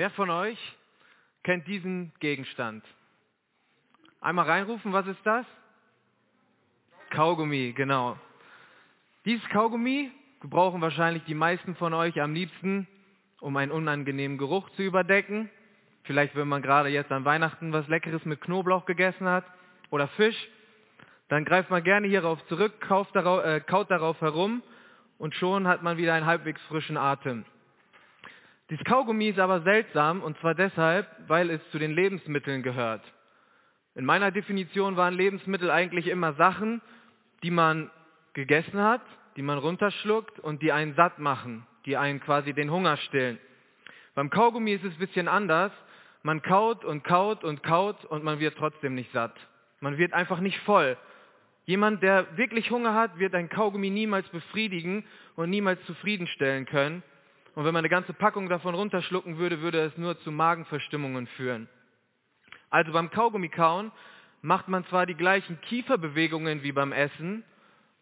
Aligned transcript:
Wer 0.00 0.08
von 0.08 0.30
euch 0.30 0.58
kennt 1.42 1.66
diesen 1.66 2.10
Gegenstand? 2.20 2.82
Einmal 4.22 4.46
reinrufen, 4.46 4.94
was 4.94 5.06
ist 5.06 5.20
das? 5.24 5.44
Kaugummi, 7.10 7.74
genau. 7.76 8.16
Dieses 9.26 9.46
Kaugummi 9.50 10.10
gebrauchen 10.40 10.80
wahrscheinlich 10.80 11.22
die 11.24 11.34
meisten 11.34 11.76
von 11.76 11.92
euch 11.92 12.18
am 12.18 12.32
liebsten, 12.32 12.88
um 13.42 13.54
einen 13.58 13.70
unangenehmen 13.70 14.38
Geruch 14.38 14.70
zu 14.70 14.84
überdecken. 14.84 15.50
Vielleicht, 16.04 16.34
wenn 16.34 16.48
man 16.48 16.62
gerade 16.62 16.88
jetzt 16.88 17.12
an 17.12 17.26
Weihnachten 17.26 17.74
was 17.74 17.86
Leckeres 17.88 18.24
mit 18.24 18.40
Knoblauch 18.40 18.86
gegessen 18.86 19.28
hat 19.28 19.44
oder 19.90 20.08
Fisch, 20.08 20.48
dann 21.28 21.44
greift 21.44 21.68
man 21.68 21.84
gerne 21.84 22.06
hierauf 22.08 22.42
zurück, 22.46 22.72
darauf, 23.12 23.44
äh, 23.44 23.60
kaut 23.60 23.90
darauf 23.90 24.18
herum 24.22 24.62
und 25.18 25.34
schon 25.34 25.68
hat 25.68 25.82
man 25.82 25.98
wieder 25.98 26.14
einen 26.14 26.24
halbwegs 26.24 26.62
frischen 26.68 26.96
Atem. 26.96 27.44
Dieses 28.70 28.84
Kaugummi 28.84 29.28
ist 29.28 29.40
aber 29.40 29.62
seltsam 29.62 30.22
und 30.22 30.38
zwar 30.38 30.54
deshalb, 30.54 31.08
weil 31.26 31.50
es 31.50 31.60
zu 31.70 31.78
den 31.80 31.90
Lebensmitteln 31.90 32.62
gehört. 32.62 33.02
In 33.96 34.04
meiner 34.04 34.30
Definition 34.30 34.96
waren 34.96 35.14
Lebensmittel 35.14 35.72
eigentlich 35.72 36.06
immer 36.06 36.34
Sachen, 36.34 36.80
die 37.42 37.50
man 37.50 37.90
gegessen 38.32 38.80
hat, 38.80 39.02
die 39.36 39.42
man 39.42 39.58
runterschluckt 39.58 40.38
und 40.38 40.62
die 40.62 40.70
einen 40.70 40.94
satt 40.94 41.18
machen, 41.18 41.66
die 41.84 41.96
einen 41.96 42.20
quasi 42.20 42.52
den 42.52 42.70
Hunger 42.70 42.96
stillen. 42.96 43.40
Beim 44.14 44.30
Kaugummi 44.30 44.72
ist 44.72 44.84
es 44.84 44.92
ein 44.92 45.00
bisschen 45.00 45.26
anders. 45.26 45.72
Man 46.22 46.40
kaut 46.40 46.84
und 46.84 47.02
kaut 47.02 47.42
und 47.42 47.64
kaut 47.64 48.04
und 48.04 48.22
man 48.22 48.38
wird 48.38 48.56
trotzdem 48.56 48.94
nicht 48.94 49.10
satt. 49.12 49.34
Man 49.80 49.98
wird 49.98 50.12
einfach 50.12 50.38
nicht 50.38 50.58
voll. 50.60 50.96
Jemand, 51.64 52.02
der 52.02 52.36
wirklich 52.36 52.70
Hunger 52.70 52.94
hat, 52.94 53.18
wird 53.18 53.34
ein 53.34 53.48
Kaugummi 53.48 53.90
niemals 53.90 54.28
befriedigen 54.28 55.04
und 55.34 55.50
niemals 55.50 55.84
zufriedenstellen 55.86 56.66
können. 56.66 57.02
Und 57.60 57.66
wenn 57.66 57.74
man 57.74 57.80
eine 57.80 57.90
ganze 57.90 58.14
Packung 58.14 58.48
davon 58.48 58.74
runterschlucken 58.74 59.36
würde, 59.36 59.60
würde 59.60 59.80
es 59.80 59.98
nur 59.98 60.18
zu 60.20 60.32
Magenverstimmungen 60.32 61.26
führen. 61.36 61.68
Also 62.70 62.90
beim 62.90 63.10
Kaugummi 63.10 63.50
kauen 63.50 63.92
macht 64.40 64.68
man 64.68 64.86
zwar 64.86 65.04
die 65.04 65.14
gleichen 65.14 65.60
Kieferbewegungen 65.60 66.62
wie 66.62 66.72
beim 66.72 66.90
Essen 66.90 67.44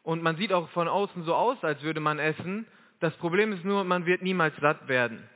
und 0.04 0.22
man 0.22 0.36
sieht 0.36 0.52
auch 0.52 0.68
von 0.68 0.86
außen 0.86 1.24
so 1.24 1.34
aus, 1.34 1.56
als 1.64 1.82
würde 1.82 1.98
man 1.98 2.20
essen. 2.20 2.68
Das 3.00 3.12
Problem 3.16 3.52
ist 3.52 3.64
nur, 3.64 3.82
man 3.82 4.06
wird 4.06 4.22
niemals 4.22 4.54
satt 4.60 4.86
werden. 4.86 5.28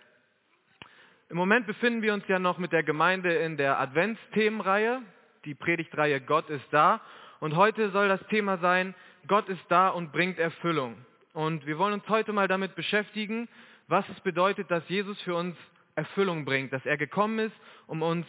Im 1.28 1.36
Moment 1.36 1.66
befinden 1.66 2.02
wir 2.02 2.14
uns 2.14 2.28
ja 2.28 2.39
noch 2.39 2.58
mit 2.58 2.70
der 2.70 2.84
Gemeinde 2.84 3.34
in 3.34 3.56
der 3.56 3.80
Adventsthemenreihe, 3.80 5.02
die 5.46 5.56
Predigtreihe 5.56 6.20
Gott 6.20 6.48
ist 6.48 6.68
da. 6.70 7.00
Und 7.41 7.56
heute 7.56 7.91
soll 7.91 8.06
das 8.06 8.24
Thema 8.28 8.58
sein, 8.58 8.94
Gott 9.27 9.48
ist 9.48 9.64
da 9.68 9.89
und 9.89 10.12
bringt 10.12 10.39
Erfüllung. 10.39 10.94
Und 11.33 11.66
wir 11.66 11.77
wollen 11.77 11.94
uns 11.94 12.08
heute 12.08 12.33
mal 12.33 12.46
damit 12.46 12.77
beschäftigen, 12.77 13.48
was 13.88 14.08
es 14.08 14.20
bedeutet, 14.20 14.70
dass 14.70 14.88
Jesus 14.88 15.20
für 15.22 15.34
uns 15.34 15.56
Erfüllung 15.94 16.44
bringt, 16.44 16.72
dass 16.72 16.84
er 16.86 16.97
gekommen 16.97 17.38
ist, 17.38 17.56
um 17.86 18.02
uns 18.02 18.27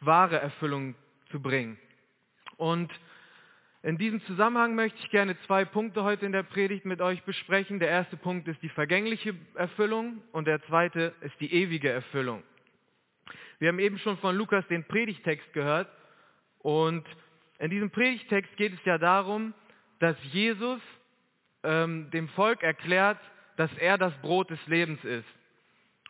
wahre 0.00 0.38
Erfüllung 0.38 0.94
zu 1.30 1.40
bringen. 1.40 1.78
Und 2.56 2.90
in 3.82 3.98
diesem 3.98 4.22
Zusammenhang 4.26 4.74
möchte 4.74 4.98
ich 5.00 5.10
gerne 5.10 5.36
zwei 5.40 5.64
Punkte 5.64 6.04
heute 6.04 6.24
in 6.24 6.32
der 6.32 6.44
Predigt 6.44 6.84
mit 6.84 7.00
euch 7.00 7.22
besprechen. 7.24 7.80
Der 7.80 7.88
erste 7.88 8.16
Punkt 8.16 8.46
ist 8.46 8.62
die 8.62 8.68
vergängliche 8.68 9.34
Erfüllung 9.54 10.22
und 10.30 10.46
der 10.46 10.62
zweite 10.66 11.12
ist 11.20 11.38
die 11.40 11.52
ewige 11.52 11.90
Erfüllung. 11.90 12.42
Wir 13.58 13.68
haben 13.68 13.80
eben 13.80 13.98
schon 13.98 14.18
von 14.18 14.36
Lukas 14.36 14.66
den 14.68 14.84
Predigtext 14.84 15.52
gehört 15.52 15.88
und 16.60 17.04
in 17.58 17.70
diesem 17.70 17.90
Predigtext 17.90 18.56
geht 18.56 18.72
es 18.72 18.84
ja 18.84 18.98
darum, 18.98 19.52
dass 19.98 20.16
Jesus 20.32 20.80
ähm, 21.62 22.10
dem 22.10 22.28
Volk 22.30 22.62
erklärt, 22.62 23.18
dass 23.56 23.70
er 23.78 23.98
das 23.98 24.12
Brot 24.22 24.50
des 24.50 24.64
Lebens 24.66 25.02
ist. 25.04 25.28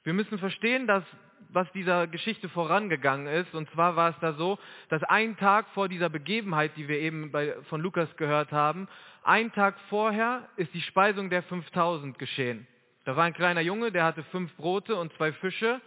Wir 0.05 0.13
müssen 0.13 0.39
verstehen, 0.39 0.87
dass 0.87 1.05
was 1.53 1.71
dieser 1.73 2.07
Geschichte 2.07 2.49
vorangegangen 2.49 3.27
ist. 3.27 3.55
Und 3.55 3.71
zwar 3.71 3.97
war 3.97 4.11
es 4.11 4.17
da 4.21 4.33
so, 4.35 4.59
dass 4.89 5.03
ein 5.05 5.37
Tag 5.37 5.69
vor 5.75 5.89
dieser 5.89 6.09
Begebenheit, 6.09 6.73
die 6.77 6.89
wir 6.89 6.99
eben 6.99 7.31
bei, 7.31 7.55
von 7.69 7.81
Lukas 7.81 8.15
gehört 8.17 8.53
haben, 8.53 8.89
ein 9.25 9.53
Tag 9.53 9.79
vorher 9.89 10.49
ist 10.57 10.73
die 10.75 10.81
Speisung 10.81 11.31
der 11.31 11.43
5000 11.45 12.19
geschehen. 12.19 12.67
Da 13.05 13.17
war 13.17 13.25
ein 13.25 13.35
kleiner 13.35 13.61
Junge, 13.61 13.93
der 13.93 14.05
hatte 14.05 14.23
fünf 14.25 14.55
Brote 14.57 14.97
und 14.97 15.13
zwei 15.15 15.33
Fische. 15.33 15.81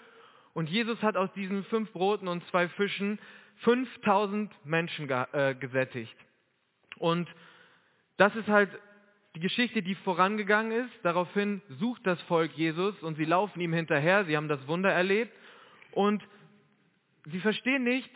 Und 0.54 0.70
Jesus 0.70 1.02
hat 1.02 1.18
aus 1.18 1.32
diesen 1.34 1.66
fünf 1.66 1.92
Broten 1.92 2.28
und 2.28 2.46
zwei 2.48 2.68
Fischen 2.70 3.20
5000 3.60 4.54
Menschen 4.66 5.10
äh, 5.10 5.56
gesättigt. 5.60 6.16
Und 6.98 7.28
das 8.18 8.36
ist 8.36 8.48
halt 8.48 8.70
die 9.36 9.42
Geschichte, 9.42 9.82
die 9.82 9.96
vorangegangen 9.96 10.72
ist. 10.72 10.94
Daraufhin 11.04 11.62
sucht 11.80 12.08
das 12.08 12.22
Volk 12.24 12.54
Jesus 12.56 12.96
und 13.04 13.16
sie 13.18 13.26
laufen 13.26 13.60
ihm 13.60 13.74
hinterher. 13.74 14.26
Sie 14.26 14.36
haben 14.36 14.48
das 14.48 14.66
Wunder 14.68 14.92
erlebt 14.92 15.34
und 15.92 16.24
sie 17.26 17.40
verstehen 17.40 17.84
nicht, 17.84 18.10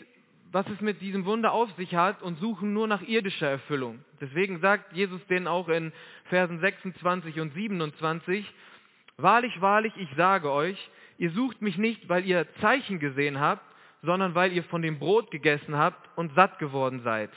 was 0.52 0.68
es 0.68 0.81
mit 0.81 1.02
diesem 1.02 1.25
Wunder 1.25 1.52
auf 1.52 1.69
sich 1.75 1.94
hat 1.94 2.24
und 2.24 2.40
suchen 2.40 2.74
nur 2.74 2.88
nach 2.88 3.02
irdischer 3.02 3.50
Erfüllung. 3.50 4.03
Deswegen 4.19 4.59
sagt 4.59 4.94
Jesus 4.94 5.24
denen 5.28 5.47
auch 5.47 5.69
in 5.69 5.91
Versen 6.25 6.59
26 6.59 7.40
und 7.40 7.53
27, 7.53 8.51
Wahrlich, 9.18 9.59
wahrlich, 9.59 9.91
ich 9.97 10.09
sage 10.16 10.50
euch, 10.50 10.78
ihr 11.18 11.31
sucht 11.31 11.62
mich 11.62 11.78
nicht, 11.78 12.07
weil 12.07 12.25
ihr 12.25 12.47
Zeichen 12.62 13.00
gesehen 13.00 13.41
habt, 13.41 13.63
sondern 14.01 14.34
weil 14.34 14.53
ihr 14.53 14.63
von 14.63 14.81
dem 14.81 14.97
Brot 14.97 15.30
gegessen 15.30 15.75
habt 15.78 16.09
und 16.18 16.34
satt 16.36 16.57
geworden 16.57 17.01
seid. 17.03 17.30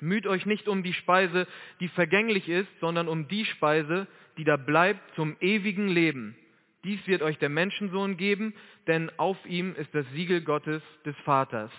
Müht 0.00 0.26
euch 0.26 0.46
nicht 0.46 0.68
um 0.68 0.82
die 0.82 0.92
Speise, 0.92 1.46
die 1.80 1.88
vergänglich 1.88 2.48
ist, 2.48 2.68
sondern 2.80 3.08
um 3.08 3.28
die 3.28 3.44
Speise, 3.44 4.06
die 4.36 4.44
da 4.44 4.56
bleibt 4.56 5.14
zum 5.14 5.36
ewigen 5.40 5.88
Leben. 5.88 6.36
Dies 6.84 7.06
wird 7.06 7.22
euch 7.22 7.38
der 7.38 7.50
Menschensohn 7.50 8.16
geben, 8.16 8.54
denn 8.86 9.10
auf 9.18 9.36
ihm 9.46 9.74
ist 9.76 9.94
das 9.94 10.06
Siegel 10.12 10.40
Gottes 10.40 10.82
des 11.04 11.16
Vaters. 11.24 11.70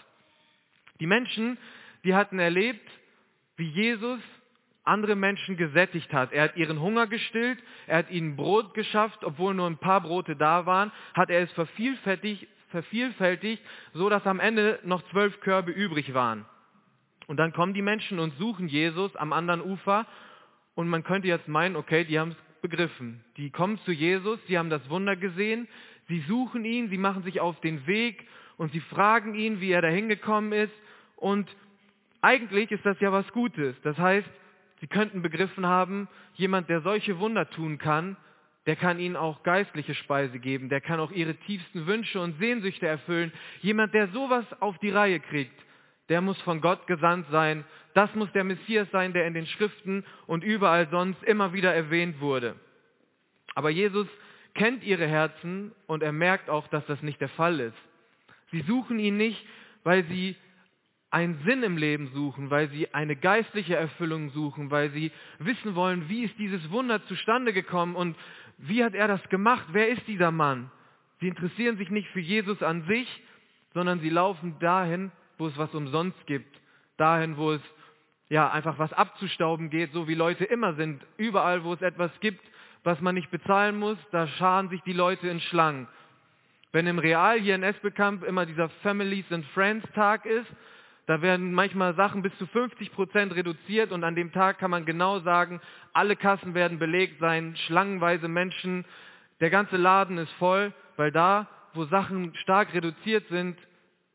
Die 1.00 1.08
Menschen, 1.08 1.58
die 2.04 2.14
hatten 2.14 2.38
erlebt, 2.38 2.88
wie 3.58 3.68
Jesus 3.68 4.20
andere 4.84 5.16
Menschen 5.16 5.58
gesättigt 5.58 6.14
hat. 6.14 6.32
Er 6.32 6.44
hat 6.44 6.58
ihren 6.58 6.82
Hunger 6.82 7.08
gestillt, 7.08 7.60
er 7.88 8.00
hat 8.00 8.12
ihnen 8.12 8.36
Brot 8.36 8.74
geschafft, 8.74 9.24
obwohl 9.24 9.54
nur 9.54 9.68
ein 9.68 9.78
paar 9.78 10.02
Brote 10.02 10.36
da 10.36 10.66
waren, 10.66 10.92
hat 11.14 11.30
er 11.30 11.42
es 11.42 11.52
vervielfältigt, 11.54 12.48
vervielfältigt 12.70 13.64
so 13.94 14.10
dass 14.10 14.26
am 14.26 14.40
Ende 14.40 14.80
noch 14.84 15.04
zwölf 15.10 15.40
Körbe 15.42 15.72
übrig 15.72 16.14
waren. 16.14 16.46
Und 17.32 17.38
dann 17.38 17.54
kommen 17.54 17.74
die 17.74 17.82
Menschen 17.82 18.20
und 18.20 18.38
suchen 18.40 18.68
Jesus 18.68 19.16
am 19.16 19.32
anderen 19.32 19.62
Ufer 19.62 20.06
und 20.76 20.90
man 20.90 21.06
könnte 21.06 21.30
jetzt 21.30 21.48
meinen, 21.48 21.78
okay, 21.78 22.04
die 22.04 22.20
haben 22.20 22.32
es 22.32 22.62
begriffen. 22.62 23.24
Die 23.38 23.52
kommen 23.52 23.80
zu 23.86 23.94
Jesus, 23.94 24.38
sie 24.48 24.58
haben 24.58 24.70
das 24.70 24.90
Wunder 24.90 25.16
gesehen, 25.16 25.70
sie 26.10 26.20
suchen 26.28 26.66
ihn, 26.66 26.90
sie 26.90 26.98
machen 26.98 27.24
sich 27.24 27.40
auf 27.40 27.58
den 27.62 27.88
Weg 27.88 28.28
und 28.58 28.74
sie 28.74 28.82
fragen 28.82 29.34
ihn, 29.34 29.62
wie 29.62 29.72
er 29.72 29.82
da 29.82 29.88
hingekommen 29.88 30.52
ist. 30.52 30.74
Und 31.16 31.48
eigentlich 32.20 32.70
ist 32.70 32.86
das 32.86 33.00
ja 33.00 33.14
was 33.14 33.32
Gutes. 33.32 33.78
Das 33.84 33.98
heißt, 33.98 34.28
sie 34.82 34.88
könnten 34.88 35.22
begriffen 35.22 35.66
haben, 35.66 36.10
jemand, 36.34 36.68
der 36.68 36.82
solche 36.82 37.18
Wunder 37.20 37.50
tun 37.50 37.78
kann, 37.78 38.18
der 38.66 38.76
kann 38.76 39.00
ihnen 39.00 39.16
auch 39.16 39.42
geistliche 39.44 39.94
Speise 39.94 40.38
geben, 40.40 40.68
der 40.68 40.82
kann 40.82 41.00
auch 41.00 41.14
ihre 41.14 41.36
tiefsten 41.36 41.88
Wünsche 41.88 42.20
und 42.20 42.38
Sehnsüchte 42.40 42.88
erfüllen. 42.88 43.32
Jemand, 43.62 43.94
der 43.94 44.10
sowas 44.10 44.44
auf 44.60 44.78
die 44.80 44.90
Reihe 44.90 45.22
kriegt, 45.22 45.58
der 46.12 46.20
muss 46.20 46.40
von 46.42 46.60
Gott 46.60 46.88
gesandt 46.88 47.26
sein. 47.32 47.64
Das 47.94 48.14
muss 48.16 48.30
der 48.34 48.44
Messias 48.44 48.86
sein, 48.92 49.14
der 49.14 49.26
in 49.26 49.34
den 49.34 49.48
Schriften 49.48 50.04
und 50.28 50.44
überall 50.44 50.90
sonst 50.90 51.24
immer 51.24 51.54
wieder 51.54 51.74
erwähnt 51.74 52.20
wurde. 52.20 52.56
Aber 53.56 53.70
Jesus 53.70 54.08
kennt 54.54 54.84
ihre 54.84 55.08
Herzen 55.08 55.72
und 55.88 56.04
er 56.04 56.12
merkt 56.12 56.50
auch, 56.50 56.68
dass 56.68 56.86
das 56.86 57.02
nicht 57.02 57.22
der 57.22 57.30
Fall 57.30 57.62
ist. 57.62 57.78
Sie 58.52 58.60
suchen 58.64 59.00
ihn 59.00 59.16
nicht, 59.16 59.42
weil 59.86 60.04
sie 60.04 60.36
einen 61.12 61.40
Sinn 61.46 61.64
im 61.64 61.78
Leben 61.78 62.12
suchen, 62.14 62.50
weil 62.50 62.70
sie 62.72 62.94
eine 62.94 63.16
geistliche 63.16 63.78
Erfüllung 63.78 64.32
suchen, 64.32 64.70
weil 64.70 64.92
sie 64.92 65.14
wissen 65.40 65.76
wollen, 65.76 66.10
wie 66.10 66.26
ist 66.26 66.38
dieses 66.38 66.70
Wunder 66.72 67.06
zustande 67.06 67.54
gekommen 67.54 67.96
und 67.96 68.18
wie 68.58 68.84
hat 68.84 68.96
er 68.96 69.08
das 69.08 69.24
gemacht, 69.30 69.66
wer 69.72 69.88
ist 69.88 70.06
dieser 70.08 70.32
Mann. 70.32 70.72
Sie 71.22 71.30
interessieren 71.30 71.78
sich 71.78 71.90
nicht 71.90 72.10
für 72.10 72.20
Jesus 72.20 72.62
an 72.62 72.84
sich, 72.84 73.08
sondern 73.74 74.02
sie 74.02 74.10
laufen 74.10 74.60
dahin, 74.60 75.12
wo 75.38 75.48
es 75.48 75.58
was 75.58 75.74
umsonst 75.74 76.26
gibt, 76.28 76.60
dahin, 76.98 77.38
wo 77.38 77.54
es 77.54 77.62
ja 78.30 78.50
einfach 78.50 78.80
was 78.80 78.94
abzustauben 78.94 79.70
geht, 79.70 79.92
so 79.92 80.08
wie 80.08 80.16
Leute 80.16 80.46
immer 80.46 80.74
sind. 80.76 81.04
Überall, 81.18 81.64
wo 81.64 81.74
es 81.74 81.82
etwas 81.82 82.12
gibt, 82.22 82.42
was 82.84 83.00
man 83.02 83.16
nicht 83.16 83.30
bezahlen 83.30 83.78
muss, 83.78 83.98
da 84.12 84.28
scharen 84.28 84.70
sich 84.70 84.82
die 84.84 84.94
Leute 84.94 85.28
in 85.28 85.40
Schlangen. 85.40 85.88
Wenn 86.72 86.88
im 86.88 87.00
Real 87.00 87.40
hier 87.40 87.56
in 87.56 87.64
Esbekamp 87.64 88.24
immer 88.24 88.46
dieser 88.46 88.70
Families 88.82 89.30
and 89.32 89.46
Friends 89.48 89.86
Tag 89.94 90.26
ist, 90.26 90.48
da 91.08 91.22
werden 91.22 91.54
manchmal 91.54 91.96
Sachen 91.96 92.22
bis 92.22 92.36
zu 92.38 92.46
50 92.48 92.94
Prozent 92.94 93.36
reduziert 93.36 93.92
und 93.92 94.04
an 94.04 94.16
dem 94.16 94.32
Tag 94.32 94.60
kann 94.60 94.72
man 94.72 94.86
genau 94.86 95.20
sagen, 95.20 95.60
alle 95.92 96.16
Kassen 96.16 96.54
werden 96.54 96.80
belegt 96.80 97.20
sein, 97.20 97.56
schlangenweise 97.66 98.30
Menschen, 98.30 98.86
der 99.42 99.50
ganze 99.50 99.76
Laden 99.76 100.18
ist 100.18 100.32
voll, 100.34 100.72
weil 100.96 101.12
da, 101.12 101.48
wo 101.74 101.86
Sachen 101.86 102.34
stark 102.36 102.74
reduziert 102.74 103.28
sind, 103.28 103.58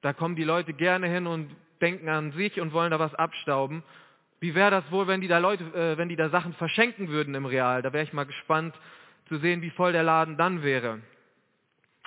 da 0.03 0.13
kommen 0.13 0.37
die 0.37 0.45
Leute 0.45 0.73
gerne 0.73 1.09
hin 1.09 1.27
und 1.27 1.51
denken 1.81 2.09
an 2.09 2.33
sich 2.33 2.61
und 2.61 2.73
wollen 2.73 2.91
da 2.91 2.99
was 2.99 3.15
abstauben. 3.15 3.83
Wie 4.41 4.55
wäre 4.55 4.71
das 4.71 4.91
wohl, 4.91 5.07
wenn 5.07 5.21
die 5.21 5.29
da 5.29 5.39
Leute, 5.39 5.65
äh, 5.75 5.99
wenn 5.99 6.09
die 6.09 6.17
da 6.17 6.29
Sachen 6.29 6.53
verschenken 6.55 7.09
würden 7.09 7.35
im 7.35 7.47
Real? 7.47 7.83
Da 7.83 7.93
wäre 7.93 8.05
ich 8.05 8.13
mal 8.13 8.27
gespannt 8.27 8.75
zu 9.29 9.39
sehen, 9.39 9.63
wie 9.63 9.71
voll 9.71 9.93
der 9.93 10.03
Laden 10.03 10.37
dann 10.37 10.63
wäre. 10.63 11.01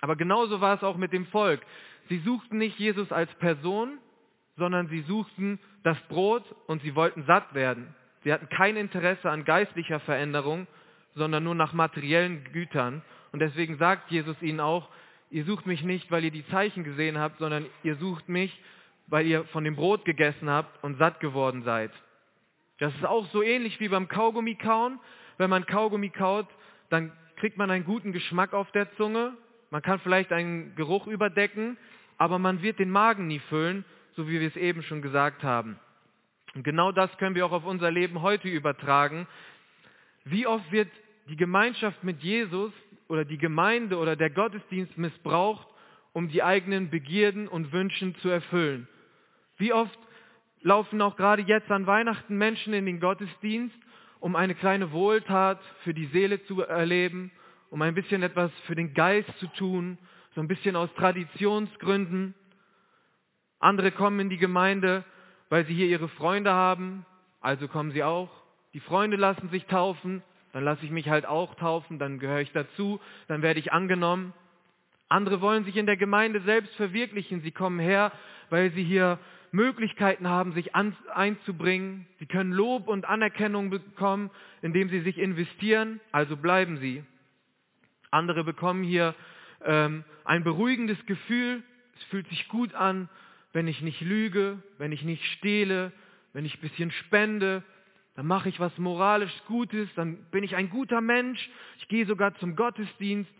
Aber 0.02 0.16
genauso 0.16 0.62
war 0.62 0.76
es 0.76 0.84
auch 0.84 0.98
mit 0.98 1.12
dem 1.12 1.26
Volk. 1.28 1.62
Sie 2.08 2.20
suchten 2.20 2.58
nicht 2.58 2.80
Jesus 2.80 3.12
als 3.12 3.34
Person, 3.36 3.98
sondern 4.58 4.88
sie 4.88 5.02
suchten 5.02 5.60
das 5.84 5.98
Brot 6.08 6.44
und 6.68 6.82
sie 6.82 6.96
wollten 6.96 7.24
satt 7.24 7.54
werden. 7.54 7.94
Sie 8.24 8.34
hatten 8.34 8.50
kein 8.50 8.76
Interesse 8.76 9.30
an 9.30 9.46
geistlicher 9.46 10.00
Veränderung, 10.02 10.68
sondern 11.16 11.44
nur 11.44 11.56
nach 11.56 11.74
materiellen 11.74 12.44
Gütern. 12.52 13.02
Und 13.32 13.40
deswegen 13.40 13.78
sagt 13.78 14.12
Jesus 14.12 14.42
ihnen 14.42 14.60
auch, 14.60 14.90
ihr 15.30 15.46
sucht 15.46 15.66
mich 15.66 15.84
nicht, 15.84 16.10
weil 16.12 16.24
ihr 16.24 16.32
die 16.32 16.48
Zeichen 16.48 16.84
gesehen 16.84 17.18
habt, 17.18 17.40
sondern 17.40 17.66
ihr 17.84 17.96
sucht 17.96 18.30
mich, 18.30 18.58
weil 19.08 19.26
ihr 19.26 19.46
von 19.46 19.64
dem 19.64 19.76
Brot 19.76 20.06
gegessen 20.06 20.50
habt 20.50 20.84
und 20.84 20.98
satt 20.98 21.20
geworden 21.20 21.64
seid. 21.64 21.92
Das 22.80 22.94
ist 22.96 23.06
auch 23.06 23.26
so 23.28 23.42
ähnlich 23.42 23.80
wie 23.80 23.90
beim 23.90 24.08
Kaugummi 24.08 24.56
kauen. 24.56 25.00
Wenn 25.38 25.50
man 25.50 25.66
Kaugummi 25.66 26.10
kaut, 26.10 26.48
dann 26.90 27.12
kriegt 27.38 27.58
man 27.58 27.70
einen 27.72 27.86
guten 27.86 28.12
Geschmack 28.12 28.54
auf 28.54 28.72
der 28.72 28.94
Zunge. 28.96 29.34
Man 29.70 29.82
kann 29.82 30.00
vielleicht 30.00 30.32
einen 30.32 30.76
Geruch 30.76 31.08
überdecken, 31.08 31.78
aber 32.18 32.40
man 32.40 32.62
wird 32.62 32.80
den 32.80 32.90
Magen 32.90 33.28
nie 33.28 33.40
füllen, 33.40 33.86
so 34.16 34.28
wie 34.28 34.40
wir 34.40 34.48
es 34.48 34.56
eben 34.56 34.84
schon 34.84 35.02
gesagt 35.02 35.44
haben. 35.44 35.80
Und 36.56 36.64
genau 36.64 36.92
das 36.92 37.16
können 37.18 37.36
wir 37.36 37.46
auch 37.46 37.52
auf 37.52 37.66
unser 37.66 37.92
Leben 37.92 38.22
heute 38.22 38.48
übertragen. 38.48 39.28
Wie 40.26 40.48
oft 40.48 40.72
wird 40.72 40.90
die 41.30 41.36
Gemeinschaft 41.36 42.04
mit 42.04 42.22
Jesus 42.24 42.72
oder 43.10 43.26
die 43.26 43.38
Gemeinde 43.38 43.98
oder 43.98 44.16
der 44.16 44.30
Gottesdienst 44.30 44.98
missbraucht, 44.98 45.68
um 46.14 46.30
die 46.30 46.42
eigenen 46.42 46.90
Begierden 46.90 47.48
und 47.48 47.74
Wünschen 47.74 48.16
zu 48.16 48.30
erfüllen? 48.30 48.88
Wie 49.58 49.74
oft 49.74 50.00
laufen 50.62 51.02
auch 51.02 51.18
gerade 51.18 51.42
jetzt 51.42 51.70
an 51.72 51.88
Weihnachten 51.88 52.38
Menschen 52.38 52.74
in 52.74 52.86
den 52.86 53.00
Gottesdienst, 53.00 53.76
um 54.20 54.36
eine 54.36 54.56
kleine 54.56 54.92
Wohltat 54.92 55.60
für 55.84 55.94
die 55.94 56.08
Seele 56.08 56.44
zu 56.46 56.62
erleben, 56.62 57.32
um 57.70 57.82
ein 57.82 57.96
bisschen 57.96 58.24
etwas 58.24 58.52
für 58.66 58.76
den 58.76 58.94
Geist 58.94 59.30
zu 59.40 59.48
tun, 59.48 59.98
so 60.36 60.42
ein 60.42 60.48
bisschen 60.48 60.76
aus 60.76 60.94
Traditionsgründen. 60.96 62.36
Andere 63.60 63.92
kommen 63.92 64.20
in 64.20 64.30
die 64.30 64.38
Gemeinde, 64.38 65.04
weil 65.50 65.66
sie 65.66 65.74
hier 65.74 65.88
ihre 65.88 66.10
Freunde 66.10 66.54
haben, 66.54 67.06
also 67.42 67.68
kommen 67.68 67.92
sie 67.92 68.04
auch. 68.04 68.30
Die 68.74 68.80
Freunde 68.80 69.18
lassen 69.18 69.50
sich 69.50 69.66
taufen, 69.66 70.22
dann 70.54 70.64
lasse 70.64 70.86
ich 70.86 70.92
mich 70.92 71.10
halt 71.10 71.26
auch 71.26 71.56
taufen, 71.56 72.00
dann 72.00 72.20
gehöre 72.20 72.42
ich 72.42 72.52
dazu, 72.52 73.00
dann 73.28 73.42
werde 73.42 73.60
ich 73.60 73.72
angenommen. 73.72 74.34
Andere 75.08 75.42
wollen 75.42 75.66
sich 75.66 75.76
in 75.78 75.86
der 75.86 75.98
Gemeinde 75.98 76.42
selbst 76.42 76.76
verwirklichen. 76.76 77.42
Sie 77.42 77.52
kommen 77.52 77.80
her, 77.80 78.12
weil 78.50 78.72
sie 78.72 78.84
hier 78.84 79.20
Möglichkeiten 79.52 80.28
haben, 80.28 80.54
sich 80.54 80.76
an, 80.76 80.96
einzubringen. 81.14 82.06
Sie 82.20 82.28
können 82.28 82.52
Lob 82.52 82.88
und 82.88 83.06
Anerkennung 83.06 83.70
bekommen, 83.70 84.30
indem 84.62 84.90
sie 84.90 85.02
sich 85.02 85.18
investieren, 85.18 86.00
also 86.12 86.38
bleiben 86.38 86.78
sie. 86.78 87.04
Andere 88.12 88.44
bekommen 88.44 88.84
hier 88.84 89.16
ähm, 89.66 90.04
ein 90.26 90.44
beruhigendes 90.44 91.04
Gefühl. 91.06 91.64
Es 91.98 92.04
fühlt 92.06 92.28
sich 92.30 92.48
gut 92.48 92.74
an, 92.74 93.10
wenn 93.54 93.68
ich 93.68 93.82
nicht 93.82 94.02
lüge, 94.02 94.62
wenn 94.78 94.92
ich 94.92 95.04
nicht 95.04 95.26
stehle, 95.34 95.92
wenn 96.34 96.46
ich 96.46 96.58
ein 96.58 96.62
bisschen 96.62 96.92
spende, 96.92 97.64
dann 98.20 98.28
mache 98.28 98.50
ich 98.50 98.60
was 98.60 98.78
moralisch 98.78 99.32
Gutes, 99.48 99.88
dann 99.96 100.18
bin 100.30 100.44
ich 100.44 100.58
ein 100.58 100.70
guter 100.70 101.00
Mensch, 101.00 101.50
ich 101.78 101.88
gehe 101.88 102.06
sogar 102.06 102.36
zum 102.40 102.58
Gottesdienst, 102.58 103.32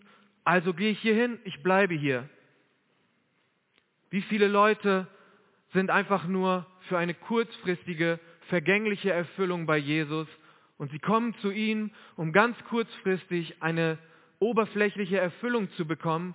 also 0.42 0.72
gehe 0.72 0.92
ich 0.92 1.00
hier 1.00 1.14
hin, 1.14 1.38
ich 1.44 1.62
bleibe 1.62 1.92
hier. 1.92 2.26
Wie 4.08 4.22
viele 4.22 4.48
Leute 4.48 5.06
sind 5.74 5.90
einfach 5.90 6.26
nur 6.26 6.64
für 6.88 6.96
eine 6.96 7.12
kurzfristige, 7.12 8.20
vergängliche 8.48 9.12
Erfüllung 9.12 9.66
bei 9.66 9.76
Jesus 9.76 10.26
und 10.78 10.90
sie 10.92 10.98
kommen 10.98 11.34
zu 11.42 11.50
ihm, 11.50 11.90
um 12.16 12.32
ganz 12.32 12.56
kurzfristig 12.70 13.62
eine 13.62 13.98
oberflächliche 14.38 15.18
Erfüllung 15.18 15.70
zu 15.72 15.86
bekommen, 15.86 16.34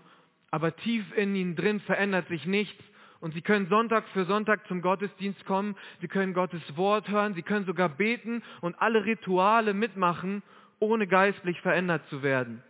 aber 0.51 0.75
tief 0.75 1.03
in 1.17 1.35
ihnen 1.35 1.55
drin 1.55 1.79
verändert 1.79 2.27
sich 2.27 2.45
nichts 2.45 2.83
und 3.25 3.33
sie 3.33 3.41
können 3.41 3.67
Sonntag 3.69 4.07
für 4.09 4.25
Sonntag 4.25 4.67
zum 4.67 4.83
Gottesdienst 4.83 5.43
kommen, 5.47 5.75
sie 5.99 6.07
können 6.07 6.35
Gottes 6.35 6.61
Wort 6.77 7.09
hören, 7.09 7.33
sie 7.33 7.41
können 7.41 7.65
sogar 7.65 7.89
beten 7.89 8.43
und 8.61 8.79
alle 8.79 9.03
Rituale 9.03 9.73
mitmachen, 9.73 10.43
ohne 10.77 11.07
geistlich 11.07 11.59
verändert 11.61 12.07
zu 12.11 12.21
werden. 12.21 12.61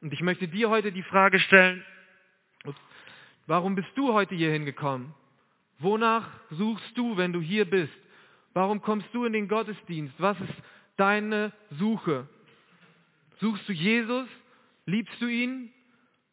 Und 0.00 0.14
ich 0.14 0.22
möchte 0.22 0.48
dir 0.48 0.70
heute 0.70 0.92
die 0.92 1.02
Frage 1.02 1.38
stellen, 1.40 1.84
warum 3.46 3.74
bist 3.74 3.90
du 3.94 4.14
heute 4.14 4.34
hier 4.34 4.50
hingekommen? 4.50 5.12
Wonach 5.78 6.26
suchst 6.48 6.96
du, 6.96 7.18
wenn 7.18 7.34
du 7.34 7.42
hier 7.42 7.66
bist? 7.66 7.92
Warum 8.54 8.80
kommst 8.80 9.08
du 9.12 9.26
in 9.26 9.34
den 9.34 9.46
Gottesdienst? 9.46 10.14
Was 10.16 10.40
ist 10.40 10.54
deine 10.96 11.52
Suche? 11.78 12.26
Suchst 13.40 13.68
du 13.68 13.74
Jesus? 13.74 14.26
Liebst 14.86 15.20
du 15.20 15.26
ihn? 15.26 15.70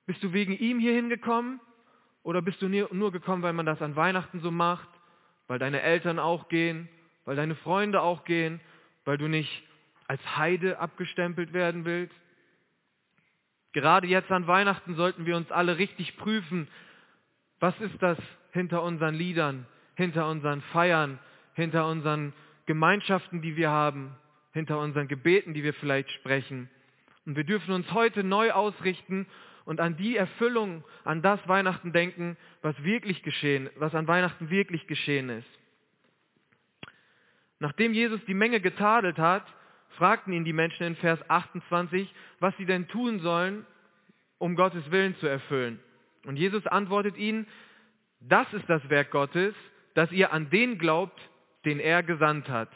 Bist 0.06 0.24
du 0.24 0.32
wegen 0.32 0.54
ihm 0.54 0.80
hier 0.80 0.94
hingekommen? 0.94 1.60
Oder 2.24 2.42
bist 2.42 2.62
du 2.62 2.68
nur 2.70 3.12
gekommen, 3.12 3.44
weil 3.44 3.54
man 3.54 3.66
das 3.66 3.82
an 3.82 3.96
Weihnachten 3.96 4.42
so 4.42 4.52
macht? 4.52 4.90
Weil 5.48 5.60
deine 5.60 5.82
Eltern 5.82 6.20
auch 6.20 6.50
gehen? 6.50 6.90
Weil 7.26 7.36
deine 7.36 7.56
Freunde 7.56 8.02
auch 8.02 8.24
gehen? 8.24 8.60
Weil 9.06 9.18
du 9.18 9.28
nicht 9.28 9.64
als 10.08 10.22
Heide 10.38 10.80
abgestempelt 10.80 11.54
werden 11.54 11.86
willst? 11.86 12.16
Gerade 13.72 14.08
jetzt 14.08 14.32
an 14.32 14.48
Weihnachten 14.48 14.96
sollten 14.96 15.26
wir 15.26 15.38
uns 15.38 15.52
alle 15.52 15.78
richtig 15.78 16.18
prüfen, 16.18 16.68
was 17.60 17.80
ist 17.82 18.02
das 18.02 18.18
hinter 18.52 18.82
unseren 18.84 19.14
Liedern, 19.14 19.68
hinter 19.96 20.28
unseren 20.28 20.62
Feiern, 20.74 21.20
hinter 21.54 21.88
unseren 21.88 22.34
Gemeinschaften, 22.66 23.42
die 23.42 23.56
wir 23.56 23.70
haben, 23.70 24.16
hinter 24.54 24.80
unseren 24.80 25.08
Gebeten, 25.08 25.54
die 25.54 25.64
wir 25.64 25.74
vielleicht 25.76 26.10
sprechen. 26.12 26.70
Und 27.26 27.36
wir 27.36 27.44
dürfen 27.44 27.74
uns 27.74 27.92
heute 27.92 28.24
neu 28.24 28.52
ausrichten 28.52 29.28
und 29.70 29.80
an 29.80 29.98
die 29.98 30.18
Erfüllung, 30.18 30.84
an 31.04 31.22
das 31.22 31.40
Weihnachten 31.48 31.92
denken, 31.92 32.38
was 32.64 32.84
wirklich 32.84 33.22
geschehen, 33.22 33.70
was 33.76 33.94
an 33.94 34.08
Weihnachten 34.08 34.50
wirklich 34.50 34.88
geschehen 34.88 35.30
ist. 35.30 35.48
Nachdem 37.60 37.94
Jesus 37.94 38.20
die 38.26 38.34
Menge 38.34 38.62
getadelt 38.62 39.20
hat, 39.20 39.46
fragten 39.90 40.34
ihn 40.34 40.44
die 40.44 40.54
Menschen 40.54 40.88
in 40.88 40.96
Vers 40.96 41.20
28, 41.30 42.12
was 42.40 42.58
sie 42.58 42.66
denn 42.66 42.88
tun 42.88 43.20
sollen, 43.20 43.64
um 44.40 44.56
Gottes 44.56 44.90
Willen 44.90 45.16
zu 45.18 45.28
erfüllen. 45.28 45.80
Und 46.26 46.38
Jesus 46.38 46.66
antwortet 46.66 47.16
ihnen, 47.16 47.46
das 48.22 48.52
ist 48.54 48.68
das 48.68 48.90
Werk 48.90 49.12
Gottes, 49.12 49.54
dass 49.94 50.12
ihr 50.12 50.34
an 50.34 50.50
den 50.50 50.80
glaubt, 50.80 51.22
den 51.66 51.80
er 51.80 52.02
gesandt 52.02 52.50
hat. 52.50 52.72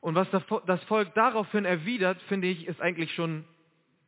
Und 0.00 0.16
was 0.16 0.28
das 0.66 0.82
Volk 0.84 1.14
daraufhin 1.14 1.64
erwidert, 1.64 2.20
finde 2.22 2.48
ich, 2.48 2.66
ist 2.66 2.80
eigentlich 2.80 3.14
schon, 3.14 3.44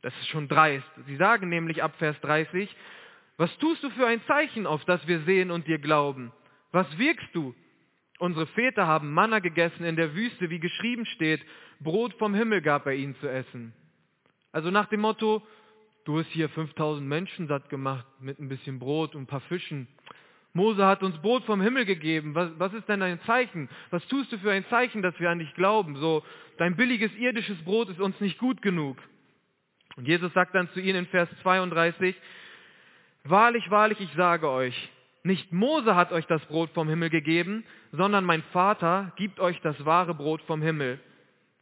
das 0.03 0.15
ist 0.21 0.29
schon 0.29 0.49
dreist. 0.49 0.87
Sie 1.07 1.17
sagen 1.17 1.49
nämlich 1.49 1.83
ab 1.83 1.95
Vers 1.99 2.19
30, 2.21 2.75
was 3.37 3.57
tust 3.59 3.83
du 3.83 3.91
für 3.91 4.07
ein 4.07 4.23
Zeichen, 4.27 4.67
auf 4.67 4.85
das 4.85 5.07
wir 5.07 5.21
sehen 5.21 5.51
und 5.51 5.67
dir 5.67 5.79
glauben? 5.79 6.33
Was 6.73 6.87
wirkst 6.99 7.29
du? 7.33 7.55
Unsere 8.19 8.47
Väter 8.49 8.87
haben 8.87 9.13
Manna 9.13 9.39
gegessen 9.39 9.85
in 9.85 9.97
der 9.97 10.15
Wüste, 10.15 10.51
wie 10.51 10.61
geschrieben 10.61 11.07
steht, 11.07 11.41
Brot 11.81 12.13
vom 12.19 12.35
Himmel 12.35 12.61
gab 12.61 12.85
er 12.87 12.95
ihnen 12.95 13.17
zu 13.17 13.29
essen. 13.29 13.73
Also 14.53 14.71
nach 14.71 14.87
dem 14.87 15.01
Motto, 15.01 15.43
du 16.05 16.19
hast 16.19 16.29
hier 16.29 16.51
5000 16.51 17.07
Menschen 17.07 17.49
satt 17.49 17.71
gemacht 17.71 18.07
mit 18.21 18.39
ein 18.39 18.49
bisschen 18.49 18.79
Brot 18.79 19.15
und 19.15 19.23
ein 19.23 19.27
paar 19.27 19.41
Fischen. 19.41 19.89
Mose 20.53 20.85
hat 20.85 21.03
uns 21.03 21.17
Brot 21.19 21.45
vom 21.45 21.61
Himmel 21.61 21.87
gegeben. 21.87 22.35
Was, 22.35 22.51
was 22.59 22.75
ist 22.75 22.89
denn 22.89 23.03
ein 23.03 23.21
Zeichen? 23.23 23.69
Was 23.91 24.07
tust 24.09 24.33
du 24.33 24.39
für 24.39 24.51
ein 24.51 24.67
Zeichen, 24.67 25.01
dass 25.01 25.19
wir 25.21 25.31
an 25.31 25.39
dich 25.39 25.55
glauben? 25.55 25.97
So, 25.97 26.23
dein 26.59 26.77
billiges 26.77 27.15
irdisches 27.15 27.57
Brot 27.63 27.89
ist 27.89 28.01
uns 28.01 28.19
nicht 28.21 28.39
gut 28.39 28.61
genug. 28.61 28.99
Und 29.97 30.07
Jesus 30.07 30.33
sagt 30.33 30.55
dann 30.55 30.71
zu 30.71 30.81
ihnen 30.81 31.01
in 31.01 31.07
Vers 31.07 31.29
32, 31.43 32.15
Wahrlich, 33.25 33.71
wahrlich, 33.71 34.01
ich 34.01 34.13
sage 34.15 34.49
euch, 34.49 34.91
nicht 35.23 35.53
Mose 35.53 35.95
hat 35.95 36.13
euch 36.13 36.27
das 36.27 36.45
Brot 36.47 36.71
vom 36.71 36.89
Himmel 36.89 37.11
gegeben, 37.11 37.65
sondern 37.93 38.25
mein 38.25 38.43
Vater 38.45 39.13
gibt 39.17 39.41
euch 39.41 39.61
das 39.61 39.85
wahre 39.85 40.15
Brot 40.15 40.41
vom 40.43 40.63
Himmel. 40.63 40.99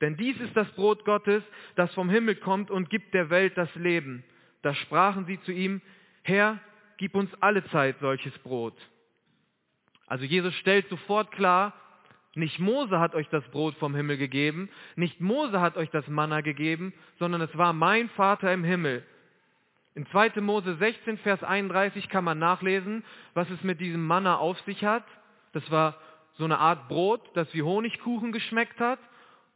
Denn 0.00 0.16
dies 0.16 0.38
ist 0.40 0.56
das 0.56 0.70
Brot 0.72 1.04
Gottes, 1.04 1.42
das 1.74 1.92
vom 1.94 2.08
Himmel 2.08 2.36
kommt 2.36 2.70
und 2.70 2.88
gibt 2.88 3.14
der 3.14 3.30
Welt 3.30 3.56
das 3.56 3.74
Leben. 3.74 4.22
Da 4.62 4.74
sprachen 4.74 5.26
sie 5.26 5.40
zu 5.42 5.50
ihm, 5.50 5.80
Herr, 6.22 6.60
gib 6.98 7.16
uns 7.16 7.30
alle 7.40 7.64
Zeit 7.66 7.96
solches 8.00 8.36
Brot. 8.38 8.76
Also 10.06 10.24
Jesus 10.24 10.54
stellt 10.54 10.88
sofort 10.88 11.32
klar, 11.32 11.72
nicht 12.34 12.58
Mose 12.58 13.00
hat 13.00 13.14
euch 13.14 13.28
das 13.28 13.44
Brot 13.48 13.74
vom 13.76 13.94
Himmel 13.94 14.16
gegeben, 14.16 14.68
nicht 14.96 15.20
Mose 15.20 15.60
hat 15.60 15.76
euch 15.76 15.90
das 15.90 16.06
Manna 16.08 16.40
gegeben, 16.40 16.92
sondern 17.18 17.40
es 17.40 17.56
war 17.56 17.72
mein 17.72 18.08
Vater 18.10 18.52
im 18.52 18.64
Himmel. 18.64 19.04
In 19.94 20.06
2. 20.06 20.40
Mose 20.40 20.76
16, 20.76 21.18
Vers 21.18 21.42
31 21.42 22.08
kann 22.08 22.24
man 22.24 22.38
nachlesen, 22.38 23.02
was 23.34 23.50
es 23.50 23.62
mit 23.64 23.80
diesem 23.80 24.06
Manna 24.06 24.36
auf 24.36 24.58
sich 24.60 24.84
hat. 24.84 25.04
Das 25.52 25.68
war 25.70 25.96
so 26.34 26.44
eine 26.44 26.58
Art 26.58 26.88
Brot, 26.88 27.20
das 27.34 27.52
wie 27.52 27.62
Honigkuchen 27.62 28.30
geschmeckt 28.30 28.78
hat. 28.78 29.00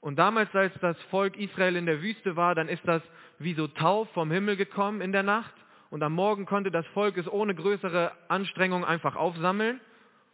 Und 0.01 0.19
damals, 0.19 0.53
als 0.55 0.73
das 0.81 1.01
Volk 1.11 1.39
Israel 1.39 1.77
in 1.77 1.87
der 1.87 2.03
Wüste 2.03 2.35
war, 2.35 2.57
dann 2.57 2.69
ist 2.69 2.83
das 2.89 3.03
wie 3.39 3.55
so 3.55 3.69
Tau 3.69 4.07
vom 4.07 4.33
Himmel 4.33 4.57
gekommen 4.57 5.01
in 5.01 5.13
der 5.13 5.23
Nacht 5.23 5.55
und 5.91 6.03
am 6.03 6.15
Morgen 6.15 6.47
konnte 6.47 6.71
das 6.71 6.87
Volk 6.89 7.19
es 7.19 7.31
ohne 7.31 7.55
größere 7.55 8.13
Anstrengung 8.29 8.85
einfach 8.85 9.15
aufsammeln 9.15 9.81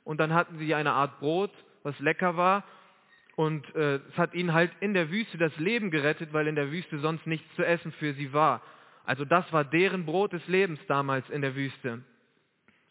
und 0.04 0.20
dann 0.20 0.32
hatten 0.32 0.56
sie 0.58 0.74
eine 0.74 0.92
Art 0.92 1.18
Brot, 1.20 1.50
was 1.88 1.98
lecker 2.00 2.36
war 2.36 2.64
und 3.36 3.74
äh, 3.74 3.96
es 3.96 4.18
hat 4.18 4.34
ihnen 4.34 4.52
halt 4.52 4.70
in 4.80 4.94
der 4.94 5.10
Wüste 5.10 5.38
das 5.38 5.56
Leben 5.58 5.90
gerettet, 5.90 6.32
weil 6.32 6.48
in 6.48 6.54
der 6.54 6.70
Wüste 6.70 6.98
sonst 6.98 7.26
nichts 7.26 7.46
zu 7.56 7.64
essen 7.64 7.92
für 7.92 8.12
sie 8.14 8.32
war. 8.32 8.62
Also 9.04 9.24
das 9.24 9.50
war 9.52 9.64
deren 9.64 10.04
Brot 10.04 10.34
des 10.34 10.46
Lebens 10.48 10.80
damals 10.86 11.28
in 11.30 11.40
der 11.40 11.54
Wüste. 11.54 12.02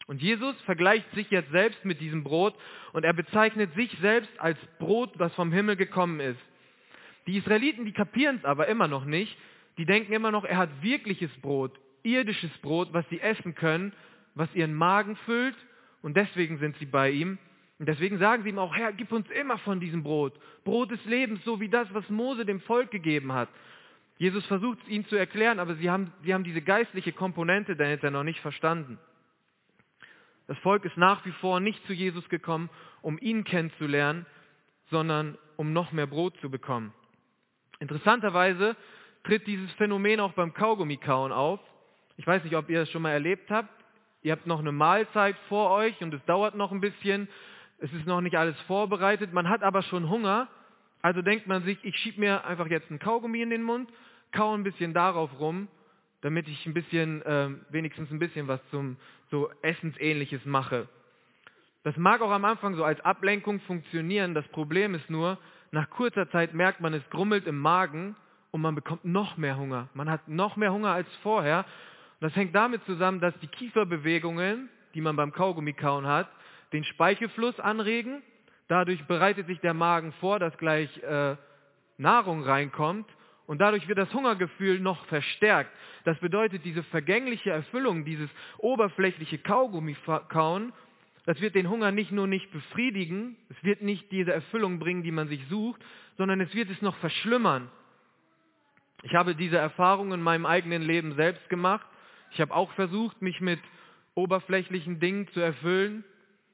Und 0.08 0.20
Jesus 0.20 0.60
vergleicht 0.62 1.08
sich 1.14 1.30
jetzt 1.30 1.50
selbst 1.52 1.84
mit 1.84 2.00
diesem 2.00 2.24
Brot 2.24 2.54
und 2.92 3.04
er 3.04 3.12
bezeichnet 3.12 3.72
sich 3.74 3.94
selbst 4.00 4.30
als 4.40 4.58
Brot, 4.78 5.12
das 5.18 5.32
vom 5.34 5.52
Himmel 5.52 5.76
gekommen 5.76 6.18
ist. 6.18 6.40
Die 7.26 7.36
Israeliten, 7.36 7.84
die 7.84 7.92
kapieren 7.92 8.36
es 8.36 8.44
aber 8.44 8.66
immer 8.68 8.88
noch 8.88 9.04
nicht. 9.04 9.36
Die 9.76 9.84
denken 9.84 10.12
immer 10.12 10.30
noch, 10.32 10.44
er 10.44 10.56
hat 10.56 10.82
wirkliches 10.82 11.30
Brot, 11.42 11.78
irdisches 12.02 12.56
Brot, 12.62 12.88
was 12.92 13.08
sie 13.10 13.20
essen 13.20 13.54
können, 13.54 13.92
was 14.34 14.52
ihren 14.54 14.74
Magen 14.74 15.14
füllt 15.26 15.56
und 16.00 16.16
deswegen 16.16 16.58
sind 16.58 16.76
sie 16.78 16.86
bei 16.86 17.10
ihm. 17.10 17.38
Und 17.78 17.86
deswegen 17.86 18.18
sagen 18.18 18.42
sie 18.42 18.48
ihm 18.48 18.58
auch, 18.58 18.74
Herr, 18.74 18.92
gib 18.92 19.12
uns 19.12 19.28
immer 19.30 19.58
von 19.58 19.78
diesem 19.78 20.02
Brot. 20.02 20.34
Brot 20.64 20.90
des 20.90 21.04
Lebens, 21.04 21.44
so 21.44 21.60
wie 21.60 21.68
das, 21.68 21.86
was 21.94 22.08
Mose 22.08 22.44
dem 22.44 22.60
Volk 22.60 22.90
gegeben 22.90 23.32
hat. 23.32 23.48
Jesus 24.16 24.44
versucht 24.46 24.80
es 24.82 24.88
ihnen 24.88 25.06
zu 25.06 25.14
erklären, 25.14 25.60
aber 25.60 25.76
sie 25.76 25.88
haben, 25.88 26.12
sie 26.24 26.34
haben 26.34 26.42
diese 26.42 26.60
geistliche 26.60 27.12
Komponente 27.12 27.76
dahinter 27.76 28.10
noch 28.10 28.24
nicht 28.24 28.40
verstanden. 28.40 28.98
Das 30.48 30.58
Volk 30.58 30.84
ist 30.84 30.96
nach 30.96 31.24
wie 31.24 31.30
vor 31.32 31.60
nicht 31.60 31.86
zu 31.86 31.92
Jesus 31.92 32.28
gekommen, 32.28 32.68
um 33.00 33.16
ihn 33.20 33.44
kennenzulernen, 33.44 34.26
sondern 34.90 35.38
um 35.56 35.72
noch 35.72 35.92
mehr 35.92 36.06
Brot 36.06 36.36
zu 36.40 36.50
bekommen. 36.50 36.92
Interessanterweise 37.78 38.74
tritt 39.22 39.46
dieses 39.46 39.70
Phänomen 39.72 40.18
auch 40.18 40.32
beim 40.32 40.52
Kaugummikauen 40.52 41.30
auf. 41.30 41.60
Ich 42.16 42.26
weiß 42.26 42.42
nicht, 42.42 42.56
ob 42.56 42.68
ihr 42.70 42.80
das 42.80 42.90
schon 42.90 43.02
mal 43.02 43.12
erlebt 43.12 43.50
habt. 43.50 43.70
Ihr 44.22 44.32
habt 44.32 44.46
noch 44.46 44.58
eine 44.58 44.72
Mahlzeit 44.72 45.36
vor 45.48 45.70
euch 45.70 46.00
und 46.00 46.12
es 46.12 46.24
dauert 46.24 46.56
noch 46.56 46.72
ein 46.72 46.80
bisschen. 46.80 47.28
Es 47.78 47.92
ist 47.92 48.06
noch 48.06 48.20
nicht 48.20 48.36
alles 48.36 48.60
vorbereitet. 48.62 49.32
Man 49.32 49.48
hat 49.48 49.62
aber 49.62 49.82
schon 49.82 50.08
Hunger. 50.08 50.48
Also 51.00 51.22
denkt 51.22 51.46
man 51.46 51.62
sich, 51.62 51.78
ich 51.84 51.96
schiebe 51.96 52.20
mir 52.20 52.44
einfach 52.44 52.66
jetzt 52.66 52.90
ein 52.90 52.98
Kaugummi 52.98 53.40
in 53.40 53.50
den 53.50 53.62
Mund, 53.62 53.88
kau 54.32 54.52
ein 54.52 54.64
bisschen 54.64 54.94
darauf 54.94 55.30
rum, 55.38 55.68
damit 56.22 56.48
ich 56.48 56.66
ein 56.66 56.74
bisschen, 56.74 57.22
äh, 57.22 57.50
wenigstens 57.70 58.10
ein 58.10 58.18
bisschen 58.18 58.48
was 58.48 58.60
zum 58.70 58.96
so 59.30 59.48
Essensähnliches 59.62 60.44
mache. 60.44 60.88
Das 61.84 61.96
mag 61.96 62.20
auch 62.20 62.32
am 62.32 62.44
Anfang 62.44 62.74
so 62.74 62.82
als 62.82 63.00
Ablenkung 63.02 63.60
funktionieren. 63.60 64.34
Das 64.34 64.46
Problem 64.48 64.94
ist 64.94 65.08
nur, 65.08 65.38
nach 65.70 65.88
kurzer 65.90 66.28
Zeit 66.30 66.52
merkt 66.52 66.80
man, 66.80 66.94
es 66.94 67.08
grummelt 67.10 67.46
im 67.46 67.58
Magen 67.58 68.16
und 68.50 68.60
man 68.60 68.74
bekommt 68.74 69.04
noch 69.04 69.36
mehr 69.36 69.56
Hunger. 69.56 69.88
Man 69.94 70.10
hat 70.10 70.26
noch 70.26 70.56
mehr 70.56 70.72
Hunger 70.72 70.90
als 70.90 71.08
vorher. 71.22 71.58
Und 71.58 72.28
das 72.28 72.34
hängt 72.34 72.54
damit 72.56 72.84
zusammen, 72.86 73.20
dass 73.20 73.38
die 73.38 73.46
Kieferbewegungen, 73.46 74.68
die 74.94 75.00
man 75.00 75.14
beim 75.14 75.32
Kaugummikauen 75.32 76.06
hat, 76.06 76.28
den 76.72 76.84
Speichelfluss 76.84 77.58
anregen. 77.60 78.22
Dadurch 78.68 79.04
bereitet 79.06 79.46
sich 79.46 79.60
der 79.60 79.74
Magen 79.74 80.12
vor, 80.20 80.38
dass 80.38 80.56
gleich 80.58 80.90
äh, 81.02 81.36
Nahrung 81.96 82.42
reinkommt. 82.42 83.08
Und 83.46 83.62
dadurch 83.62 83.88
wird 83.88 83.96
das 83.98 84.12
Hungergefühl 84.12 84.78
noch 84.78 85.06
verstärkt. 85.06 85.70
Das 86.04 86.18
bedeutet, 86.18 86.64
diese 86.64 86.82
vergängliche 86.82 87.50
Erfüllung, 87.50 88.04
dieses 88.04 88.28
oberflächliche 88.58 89.38
Kaugummikauen, 89.38 90.72
das 91.24 91.40
wird 91.40 91.54
den 91.54 91.68
Hunger 91.68 91.90
nicht 91.90 92.12
nur 92.12 92.26
nicht 92.26 92.50
befriedigen, 92.50 93.36
es 93.48 93.62
wird 93.62 93.82
nicht 93.82 94.10
diese 94.12 94.32
Erfüllung 94.32 94.78
bringen, 94.78 95.02
die 95.02 95.12
man 95.12 95.28
sich 95.28 95.46
sucht, 95.48 95.80
sondern 96.16 96.40
es 96.40 96.54
wird 96.54 96.70
es 96.70 96.82
noch 96.82 96.96
verschlimmern. 96.96 97.70
Ich 99.02 99.14
habe 99.14 99.34
diese 99.34 99.56
Erfahrung 99.56 100.12
in 100.12 100.22
meinem 100.22 100.46
eigenen 100.46 100.82
Leben 100.82 101.14
selbst 101.14 101.48
gemacht. 101.48 101.86
Ich 102.32 102.40
habe 102.40 102.54
auch 102.54 102.72
versucht, 102.72 103.22
mich 103.22 103.40
mit 103.40 103.60
oberflächlichen 104.14 105.00
Dingen 105.00 105.28
zu 105.28 105.40
erfüllen, 105.40 106.04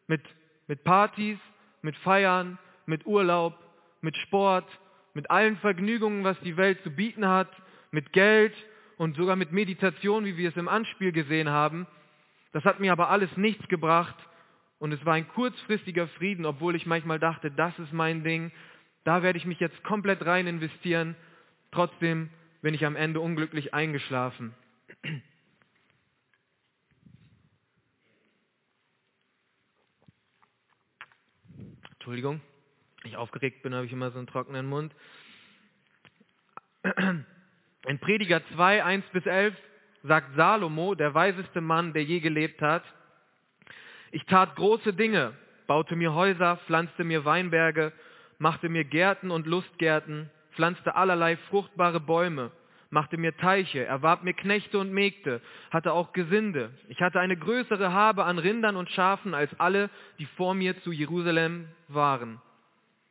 mit, 0.06 0.22
mit 0.66 0.84
Partys, 0.84 1.38
mit 1.82 1.96
Feiern, 1.98 2.58
mit 2.86 3.06
Urlaub, 3.06 3.58
mit 4.00 4.16
Sport, 4.16 4.66
mit 5.14 5.30
allen 5.30 5.56
Vergnügungen, 5.58 6.24
was 6.24 6.38
die 6.40 6.56
Welt 6.56 6.82
zu 6.82 6.90
bieten 6.90 7.26
hat, 7.26 7.48
mit 7.90 8.12
Geld 8.12 8.54
und 8.96 9.16
sogar 9.16 9.36
mit 9.36 9.52
Meditation, 9.52 10.24
wie 10.24 10.36
wir 10.36 10.48
es 10.48 10.56
im 10.56 10.68
Anspiel 10.68 11.12
gesehen 11.12 11.48
haben. 11.48 11.86
Das 12.52 12.64
hat 12.64 12.80
mir 12.80 12.92
aber 12.92 13.10
alles 13.10 13.34
nichts 13.36 13.66
gebracht 13.68 14.16
und 14.78 14.92
es 14.92 15.04
war 15.04 15.14
ein 15.14 15.28
kurzfristiger 15.28 16.08
Frieden, 16.08 16.46
obwohl 16.46 16.74
ich 16.76 16.86
manchmal 16.86 17.18
dachte, 17.18 17.50
das 17.50 17.78
ist 17.78 17.92
mein 17.92 18.24
Ding, 18.24 18.52
da 19.04 19.22
werde 19.22 19.38
ich 19.38 19.46
mich 19.46 19.60
jetzt 19.60 19.82
komplett 19.84 20.24
rein 20.24 20.46
investieren 20.46 21.16
Trotzdem 21.74 22.30
bin 22.62 22.72
ich 22.72 22.86
am 22.86 22.94
Ende 22.94 23.20
unglücklich 23.20 23.74
eingeschlafen. 23.74 24.54
Entschuldigung, 32.04 32.42
ich 33.04 33.16
aufgeregt 33.16 33.62
bin, 33.62 33.74
habe 33.74 33.86
ich 33.86 33.92
immer 33.92 34.10
so 34.10 34.18
einen 34.18 34.26
trockenen 34.26 34.66
Mund. 34.66 34.94
In 37.86 37.98
Prediger 37.98 38.42
2, 38.54 38.84
1 38.84 39.06
bis 39.14 39.24
11 39.24 39.56
sagt 40.02 40.36
Salomo, 40.36 40.94
der 40.94 41.14
weiseste 41.14 41.62
Mann, 41.62 41.94
der 41.94 42.04
je 42.04 42.20
gelebt 42.20 42.60
hat, 42.60 42.84
ich 44.10 44.26
tat 44.26 44.54
große 44.54 44.92
Dinge, 44.92 45.32
baute 45.66 45.96
mir 45.96 46.12
Häuser, 46.12 46.58
pflanzte 46.66 47.04
mir 47.04 47.24
Weinberge, 47.24 47.90
machte 48.36 48.68
mir 48.68 48.84
Gärten 48.84 49.30
und 49.30 49.46
Lustgärten, 49.46 50.28
pflanzte 50.52 50.96
allerlei 50.96 51.38
fruchtbare 51.48 52.00
Bäume, 52.00 52.50
machte 52.94 53.18
mir 53.18 53.36
Teiche, 53.36 53.84
erwarb 53.84 54.22
mir 54.22 54.32
Knechte 54.32 54.78
und 54.78 54.92
Mägde, 54.92 55.42
hatte 55.70 55.92
auch 55.92 56.12
Gesinde. 56.14 56.70
Ich 56.88 57.02
hatte 57.02 57.20
eine 57.20 57.36
größere 57.36 57.92
Habe 57.92 58.24
an 58.24 58.38
Rindern 58.38 58.76
und 58.76 58.88
Schafen 58.88 59.34
als 59.34 59.50
alle, 59.60 59.90
die 60.18 60.26
vor 60.36 60.54
mir 60.54 60.80
zu 60.82 60.92
Jerusalem 60.92 61.68
waren. 61.88 62.40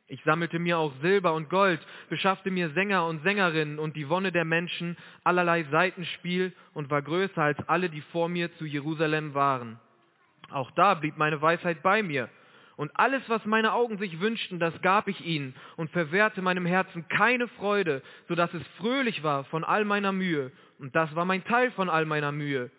Ich 0.07 0.23
sammelte 0.23 0.57
mir 0.57 0.77
auch 0.77 0.93
Silber 1.01 1.33
und 1.33 1.49
Gold, 1.49 1.85
beschaffte 2.09 2.49
mir 2.49 2.69
Sänger 2.69 3.05
und 3.05 3.23
Sängerinnen 3.23 3.77
und 3.77 3.95
die 3.95 4.09
Wonne 4.09 4.31
der 4.31 4.45
Menschen, 4.45 4.97
allerlei 5.23 5.63
Seitenspiel 5.65 6.53
und 6.73 6.89
war 6.89 7.01
größer 7.01 7.41
als 7.41 7.59
alle, 7.67 7.89
die 7.89 8.01
vor 8.13 8.29
mir 8.29 8.55
zu 8.57 8.65
Jerusalem 8.65 9.33
waren. 9.33 9.79
Auch 10.49 10.71
da 10.71 10.93
blieb 10.93 11.17
meine 11.17 11.41
Weisheit 11.41 11.83
bei 11.83 12.03
mir 12.03 12.29
und 12.75 12.91
alles, 12.95 13.21
was 13.27 13.45
meine 13.45 13.73
Augen 13.73 13.97
sich 13.97 14.19
wünschten, 14.19 14.59
das 14.59 14.73
gab 14.81 15.07
ich 15.07 15.23
ihnen 15.25 15.55
und 15.77 15.91
verwehrte 15.91 16.41
meinem 16.41 16.65
Herzen 16.65 17.07
keine 17.07 17.47
Freude, 17.47 18.01
so 18.27 18.35
dass 18.35 18.53
es 18.53 18.63
fröhlich 18.79 19.23
war 19.23 19.43
von 19.45 19.63
all 19.63 19.85
meiner 19.85 20.11
Mühe. 20.11 20.51
Und 20.79 20.95
das 20.95 21.13
war 21.15 21.25
mein 21.25 21.43
Teil 21.43 21.71
von 21.71 21.89
all 21.89 22.05
meiner 22.05 22.31
Mühe. 22.31 22.71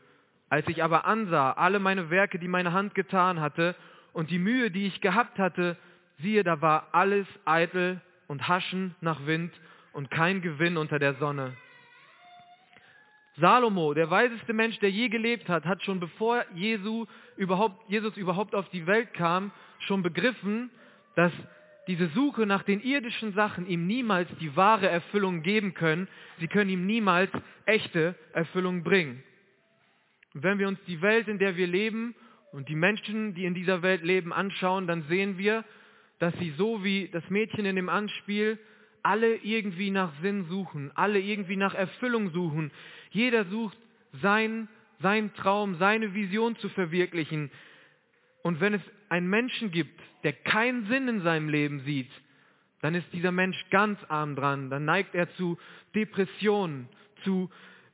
Als 0.49 0.69
ich 0.69 0.83
aber 0.83 1.07
ansah, 1.07 1.53
alle 1.53 1.79
meine 1.79 2.11
Werke, 2.11 2.39
die 2.39 2.49
meine 2.49 2.73
Hand 2.73 2.95
getan 2.95 3.41
hatte, 3.41 3.75
und 4.13 4.31
die 4.31 4.39
Mühe, 4.39 4.71
die 4.71 4.87
ich 4.87 5.01
gehabt 5.01 5.39
hatte, 5.39 5.77
siehe, 6.19 6.45
da 6.45 6.61
war 6.61 6.89
alles 6.93 7.27
eitel 7.45 8.01
und 8.29 8.49
Haschen 8.49 8.95
nach 9.01 9.27
Wind 9.27 9.53
und 9.93 10.11
kein 10.11 10.41
Gewinn 10.41 10.77
unter 10.77 10.99
der 10.99 11.15
Sonne. 11.15 11.57
Salomo, 13.37 13.95
der 13.95 14.11
weiseste 14.11 14.53
Mensch, 14.53 14.79
der 14.79 14.91
je 14.91 15.09
gelebt 15.09 15.49
hat, 15.49 15.65
hat 15.65 15.83
schon 15.83 15.99
bevor 15.99 16.45
Jesu 16.55 17.07
überhaupt, 17.37 17.91
Jesus 17.91 18.17
überhaupt 18.17 18.55
auf 18.55 18.69
die 18.69 18.87
Welt 18.87 19.13
kam, 19.15 19.51
schon 19.81 20.03
begriffen, 20.03 20.71
dass 21.17 21.33
diese 21.89 22.09
Suche 22.09 22.47
nach 22.47 22.63
den 22.63 22.81
irdischen 22.81 23.35
Sachen 23.35 23.67
ihm 23.67 23.87
niemals 23.87 24.29
die 24.41 24.57
wahre 24.57 24.89
Erfüllung 24.89 25.43
geben 25.43 25.75
können. 25.75 26.09
Sie 26.39 26.49
können 26.49 26.71
ihm 26.71 26.87
niemals 26.87 27.31
echte 27.67 28.15
Erfüllung 28.33 28.85
bringen. 28.85 29.23
Und 30.33 30.43
wenn 30.45 30.59
wir 30.59 30.69
uns 30.69 30.79
die 30.87 31.03
Welt, 31.03 31.29
in 31.29 31.39
der 31.39 31.57
wir 31.57 31.67
leben 31.67 32.15
und 32.53 32.69
die 32.69 32.75
Menschen, 32.75 33.35
die 33.35 33.45
in 33.45 33.55
dieser 33.55 33.83
Welt 33.83 34.03
leben, 34.03 34.33
anschauen, 34.33 34.87
dann 34.87 35.03
sehen 35.05 35.39
wir, 35.39 35.65
dass 36.21 36.35
sie 36.39 36.51
so 36.57 36.85
wie 36.85 37.09
das 37.13 37.29
Mädchen 37.31 37.67
in 37.67 37.77
dem 37.77 37.89
Anspiel 37.89 38.59
alle 39.03 39.37
irgendwie 39.37 39.91
nach 39.91 40.13
Sinn 40.23 40.47
suchen, 40.49 40.91
alle 40.95 41.21
irgendwie 41.21 41.57
nach 41.57 41.75
Erfüllung 41.75 42.31
suchen. 42.31 42.71
Jeder 43.15 43.45
sucht 43.45 43.79
sein, 44.23 44.69
seinen 45.01 45.33
Traum, 45.35 45.77
seine 45.77 46.15
Vision 46.15 46.57
zu 46.57 46.69
verwirklichen. 46.69 47.51
Und 48.43 48.61
wenn 48.61 48.75
es 48.75 48.83
einen 49.09 49.29
Menschen 49.29 49.71
gibt, 49.71 49.99
der 50.25 50.33
keinen 50.33 50.87
Sinn 50.89 51.07
in 51.07 51.23
seinem 51.23 51.49
Leben 51.49 51.81
sieht, 51.81 52.11
dann 52.83 52.97
ist 52.97 53.07
dieser 53.13 53.31
Mensch 53.31 53.57
ganz 53.71 53.99
arm 54.09 54.35
dran. 54.35 54.69
Dann 54.69 54.85
neigt 54.85 55.15
er 55.15 55.33
zu 55.37 55.57
Depressionen, 55.95 56.89
zu 57.23 57.51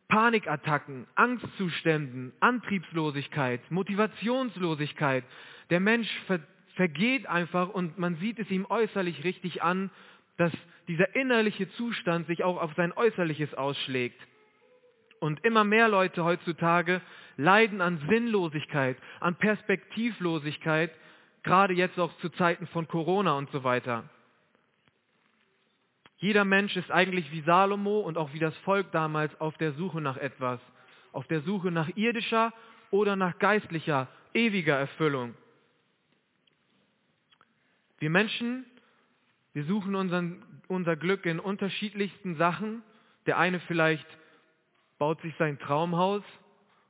Panikattacken, 0.09 1.07
Angstzuständen, 1.15 2.33
Antriebslosigkeit, 2.41 3.61
Motivationslosigkeit. 3.71 5.25
Der 5.69 5.81
Mensch 5.81 6.09
ver 6.27 6.41
vergeht 6.77 7.27
einfach 7.27 7.69
und 7.69 7.99
man 7.99 8.17
sieht 8.17 8.39
es 8.39 8.51
ihm 8.51 8.65
äußerlich 8.67 9.23
richtig 9.23 9.63
an, 9.63 9.91
dass 10.39 10.53
dieser 10.89 11.15
innerliche 11.15 11.71
Zustand 11.73 12.27
sich 12.27 12.43
auch 12.43 12.59
auf 12.61 12.73
sein 12.75 12.93
Äußerliches 12.93 13.53
ausschlägt. 13.53 14.19
Und 15.21 15.45
immer 15.45 15.65
mehr 15.65 15.89
Leute 15.89 16.25
heutzutage 16.25 17.01
leiden 17.37 17.81
an 17.81 18.03
Sinnlosigkeit, 18.09 18.97
an 19.21 19.37
Perspektivlosigkeit, 19.37 20.91
gerade 21.43 21.75
jetzt 21.75 21.99
auch 21.99 22.17
zu 22.19 22.31
Zeiten 22.31 22.67
von 22.69 22.89
Corona 22.89 23.35
und 23.35 23.51
so 23.51 23.63
weiter. 23.63 24.05
Jeder 26.17 26.45
Mensch 26.45 26.77
ist 26.77 26.91
eigentlich 26.91 27.31
wie 27.33 27.41
Salomo 27.43 28.01
und 28.01 28.19
auch 28.19 28.33
wie 28.35 28.39
das 28.39 28.57
Volk 28.59 28.93
damals 28.93 29.39
auf 29.41 29.57
der 29.59 29.73
Suche 29.73 30.01
nach 30.01 30.17
etwas, 30.17 30.61
auf 31.13 31.27
der 31.29 31.41
Suche 31.43 31.71
nach 31.71 31.89
irdischer 31.97 32.53
oder 32.91 33.17
nach 33.17 33.39
geistlicher, 33.39 34.09
ewiger 34.35 34.77
Erfüllung. 34.77 35.35
Wir 37.99 38.11
Menschen, 38.11 38.65
wir 39.53 39.65
suchen 39.65 39.95
unseren, 39.95 40.43
unser 40.69 40.97
Glück 40.97 41.27
in 41.27 41.41
unterschiedlichsten 41.41 42.37
Sachen. 42.37 42.83
Der 43.27 43.39
eine 43.39 43.61
vielleicht 43.61 44.07
baut 45.01 45.21
sich 45.23 45.35
sein 45.39 45.59
Traumhaus, 45.59 46.23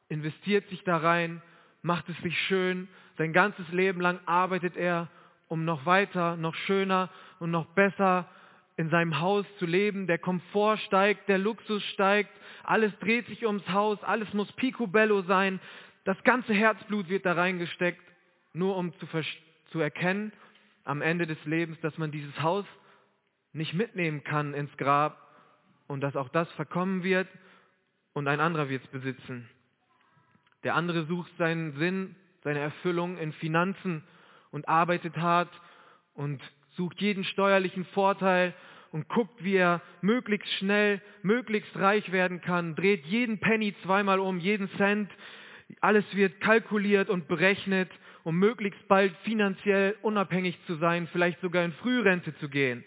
investiert 0.08 0.68
sich 0.68 0.82
da 0.82 0.96
rein, 0.96 1.40
macht 1.80 2.08
es 2.08 2.18
sich 2.18 2.36
schön, 2.48 2.88
sein 3.16 3.32
ganzes 3.32 3.66
Leben 3.70 4.00
lang 4.00 4.18
arbeitet 4.26 4.76
er, 4.76 5.08
um 5.46 5.64
noch 5.64 5.86
weiter, 5.86 6.36
noch 6.36 6.54
schöner 6.54 7.08
und 7.38 7.52
noch 7.52 7.66
besser 7.66 8.28
in 8.76 8.90
seinem 8.90 9.20
Haus 9.20 9.46
zu 9.58 9.64
leben. 9.66 10.08
Der 10.08 10.18
Komfort 10.18 10.78
steigt, 10.78 11.28
der 11.28 11.38
Luxus 11.38 11.84
steigt, 11.84 12.30
alles 12.64 12.92
dreht 12.98 13.28
sich 13.28 13.46
ums 13.46 13.66
Haus, 13.68 14.02
alles 14.02 14.32
muss 14.34 14.50
picobello 14.52 15.22
sein. 15.22 15.60
Das 16.04 16.20
ganze 16.24 16.52
Herzblut 16.52 17.08
wird 17.08 17.24
da 17.24 17.34
reingesteckt, 17.34 18.02
nur 18.52 18.76
um 18.76 18.92
zu, 18.98 19.06
zu 19.70 19.78
erkennen 19.78 20.32
am 20.82 21.00
Ende 21.00 21.28
des 21.28 21.42
Lebens, 21.44 21.78
dass 21.80 21.96
man 21.96 22.10
dieses 22.10 22.42
Haus 22.42 22.64
nicht 23.52 23.72
mitnehmen 23.74 24.24
kann 24.24 24.52
ins 24.52 24.76
Grab 24.76 25.16
und 25.86 26.00
dass 26.00 26.16
auch 26.16 26.28
das 26.30 26.50
verkommen 26.52 27.04
wird 27.04 27.28
und 28.12 28.28
ein 28.28 28.40
anderer 28.40 28.68
wird 28.68 28.84
es 28.84 28.90
besitzen. 28.90 29.48
Der 30.64 30.74
andere 30.74 31.06
sucht 31.06 31.32
seinen 31.38 31.76
Sinn, 31.78 32.16
seine 32.42 32.60
Erfüllung 32.60 33.18
in 33.18 33.32
Finanzen 33.34 34.02
und 34.50 34.68
arbeitet 34.68 35.16
hart 35.16 35.50
und 36.14 36.42
sucht 36.76 37.00
jeden 37.00 37.24
steuerlichen 37.24 37.84
Vorteil 37.86 38.54
und 38.92 39.08
guckt, 39.08 39.42
wie 39.44 39.56
er 39.56 39.80
möglichst 40.00 40.50
schnell, 40.54 41.00
möglichst 41.22 41.74
reich 41.76 42.10
werden 42.12 42.40
kann, 42.40 42.74
dreht 42.74 43.06
jeden 43.06 43.38
Penny 43.38 43.74
zweimal 43.82 44.18
um, 44.18 44.38
jeden 44.38 44.68
Cent. 44.76 45.10
Alles 45.80 46.04
wird 46.14 46.40
kalkuliert 46.40 47.08
und 47.08 47.28
berechnet, 47.28 47.90
um 48.24 48.36
möglichst 48.36 48.86
bald 48.88 49.14
finanziell 49.18 49.96
unabhängig 50.02 50.58
zu 50.66 50.74
sein, 50.76 51.08
vielleicht 51.12 51.40
sogar 51.40 51.64
in 51.64 51.72
Frührente 51.74 52.36
zu 52.38 52.48
gehen. 52.48 52.84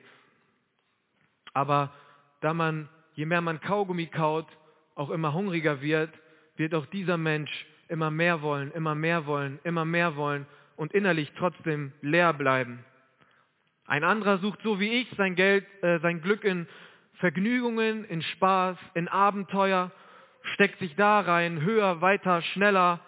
Aber 1.53 1.93
da 2.41 2.53
man, 2.53 2.89
je 3.13 3.25
mehr 3.25 3.41
man 3.41 3.61
Kaugummi 3.61 4.07
kaut, 4.07 4.47
auch 4.95 5.09
immer 5.09 5.33
hungriger 5.33 5.81
wird, 5.81 6.09
wird 6.55 6.75
auch 6.75 6.85
dieser 6.87 7.17
Mensch 7.17 7.51
immer 7.87 8.11
mehr 8.11 8.41
wollen, 8.41 8.71
immer 8.71 8.95
mehr 8.95 9.25
wollen, 9.25 9.59
immer 9.63 9.85
mehr 9.85 10.15
wollen 10.15 10.45
und 10.75 10.93
innerlich 10.93 11.31
trotzdem 11.37 11.91
leer 12.01 12.33
bleiben. 12.33 12.83
Ein 13.85 14.03
anderer 14.03 14.37
sucht 14.37 14.59
so 14.63 14.79
wie 14.79 15.01
ich 15.01 15.09
sein 15.17 15.35
Geld, 15.35 15.65
äh, 15.83 15.99
sein 15.99 16.21
Glück 16.21 16.43
in 16.43 16.67
Vergnügungen, 17.15 18.05
in 18.05 18.21
Spaß, 18.21 18.77
in 18.93 19.07
Abenteuer, 19.07 19.91
steckt 20.53 20.79
sich 20.79 20.95
da 20.95 21.19
rein, 21.19 21.61
höher, 21.61 22.01
weiter, 22.01 22.41
schneller, 22.41 22.99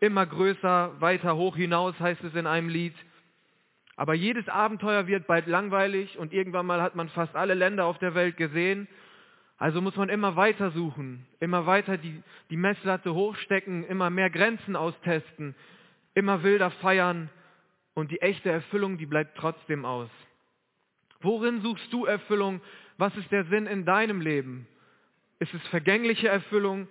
immer 0.00 0.26
größer, 0.26 1.00
weiter 1.00 1.36
hoch 1.36 1.56
hinaus, 1.56 1.98
heißt 1.98 2.22
es 2.24 2.34
in 2.34 2.46
einem 2.46 2.68
Lied. 2.68 2.94
Aber 3.96 4.14
jedes 4.14 4.48
Abenteuer 4.48 5.06
wird 5.06 5.26
bald 5.26 5.46
langweilig 5.46 6.18
und 6.18 6.32
irgendwann 6.32 6.66
mal 6.66 6.80
hat 6.80 6.94
man 6.94 7.08
fast 7.08 7.34
alle 7.34 7.54
Länder 7.54 7.86
auf 7.86 7.98
der 7.98 8.14
Welt 8.14 8.36
gesehen 8.36 8.86
also 9.58 9.80
muss 9.80 9.96
man 9.96 10.08
immer 10.08 10.36
weiter 10.36 10.70
suchen, 10.70 11.26
immer 11.40 11.66
weiter 11.66 11.98
die, 11.98 12.22
die 12.48 12.56
Messlatte 12.56 13.12
hochstecken, 13.12 13.84
immer 13.84 14.08
mehr 14.08 14.30
Grenzen 14.30 14.76
austesten, 14.76 15.56
immer 16.14 16.44
wilder 16.44 16.70
feiern 16.70 17.28
und 17.94 18.12
die 18.12 18.20
echte 18.20 18.50
Erfüllung, 18.50 18.98
die 18.98 19.06
bleibt 19.06 19.36
trotzdem 19.36 19.84
aus. 19.84 20.08
Worin 21.20 21.60
suchst 21.62 21.92
du 21.92 22.06
Erfüllung? 22.06 22.60
Was 22.98 23.16
ist 23.16 23.32
der 23.32 23.44
Sinn 23.46 23.66
in 23.66 23.84
deinem 23.84 24.20
Leben? 24.20 24.68
Ist 25.40 25.52
es 25.52 25.66
vergängliche 25.68 26.28
Erfüllung 26.28 26.86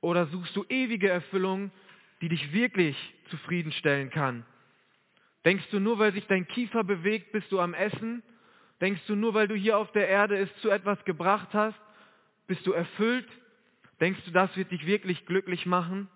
oder 0.00 0.26
suchst 0.26 0.54
du 0.56 0.64
ewige 0.68 1.08
Erfüllung, 1.08 1.70
die 2.20 2.28
dich 2.28 2.52
wirklich 2.52 2.96
zufriedenstellen 3.30 4.10
kann? 4.10 4.44
Denkst 5.44 5.68
du 5.70 5.78
nur, 5.78 6.00
weil 6.00 6.12
sich 6.12 6.26
dein 6.26 6.46
Kiefer 6.48 6.82
bewegt, 6.82 7.30
bist 7.30 7.50
du 7.52 7.60
am 7.60 7.72
Essen? 7.72 8.24
Denkst 8.80 9.02
du 9.06 9.14
nur, 9.14 9.32
weil 9.34 9.46
du 9.46 9.54
hier 9.54 9.78
auf 9.78 9.92
der 9.92 10.08
Erde 10.08 10.36
es 10.36 10.54
zu 10.56 10.70
etwas 10.70 11.02
gebracht 11.04 11.48
hast? 11.52 11.80
Bist 12.50 12.66
du 12.66 12.72
erfüllt? 12.72 13.28
Denkst 14.00 14.22
du, 14.24 14.32
das 14.32 14.56
wird 14.56 14.72
dich 14.72 14.84
wirklich 14.84 15.24
glücklich 15.24 15.66
machen? 15.66 16.08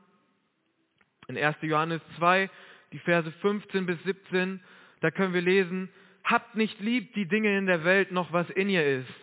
In 1.28 1.38
1. 1.38 1.58
Johannes 1.60 2.02
2, 2.16 2.50
die 2.90 2.98
Verse 2.98 3.30
15 3.30 3.86
bis 3.86 4.02
17, 4.02 4.60
da 4.98 5.12
können 5.12 5.32
wir 5.32 5.42
lesen, 5.42 5.88
habt 6.24 6.56
nicht 6.56 6.80
lieb 6.80 7.14
die 7.14 7.28
Dinge 7.28 7.56
in 7.56 7.66
der 7.66 7.84
Welt 7.84 8.10
noch 8.10 8.32
was 8.32 8.50
in 8.50 8.68
ihr 8.68 8.84
ist. 8.84 9.14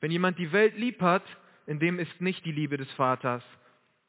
Wenn 0.00 0.10
jemand 0.10 0.38
die 0.38 0.52
Welt 0.52 0.76
lieb 0.76 1.00
hat, 1.00 1.24
in 1.66 1.78
dem 1.78 1.98
ist 1.98 2.20
nicht 2.20 2.44
die 2.44 2.52
Liebe 2.52 2.76
des 2.76 2.92
Vaters. 2.92 3.42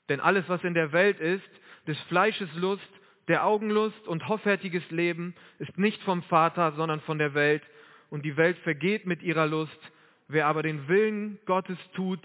Denn 0.10 0.19
alles, 0.19 0.43
was 0.49 0.62
in 0.65 0.73
der 0.73 0.91
Welt 0.91 1.21
ist, 1.21 1.49
des 1.88 1.97
Fleisches 2.10 2.54
Lust, 2.56 2.91
der 3.30 3.45
Augenlust 3.45 4.10
und 4.10 4.28
hoffärtiges 4.28 4.84
Leben, 4.91 5.36
ist 5.60 5.78
nicht 5.78 6.04
vom 6.04 6.21
Vater, 6.23 6.73
sondern 6.73 6.99
von 6.99 7.17
der 7.17 7.34
Welt. 7.34 7.63
Und 8.10 8.25
die 8.25 8.36
Welt 8.36 8.58
vergeht 8.58 9.06
mit 9.06 9.23
ihrer 9.23 9.47
Lust. 9.47 9.80
Wer 10.28 10.47
aber 10.47 10.63
den 10.63 10.89
Willen 10.89 11.39
Gottes 11.45 11.78
tut, 11.93 12.19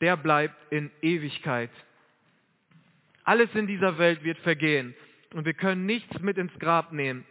der 0.00 0.16
bleibt 0.16 0.56
in 0.70 0.90
Ewigkeit. 1.02 1.70
Alles 3.24 3.52
in 3.54 3.66
dieser 3.66 3.98
Welt 3.98 4.22
wird 4.24 4.38
vergehen 4.38 4.94
und 5.34 5.44
wir 5.44 5.54
können 5.54 5.86
nichts 5.86 6.20
mit 6.20 6.38
ins 6.38 6.56
Grab 6.58 6.92
nehmen. 6.92 7.24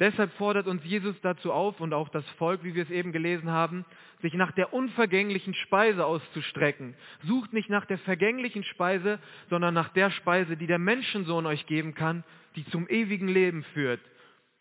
Deshalb 0.00 0.32
fordert 0.38 0.66
uns 0.66 0.82
Jesus 0.82 1.14
dazu 1.20 1.52
auf 1.52 1.78
und 1.78 1.92
auch 1.92 2.08
das 2.08 2.26
Volk, 2.30 2.64
wie 2.64 2.74
wir 2.74 2.84
es 2.84 2.90
eben 2.90 3.12
gelesen 3.12 3.50
haben, 3.50 3.84
sich 4.22 4.32
nach 4.32 4.50
der 4.52 4.72
unvergänglichen 4.72 5.52
Speise 5.52 6.06
auszustrecken. 6.06 6.94
Sucht 7.24 7.52
nicht 7.52 7.68
nach 7.68 7.84
der 7.84 7.98
vergänglichen 7.98 8.64
Speise, 8.64 9.18
sondern 9.50 9.74
nach 9.74 9.90
der 9.90 10.10
Speise, 10.10 10.56
die 10.56 10.66
der 10.66 10.78
Menschensohn 10.78 11.44
euch 11.44 11.66
geben 11.66 11.94
kann, 11.94 12.24
die 12.56 12.64
zum 12.70 12.88
ewigen 12.88 13.28
Leben 13.28 13.62
führt. 13.74 14.00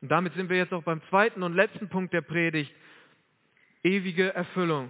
Und 0.02 0.10
damit 0.10 0.34
sind 0.34 0.50
wir 0.50 0.58
jetzt 0.58 0.74
auch 0.74 0.84
beim 0.84 1.02
zweiten 1.10 1.42
und 1.42 1.56
letzten 1.56 1.88
Punkt 1.88 2.14
der 2.14 2.22
Predigt. 2.22 2.74
Ewige 3.82 4.34
Erfüllung. 4.34 4.90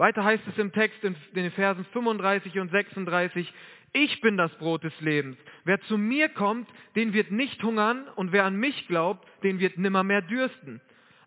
Weiter 0.00 0.24
heißt 0.24 0.44
es 0.48 0.56
im 0.56 0.72
Text 0.72 1.04
in 1.04 1.14
den 1.34 1.50
Versen 1.50 1.84
35 1.92 2.58
und 2.58 2.70
36, 2.70 3.52
ich 3.92 4.20
bin 4.22 4.38
das 4.38 4.50
Brot 4.56 4.82
des 4.82 4.98
Lebens. 5.02 5.36
Wer 5.64 5.78
zu 5.82 5.98
mir 5.98 6.30
kommt, 6.30 6.66
den 6.96 7.12
wird 7.12 7.30
nicht 7.30 7.62
hungern 7.62 8.08
und 8.16 8.32
wer 8.32 8.46
an 8.46 8.56
mich 8.56 8.88
glaubt, 8.88 9.28
den 9.42 9.60
wird 9.60 9.76
nimmermehr 9.76 10.22
dürsten. 10.22 10.80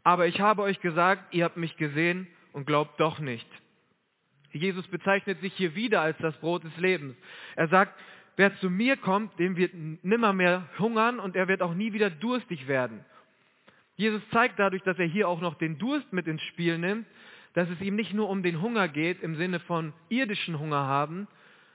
Aber 0.04 0.26
ich 0.26 0.42
habe 0.42 0.64
euch 0.64 0.82
gesagt, 0.82 1.36
ihr 1.36 1.44
habt 1.44 1.58
mich 1.58 1.78
gesehen 1.78 2.26
und 2.52 2.66
glaubt 2.66 3.00
doch 3.00 3.20
nicht. 3.20 3.48
Jesus 4.54 4.88
bezeichnet 4.88 5.40
sich 5.42 5.54
hier 5.54 5.76
wieder 5.76 6.02
als 6.02 6.18
das 6.18 6.36
Brot 6.38 6.64
des 6.64 6.76
Lebens. 6.78 7.16
Er 7.56 7.68
sagt, 7.68 7.94
wer 8.38 8.58
zu 8.58 8.72
mir 8.72 8.98
kommt, 8.98 9.38
dem 9.38 9.56
wird 9.56 9.76
nimmermehr 9.76 10.68
hungern 10.80 11.20
und 11.20 11.36
er 11.36 11.48
wird 11.48 11.62
auch 11.62 11.76
nie 11.76 11.94
wieder 11.94 12.10
durstig 12.10 12.68
werden. 12.68 13.06
Jesus 13.98 14.28
zeigt 14.32 14.58
dadurch, 14.58 14.82
dass 14.82 14.98
er 14.98 15.06
hier 15.06 15.28
auch 15.28 15.42
noch 15.42 15.54
den 15.60 15.78
Durst 15.78 16.12
mit 16.12 16.26
ins 16.26 16.42
Spiel 16.42 16.80
nimmt, 16.80 17.06
dass 17.54 17.70
es 17.70 17.82
ihm 17.82 17.96
nicht 17.96 18.14
nur 18.14 18.30
um 18.30 18.44
den 18.44 18.62
Hunger 18.62 18.88
geht, 18.88 19.22
im 19.22 19.36
Sinne 19.36 19.60
von 19.60 19.94
irdischen 20.10 20.60
Hunger 20.60 20.86
haben, 20.86 21.28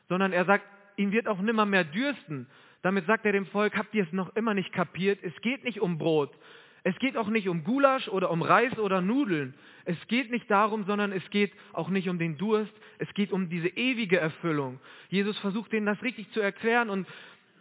sondern 0.08 0.32
er 0.32 0.44
sagt, 0.44 0.64
ihn 0.96 1.12
wird 1.12 1.28
auch 1.28 1.40
nimmer 1.40 1.66
mehr 1.66 1.84
dürsten. 1.84 2.46
Damit 2.82 3.06
sagt 3.06 3.26
er 3.26 3.32
dem 3.32 3.46
Volk, 3.46 3.76
habt 3.76 3.94
ihr 3.94 4.04
es 4.04 4.12
noch 4.12 4.34
immer 4.36 4.54
nicht 4.54 4.72
kapiert? 4.72 5.20
Es 5.22 5.38
geht 5.40 5.64
nicht 5.64 5.80
um 5.80 5.98
Brot. 5.98 6.36
Es 6.84 6.96
geht 6.98 7.16
auch 7.16 7.28
nicht 7.28 7.48
um 7.48 7.64
Gulasch 7.64 8.08
oder 8.08 8.30
um 8.30 8.42
Reis 8.42 8.78
oder 8.78 9.00
Nudeln. 9.00 9.54
Es 9.84 9.96
geht 10.06 10.30
nicht 10.30 10.50
darum, 10.50 10.84
sondern 10.84 11.12
es 11.12 11.28
geht 11.30 11.52
auch 11.72 11.88
nicht 11.88 12.08
um 12.08 12.18
den 12.18 12.38
Durst. 12.38 12.72
Es 12.98 13.12
geht 13.14 13.32
um 13.32 13.48
diese 13.48 13.68
ewige 13.68 14.18
Erfüllung. 14.18 14.80
Jesus 15.08 15.38
versucht 15.38 15.72
denen 15.72 15.86
das 15.86 16.02
richtig 16.02 16.30
zu 16.30 16.40
erklären 16.40 16.88
und 16.88 17.06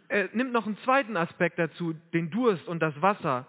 er 0.08 0.28
nimmt 0.32 0.52
noch 0.52 0.66
einen 0.66 0.78
zweiten 0.78 1.16
Aspekt 1.16 1.58
dazu, 1.58 1.94
den 2.14 2.30
Durst 2.30 2.66
und 2.66 2.80
das 2.80 3.00
Wasser. 3.02 3.46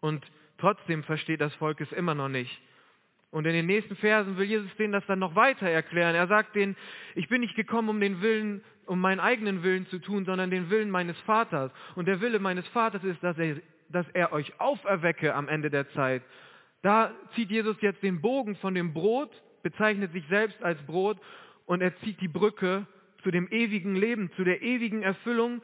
Und 0.00 0.24
trotzdem 0.58 1.02
versteht 1.04 1.40
das 1.40 1.54
Volk 1.54 1.80
es 1.80 1.90
immer 1.92 2.14
noch 2.14 2.28
nicht. 2.28 2.60
Und 3.30 3.46
in 3.46 3.52
den 3.52 3.66
nächsten 3.66 3.96
Versen 3.96 4.36
will 4.36 4.46
Jesus 4.46 4.74
denen 4.76 4.92
das 4.92 5.04
dann 5.06 5.18
noch 5.18 5.34
weiter 5.34 5.68
erklären. 5.68 6.14
Er 6.14 6.26
sagt 6.26 6.54
denen, 6.54 6.76
ich 7.14 7.28
bin 7.28 7.40
nicht 7.40 7.56
gekommen, 7.56 7.88
um 7.88 8.00
den 8.00 8.22
Willen, 8.22 8.62
um 8.86 9.00
meinen 9.00 9.20
eigenen 9.20 9.62
Willen 9.62 9.86
zu 9.88 9.98
tun, 9.98 10.24
sondern 10.24 10.50
den 10.50 10.70
Willen 10.70 10.90
meines 10.90 11.18
Vaters. 11.20 11.70
Und 11.96 12.06
der 12.06 12.20
Wille 12.20 12.38
meines 12.38 12.66
Vaters 12.68 13.02
ist, 13.04 13.22
dass 13.22 13.36
er, 13.38 13.56
dass 13.88 14.08
er 14.10 14.32
euch 14.32 14.60
auferwecke 14.60 15.34
am 15.34 15.48
Ende 15.48 15.70
der 15.70 15.90
Zeit. 15.90 16.22
Da 16.82 17.12
zieht 17.34 17.50
Jesus 17.50 17.76
jetzt 17.80 18.02
den 18.02 18.20
Bogen 18.20 18.56
von 18.56 18.74
dem 18.74 18.92
Brot, 18.92 19.30
bezeichnet 19.62 20.12
sich 20.12 20.24
selbst 20.28 20.62
als 20.62 20.80
Brot 20.82 21.18
und 21.64 21.80
er 21.82 21.96
zieht 22.00 22.20
die 22.20 22.28
Brücke 22.28 22.86
zu 23.22 23.32
dem 23.32 23.48
ewigen 23.50 23.96
Leben, 23.96 24.30
zu 24.36 24.44
der 24.44 24.62
ewigen 24.62 25.02
Erfüllung, 25.02 25.62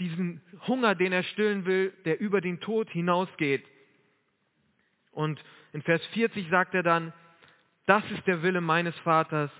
diesen 0.00 0.40
Hunger, 0.66 0.94
den 0.94 1.12
er 1.12 1.22
stillen 1.22 1.64
will, 1.66 1.92
der 2.04 2.20
über 2.20 2.40
den 2.40 2.60
Tod 2.60 2.90
hinausgeht. 2.90 3.64
Und 5.12 5.42
in 5.76 5.82
Vers 5.82 6.00
40 6.14 6.48
sagt 6.48 6.74
er 6.74 6.82
dann, 6.82 7.12
das 7.84 8.02
ist 8.10 8.26
der 8.26 8.42
Wille 8.42 8.62
meines 8.62 8.98
Vaters, 9.00 9.50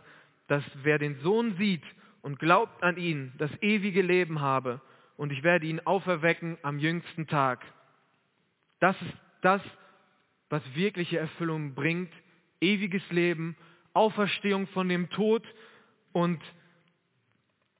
dass 0.46 0.64
wer 0.82 0.98
den 0.98 1.16
Sohn 1.16 1.58
sieht 1.58 1.82
und 2.22 2.38
glaubt 2.38 2.82
an 2.82 2.96
ihn, 2.96 3.34
das 3.36 3.50
ewige 3.60 4.00
Leben 4.00 4.40
habe 4.40 4.80
und 5.18 5.30
ich 5.30 5.42
werde 5.42 5.66
ihn 5.66 5.78
auferwecken 5.80 6.56
am 6.62 6.78
jüngsten 6.78 7.26
Tag. 7.26 7.62
Das 8.80 8.96
ist 9.02 9.12
das, 9.42 9.60
was 10.48 10.62
wirkliche 10.74 11.18
Erfüllung 11.18 11.74
bringt, 11.74 12.10
ewiges 12.62 13.02
Leben, 13.10 13.54
Auferstehung 13.92 14.68
von 14.68 14.88
dem 14.88 15.10
Tod 15.10 15.46
und 16.14 16.40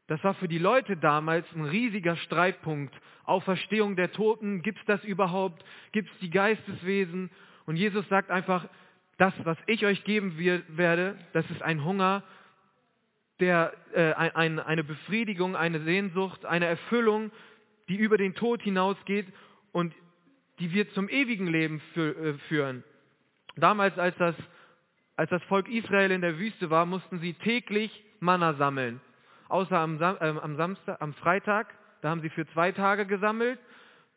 das 0.09 0.23
war 0.23 0.35
für 0.35 0.47
die 0.47 0.59
Leute 0.59 0.99
damals 0.99 1.47
ein 1.55 1.65
riesiger 1.65 2.17
Streitpunkt. 2.17 2.95
Auferstehung 3.25 3.97
der 3.97 4.13
Toten, 4.13 4.61
gibt 4.61 4.79
es 4.81 4.85
das 4.85 5.03
überhaupt? 5.05 5.65
Gibt 5.93 6.11
es 6.11 6.19
die 6.19 6.31
Geisteswesen? 6.31 7.31
Und 7.67 7.77
Jesus 7.77 8.09
sagt 8.09 8.31
einfach, 8.31 8.67
das, 9.19 9.35
was 9.45 9.59
ich 9.67 9.85
euch 9.85 10.05
geben 10.05 10.39
werde, 10.39 11.17
das 11.33 11.49
ist 11.51 11.63
ein 11.63 11.85
Hunger, 11.85 12.23
der, 13.41 13.73
äh, 13.93 14.13
ein, 14.13 14.59
eine 14.59 14.85
Befriedigung, 14.85 15.57
eine 15.57 15.81
Sehnsucht, 15.81 16.45
eine 16.47 16.67
Erfüllung, 16.67 17.31
die 17.89 17.97
über 17.97 18.17
den 18.17 18.35
Tod 18.35 18.63
hinausgeht 18.63 19.27
und 19.73 19.95
die 20.59 20.73
wir 20.73 20.91
zum 20.93 21.09
ewigen 21.09 21.47
Leben 21.47 21.81
für, 21.93 22.17
äh, 22.17 22.35
führen. 22.49 22.83
Damals, 23.57 23.99
als 23.99 24.17
das, 24.17 24.35
als 25.17 25.31
das 25.31 25.43
Volk 25.45 25.69
Israel 25.69 26.11
in 26.11 26.23
der 26.23 26.39
Wüste 26.39 26.71
war, 26.71 26.87
mussten 26.87 27.19
sie 27.19 27.35
täglich 27.35 28.05
Manna 28.21 28.55
sammeln. 28.55 29.01
Außer 29.49 29.79
am, 29.79 29.99
Sam 29.99 30.17
äh, 30.21 30.41
am, 30.41 30.57
Samstag, 30.57 31.01
am 31.01 31.15
Freitag, 31.15 31.73
da 32.01 32.11
haben 32.11 32.21
sie 32.23 32.31
für 32.31 32.47
zwei 32.49 32.73
Tage 32.73 33.07
gesammelt, 33.07 33.59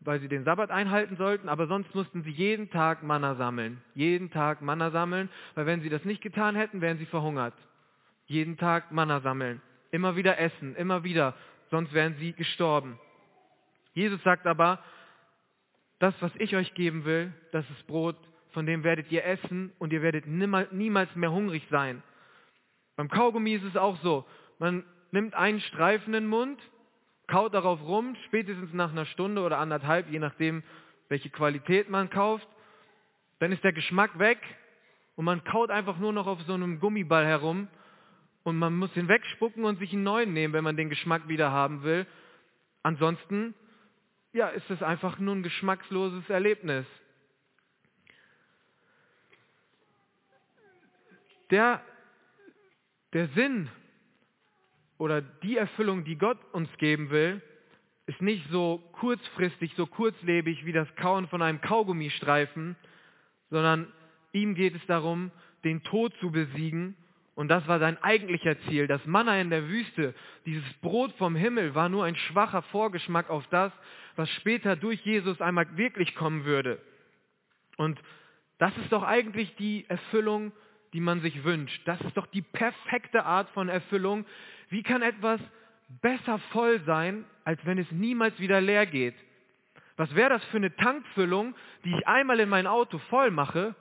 weil 0.01 0.19
sie 0.21 0.29
den 0.29 0.45
Sabbat 0.45 0.71
einhalten 0.71 1.17
sollten, 1.17 1.49
aber 1.49 1.67
sonst 1.67 1.93
mussten 1.93 2.23
sie 2.23 2.31
jeden 2.31 2.69
Tag 2.69 3.03
Manna 3.03 3.35
sammeln. 3.35 3.81
Jeden 3.95 4.31
Tag 4.31 4.61
Manna 4.61 4.91
sammeln, 4.91 5.29
weil 5.55 5.65
wenn 5.65 5.81
sie 5.81 5.89
das 5.89 6.05
nicht 6.05 6.21
getan 6.21 6.55
hätten, 6.55 6.81
wären 6.81 6.97
sie 6.97 7.05
verhungert. 7.05 7.53
Jeden 8.25 8.57
Tag 8.57 8.91
Manna 8.91 9.19
sammeln. 9.21 9.61
Immer 9.91 10.15
wieder 10.15 10.37
essen, 10.39 10.75
immer 10.75 11.03
wieder, 11.03 11.33
sonst 11.71 11.93
wären 11.93 12.15
sie 12.15 12.33
gestorben. 12.33 12.99
Jesus 13.93 14.21
sagt 14.23 14.45
aber, 14.45 14.79
das, 15.99 16.13
was 16.21 16.31
ich 16.37 16.55
euch 16.55 16.73
geben 16.73 17.03
will, 17.03 17.33
das 17.51 17.69
ist 17.71 17.87
Brot, 17.87 18.15
von 18.51 18.65
dem 18.65 18.83
werdet 18.83 19.11
ihr 19.11 19.25
essen 19.25 19.73
und 19.79 19.91
ihr 19.91 20.01
werdet 20.01 20.25
niemals 20.27 21.15
mehr 21.15 21.31
hungrig 21.31 21.67
sein. 21.69 22.01
Beim 22.95 23.09
Kaugummi 23.09 23.53
ist 23.53 23.63
es 23.63 23.75
auch 23.75 23.97
so. 24.01 24.25
Man 24.59 24.83
nimmt 25.11 25.33
einen 25.33 25.59
Streifen 25.59 26.13
in 26.13 26.23
den 26.23 26.29
Mund, 26.29 26.59
kaut 27.29 27.53
darauf 27.53 27.81
rum, 27.81 28.15
spätestens 28.25 28.73
nach 28.73 28.91
einer 28.91 29.05
Stunde 29.05 29.41
oder 29.41 29.59
anderthalb, 29.59 30.09
je 30.09 30.19
nachdem, 30.19 30.63
welche 31.07 31.29
Qualität 31.29 31.89
man 31.89 32.09
kauft. 32.09 32.47
Dann 33.39 33.51
ist 33.51 33.63
der 33.63 33.73
Geschmack 33.73 34.19
weg 34.19 34.39
und 35.15 35.25
man 35.25 35.43
kaut 35.43 35.71
einfach 35.71 35.97
nur 35.97 36.11
noch 36.11 36.27
auf 36.27 36.41
so 36.41 36.53
einem 36.53 36.79
Gummiball 36.79 37.25
herum 37.25 37.67
und 38.43 38.57
man 38.57 38.75
muss 38.75 38.95
ihn 38.97 39.07
wegspucken 39.07 39.63
und 39.63 39.79
sich 39.79 39.93
einen 39.93 40.03
neuen 40.03 40.33
nehmen, 40.33 40.53
wenn 40.53 40.63
man 40.63 40.75
den 40.75 40.89
Geschmack 40.89 41.27
wieder 41.27 41.51
haben 41.51 41.83
will. 41.83 42.05
Ansonsten 42.83 43.53
ja, 44.33 44.49
ist 44.49 44.69
es 44.69 44.83
einfach 44.83 45.19
nur 45.19 45.35
ein 45.35 45.43
geschmacksloses 45.43 46.29
Erlebnis. 46.29 46.85
Der, 51.51 51.81
der 53.13 53.27
Sinn 53.29 53.69
oder 54.99 55.21
die 55.21 55.57
Erfüllung, 55.57 56.03
die 56.03 56.17
Gott 56.17 56.37
uns 56.51 56.69
geben 56.77 57.09
will, 57.09 57.41
ist 58.05 58.21
nicht 58.21 58.47
so 58.51 58.83
kurzfristig, 58.93 59.73
so 59.75 59.87
kurzlebig 59.87 60.65
wie 60.65 60.73
das 60.73 60.87
Kauen 60.95 61.27
von 61.27 61.41
einem 61.41 61.61
Kaugummistreifen, 61.61 62.75
sondern 63.49 63.91
ihm 64.31 64.53
geht 64.53 64.75
es 64.75 64.85
darum, 64.85 65.31
den 65.63 65.81
Tod 65.81 66.13
zu 66.19 66.31
besiegen 66.31 66.95
und 67.39 67.47
das 67.47 67.65
war 67.69 67.79
sein 67.79 67.97
eigentlicher 68.03 68.59
Ziel. 68.63 68.85
Das 68.85 69.05
Manna 69.05 69.39
in 69.39 69.49
der 69.49 69.69
Wüste, 69.69 70.13
dieses 70.45 70.73
Brot 70.81 71.13
vom 71.13 71.37
Himmel, 71.37 71.73
war 71.73 71.87
nur 71.87 72.03
ein 72.03 72.17
schwacher 72.17 72.63
Vorgeschmack 72.63 73.29
auf 73.29 73.47
das, 73.47 73.71
was 74.17 74.29
später 74.31 74.75
durch 74.75 74.99
Jesus 75.05 75.39
einmal 75.39 75.77
wirklich 75.77 76.15
kommen 76.15 76.43
würde. 76.43 76.81
Und 77.77 77.97
das 78.57 78.75
ist 78.79 78.91
doch 78.91 79.03
eigentlich 79.03 79.55
die 79.55 79.85
Erfüllung, 79.87 80.51
die 80.91 80.99
man 80.99 81.21
sich 81.21 81.45
wünscht. 81.45 81.81
Das 81.85 82.01
ist 82.01 82.17
doch 82.17 82.25
die 82.25 82.41
perfekte 82.41 83.23
Art 83.23 83.49
von 83.51 83.69
Erfüllung. 83.69 84.25
Wie 84.69 84.83
kann 84.83 85.01
etwas 85.01 85.39
besser 86.01 86.39
voll 86.51 86.81
sein, 86.85 87.25
als 87.43 87.63
wenn 87.65 87.77
es 87.77 87.91
niemals 87.91 88.39
wieder 88.39 88.61
leer 88.61 88.85
geht? 88.85 89.15
Was 89.97 90.13
wäre 90.15 90.29
das 90.29 90.43
für 90.45 90.57
eine 90.57 90.75
Tankfüllung, 90.75 91.55
die 91.83 91.93
ich 91.93 92.07
einmal 92.07 92.39
in 92.39 92.49
mein 92.49 92.67
Auto 92.67 92.99
voll 93.09 93.31
mache 93.31 93.75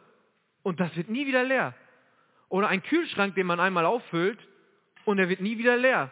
und 0.63 0.81
das 0.81 0.97
wird 0.97 1.09
nie 1.11 1.27
wieder 1.27 1.45
leer? 1.45 1.75
Oder 2.49 2.69
ein 2.69 2.83
Kühlschrank, 2.83 3.35
den 3.35 3.47
man 3.47 3.61
einmal 3.61 3.85
auffüllt 3.85 4.39
und 5.05 5.19
er 5.19 5.29
wird 5.29 5.41
nie 5.41 5.59
wieder 5.59 5.77
leer. 5.77 6.11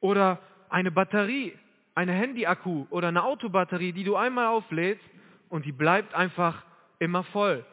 Oder 0.00 0.40
eine 0.68 0.90
Batterie, 0.90 1.56
eine 1.94 2.12
Handyakku 2.12 2.86
oder 2.90 3.08
eine 3.08 3.22
Autobatterie, 3.22 3.92
die 3.92 4.04
du 4.04 4.16
einmal 4.16 4.46
auflädst 4.46 5.04
und 5.48 5.64
die 5.64 5.72
bleibt 5.72 6.14
einfach 6.14 6.64
immer 6.98 7.22
voll. 7.24 7.64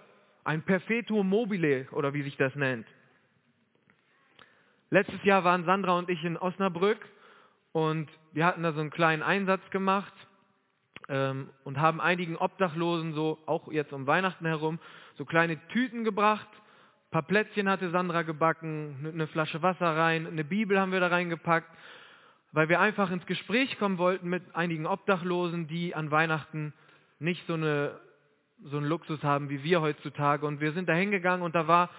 Ein 0.43 0.61
Perpetuum 0.61 1.27
mobile 1.27 1.87
oder 1.91 2.13
wie 2.13 2.21
sich 2.21 2.37
das 2.37 2.55
nennt. 2.55 2.87
Letztes 4.93 5.23
Jahr 5.23 5.43
waren 5.43 5.65
Sandra 5.65 5.97
und 5.97 6.07
ich 6.07 6.23
in 6.23 6.37
Osnabrück 6.37 6.99
und 7.71 8.07
wir 8.31 8.45
hatten 8.45 8.61
da 8.61 8.73
so 8.73 8.79
einen 8.79 8.91
kleinen 8.91 9.23
Einsatz 9.23 9.67
gemacht 9.71 10.13
ähm, 11.09 11.49
und 11.63 11.81
haben 11.81 11.99
einigen 11.99 12.37
Obdachlosen 12.37 13.15
so, 13.15 13.39
auch 13.47 13.71
jetzt 13.71 13.91
um 13.91 14.05
Weihnachten 14.05 14.45
herum, 14.45 14.77
so 15.15 15.25
kleine 15.25 15.57
Tüten 15.69 16.03
gebracht 16.03 16.47
paar 17.09 17.23
Plätzchen 17.23 17.67
hatte 17.67 17.89
Sandra 17.89 18.21
gebacken, 18.21 19.11
eine 19.11 19.25
Flasche 19.25 19.63
Wasser 19.63 19.97
rein, 19.97 20.27
eine 20.27 20.43
Bibel 20.43 20.79
haben 20.79 20.91
wir 20.91 20.99
da 20.99 21.07
reingepackt, 21.07 21.69
weil 22.51 22.69
wir 22.69 22.79
einfach 22.79 23.09
ins 23.09 23.25
Gespräch 23.25 23.79
kommen 23.79 23.97
wollten 23.97 24.29
mit 24.29 24.43
einigen 24.55 24.85
Obdachlosen, 24.85 25.65
die 25.67 25.95
an 25.95 26.11
Weihnachten 26.11 26.71
nicht 27.17 27.47
so, 27.47 27.55
eine, 27.55 27.99
so 28.63 28.77
einen 28.77 28.85
Luxus 28.85 29.23
haben 29.23 29.49
wie 29.49 29.63
wir 29.63 29.81
heutzutage. 29.81 30.45
Und 30.45 30.61
wir 30.61 30.73
sind 30.73 30.87
da 30.87 30.93
hingegangen 30.93 31.43
und 31.43 31.55
da 31.55 31.67
war, 31.67 31.89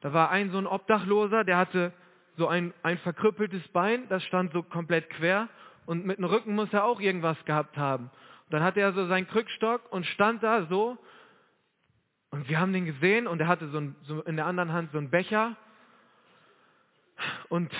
da 0.00 0.14
war 0.14 0.30
ein 0.30 0.50
so 0.50 0.56
ein 0.56 0.66
Obdachloser, 0.66 1.44
der 1.44 1.58
hatte 1.58 1.92
so 2.38 2.48
ein, 2.48 2.72
ein 2.82 2.98
verkrüppeltes 2.98 3.66
Bein, 3.68 4.08
das 4.08 4.24
stand 4.24 4.52
so 4.52 4.62
komplett 4.62 5.10
quer 5.10 5.48
und 5.86 6.06
mit 6.06 6.18
dem 6.18 6.24
Rücken 6.24 6.54
muss 6.54 6.72
er 6.72 6.84
auch 6.84 7.00
irgendwas 7.00 7.42
gehabt 7.44 7.76
haben. 7.76 8.04
Und 8.04 8.52
dann 8.52 8.62
hatte 8.62 8.80
er 8.80 8.92
so 8.92 9.06
seinen 9.06 9.28
Krückstock 9.28 9.92
und 9.92 10.06
stand 10.06 10.42
da 10.42 10.66
so 10.66 10.96
und 12.30 12.48
wir 12.48 12.60
haben 12.60 12.72
den 12.72 12.84
gesehen 12.84 13.26
und 13.26 13.40
er 13.40 13.48
hatte 13.48 13.68
so, 13.68 13.78
ein, 13.78 13.96
so 14.02 14.22
in 14.22 14.36
der 14.36 14.46
anderen 14.46 14.72
Hand 14.72 14.92
so 14.92 14.98
einen 14.98 15.10
Becher. 15.10 15.56
Und 17.48 17.72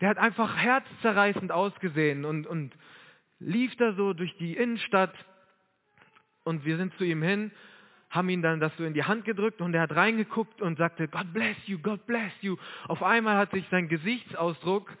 der 0.00 0.08
hat 0.08 0.18
einfach 0.18 0.56
herzzerreißend 0.56 1.52
ausgesehen 1.52 2.24
und, 2.24 2.46
und 2.46 2.74
lief 3.38 3.76
da 3.76 3.92
so 3.92 4.12
durch 4.12 4.36
die 4.38 4.56
Innenstadt. 4.56 5.14
Und 6.44 6.64
wir 6.64 6.76
sind 6.76 6.94
zu 6.98 7.04
ihm 7.04 7.22
hin, 7.22 7.52
haben 8.14 8.28
ihn 8.28 8.42
dann 8.42 8.60
das 8.60 8.74
so 8.76 8.84
in 8.84 8.94
die 8.94 9.02
Hand 9.02 9.24
gedrückt 9.24 9.60
und 9.60 9.74
er 9.74 9.82
hat 9.82 9.96
reingeguckt 9.96 10.62
und 10.62 10.78
sagte, 10.78 11.08
God 11.08 11.32
bless 11.32 11.56
you, 11.66 11.78
God 11.78 12.06
bless 12.06 12.32
you. 12.42 12.56
Auf 12.86 13.02
einmal 13.02 13.36
hat 13.36 13.50
sich 13.50 13.66
sein 13.70 13.88
Gesichtsausdruck 13.88 14.96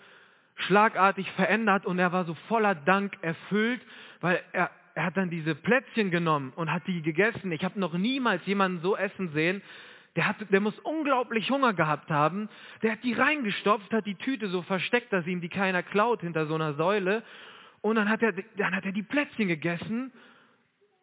schlagartig 0.56 1.30
verändert 1.32 1.86
und 1.86 1.98
er 2.00 2.12
war 2.12 2.24
so 2.24 2.34
voller 2.48 2.74
Dank 2.74 3.16
erfüllt, 3.22 3.80
weil 4.20 4.40
er, 4.52 4.70
er 4.94 5.06
hat 5.06 5.16
dann 5.16 5.30
diese 5.30 5.54
Plätzchen 5.54 6.10
genommen 6.10 6.52
und 6.56 6.72
hat 6.72 6.86
die 6.88 7.02
gegessen. 7.02 7.52
Ich 7.52 7.64
habe 7.64 7.78
noch 7.78 7.92
niemals 7.94 8.44
jemanden 8.46 8.80
so 8.80 8.96
essen 8.96 9.30
sehen. 9.30 9.62
Der, 10.16 10.28
hat, 10.28 10.36
der 10.50 10.60
muss 10.60 10.78
unglaublich 10.80 11.50
Hunger 11.50 11.72
gehabt 11.72 12.10
haben. 12.10 12.48
Der 12.82 12.92
hat 12.92 13.04
die 13.04 13.14
reingestopft, 13.14 13.92
hat 13.92 14.06
die 14.06 14.14
Tüte 14.16 14.48
so 14.48 14.62
versteckt, 14.62 15.12
dass 15.12 15.26
ihm 15.26 15.40
die 15.40 15.48
keiner 15.48 15.82
klaut 15.82 16.20
hinter 16.20 16.46
so 16.46 16.54
einer 16.54 16.74
Säule. 16.74 17.22
Und 17.80 17.96
dann 17.96 18.08
hat 18.08 18.22
er, 18.22 18.32
dann 18.56 18.74
hat 18.74 18.84
er 18.84 18.92
die 18.92 19.02
Plätzchen 19.02 19.48
gegessen. 19.48 20.12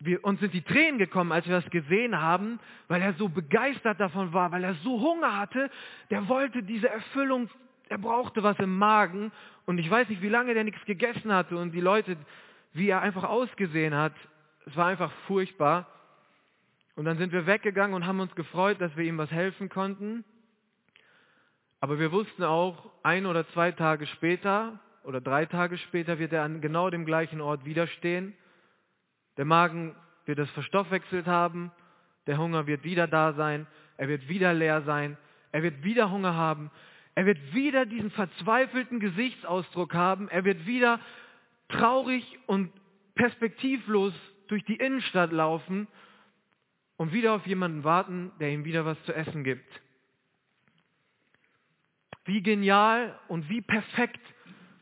Wir, 0.03 0.23
uns 0.23 0.39
sind 0.39 0.53
die 0.53 0.63
Tränen 0.63 0.97
gekommen, 0.97 1.31
als 1.31 1.47
wir 1.47 1.61
das 1.61 1.69
gesehen 1.69 2.19
haben, 2.19 2.59
weil 2.87 3.01
er 3.01 3.13
so 3.13 3.29
begeistert 3.29 3.99
davon 3.99 4.33
war, 4.33 4.51
weil 4.51 4.63
er 4.63 4.73
so 4.75 4.99
Hunger 4.99 5.37
hatte. 5.37 5.69
Der 6.09 6.27
wollte 6.27 6.63
diese 6.63 6.89
Erfüllung, 6.89 7.49
er 7.87 7.99
brauchte 7.99 8.41
was 8.41 8.57
im 8.57 8.77
Magen. 8.77 9.31
Und 9.65 9.77
ich 9.77 9.89
weiß 9.89 10.09
nicht, 10.09 10.23
wie 10.23 10.29
lange 10.29 10.55
der 10.55 10.63
nichts 10.63 10.83
gegessen 10.85 11.31
hatte. 11.31 11.55
Und 11.55 11.71
die 11.71 11.81
Leute, 11.81 12.17
wie 12.73 12.89
er 12.89 13.01
einfach 13.01 13.25
ausgesehen 13.25 13.93
hat. 13.93 14.13
Es 14.65 14.75
war 14.75 14.87
einfach 14.87 15.11
furchtbar. 15.27 15.87
Und 16.95 17.05
dann 17.05 17.17
sind 17.17 17.31
wir 17.31 17.45
weggegangen 17.45 17.95
und 17.95 18.07
haben 18.07 18.19
uns 18.19 18.33
gefreut, 18.33 18.81
dass 18.81 18.95
wir 18.97 19.05
ihm 19.05 19.17
was 19.17 19.31
helfen 19.31 19.69
konnten. 19.69 20.23
Aber 21.79 21.99
wir 21.99 22.11
wussten 22.11 22.43
auch, 22.43 22.91
ein 23.03 23.25
oder 23.25 23.47
zwei 23.49 23.71
Tage 23.71 24.07
später 24.07 24.79
oder 25.03 25.21
drei 25.21 25.45
Tage 25.45 25.77
später 25.77 26.19
wird 26.19 26.33
er 26.33 26.43
an 26.43 26.61
genau 26.61 26.89
dem 26.89 27.05
gleichen 27.05 27.41
Ort 27.41 27.65
widerstehen. 27.65 28.35
Der 29.41 29.47
Magen 29.47 29.95
wird 30.25 30.37
es 30.37 30.51
verstoffwechselt 30.51 31.25
haben. 31.25 31.71
Der 32.27 32.37
Hunger 32.37 32.67
wird 32.67 32.83
wieder 32.83 33.07
da 33.07 33.33
sein. 33.33 33.65
Er 33.97 34.07
wird 34.07 34.29
wieder 34.29 34.53
leer 34.53 34.83
sein. 34.83 35.17
Er 35.51 35.63
wird 35.63 35.83
wieder 35.83 36.11
Hunger 36.11 36.35
haben. 36.35 36.69
Er 37.15 37.25
wird 37.25 37.39
wieder 37.51 37.87
diesen 37.87 38.11
verzweifelten 38.11 38.99
Gesichtsausdruck 38.99 39.95
haben. 39.95 40.29
Er 40.29 40.45
wird 40.45 40.67
wieder 40.67 40.99
traurig 41.69 42.37
und 42.45 42.71
perspektivlos 43.15 44.13
durch 44.47 44.63
die 44.65 44.75
Innenstadt 44.75 45.31
laufen 45.31 45.87
und 46.97 47.11
wieder 47.11 47.33
auf 47.33 47.47
jemanden 47.47 47.83
warten, 47.83 48.31
der 48.39 48.51
ihm 48.51 48.63
wieder 48.63 48.85
was 48.85 49.03
zu 49.05 49.15
essen 49.15 49.43
gibt. 49.43 49.81
Wie 52.25 52.43
genial 52.43 53.17
und 53.27 53.49
wie 53.49 53.61
perfekt, 53.61 54.21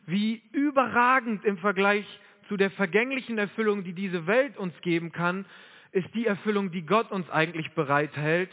wie 0.06 0.41
überragend 0.52 1.45
im 1.45 1.58
Vergleich 1.60 2.06
zu 2.50 2.58
der 2.58 2.72
vergänglichen 2.72 3.38
Erfüllung, 3.38 3.84
die 3.84 3.94
diese 3.94 4.28
Welt 4.28 4.58
uns 4.58 4.74
geben 4.82 5.12
kann, 5.12 5.46
ist 5.92 6.14
die 6.16 6.26
Erfüllung, 6.26 6.72
die 6.72 6.86
Gott 6.86 7.12
uns 7.12 7.30
eigentlich 7.30 7.72
bereithält. 7.72 8.50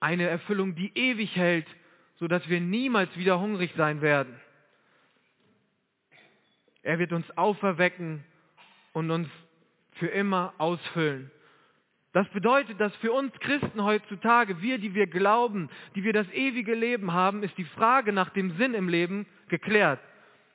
Eine 0.00 0.28
Erfüllung, 0.28 0.74
die 0.74 0.92
ewig 0.96 1.34
hält, 1.36 1.66
sodass 2.16 2.46
wir 2.48 2.60
niemals 2.60 3.16
wieder 3.16 3.40
hungrig 3.40 3.72
sein 3.76 4.02
werden. 4.02 4.34
Er 6.82 6.98
wird 6.98 7.12
uns 7.12 7.30
auferwecken 7.38 8.24
und 8.92 9.10
uns 9.12 9.28
für 9.92 10.08
immer 10.08 10.52
ausfüllen. 10.58 11.30
Das 12.12 12.28
bedeutet, 12.30 12.80
dass 12.80 12.94
für 12.96 13.12
uns 13.12 13.32
Christen 13.38 13.84
heutzutage, 13.84 14.60
wir, 14.60 14.78
die 14.78 14.94
wir 14.94 15.06
glauben, 15.06 15.70
die 15.94 16.02
wir 16.02 16.12
das 16.12 16.28
ewige 16.32 16.74
Leben 16.74 17.12
haben, 17.12 17.42
ist 17.44 17.56
die 17.56 17.64
Frage 17.64 18.12
nach 18.12 18.30
dem 18.30 18.56
Sinn 18.58 18.74
im 18.74 18.88
Leben 18.88 19.26
geklärt. 19.48 20.00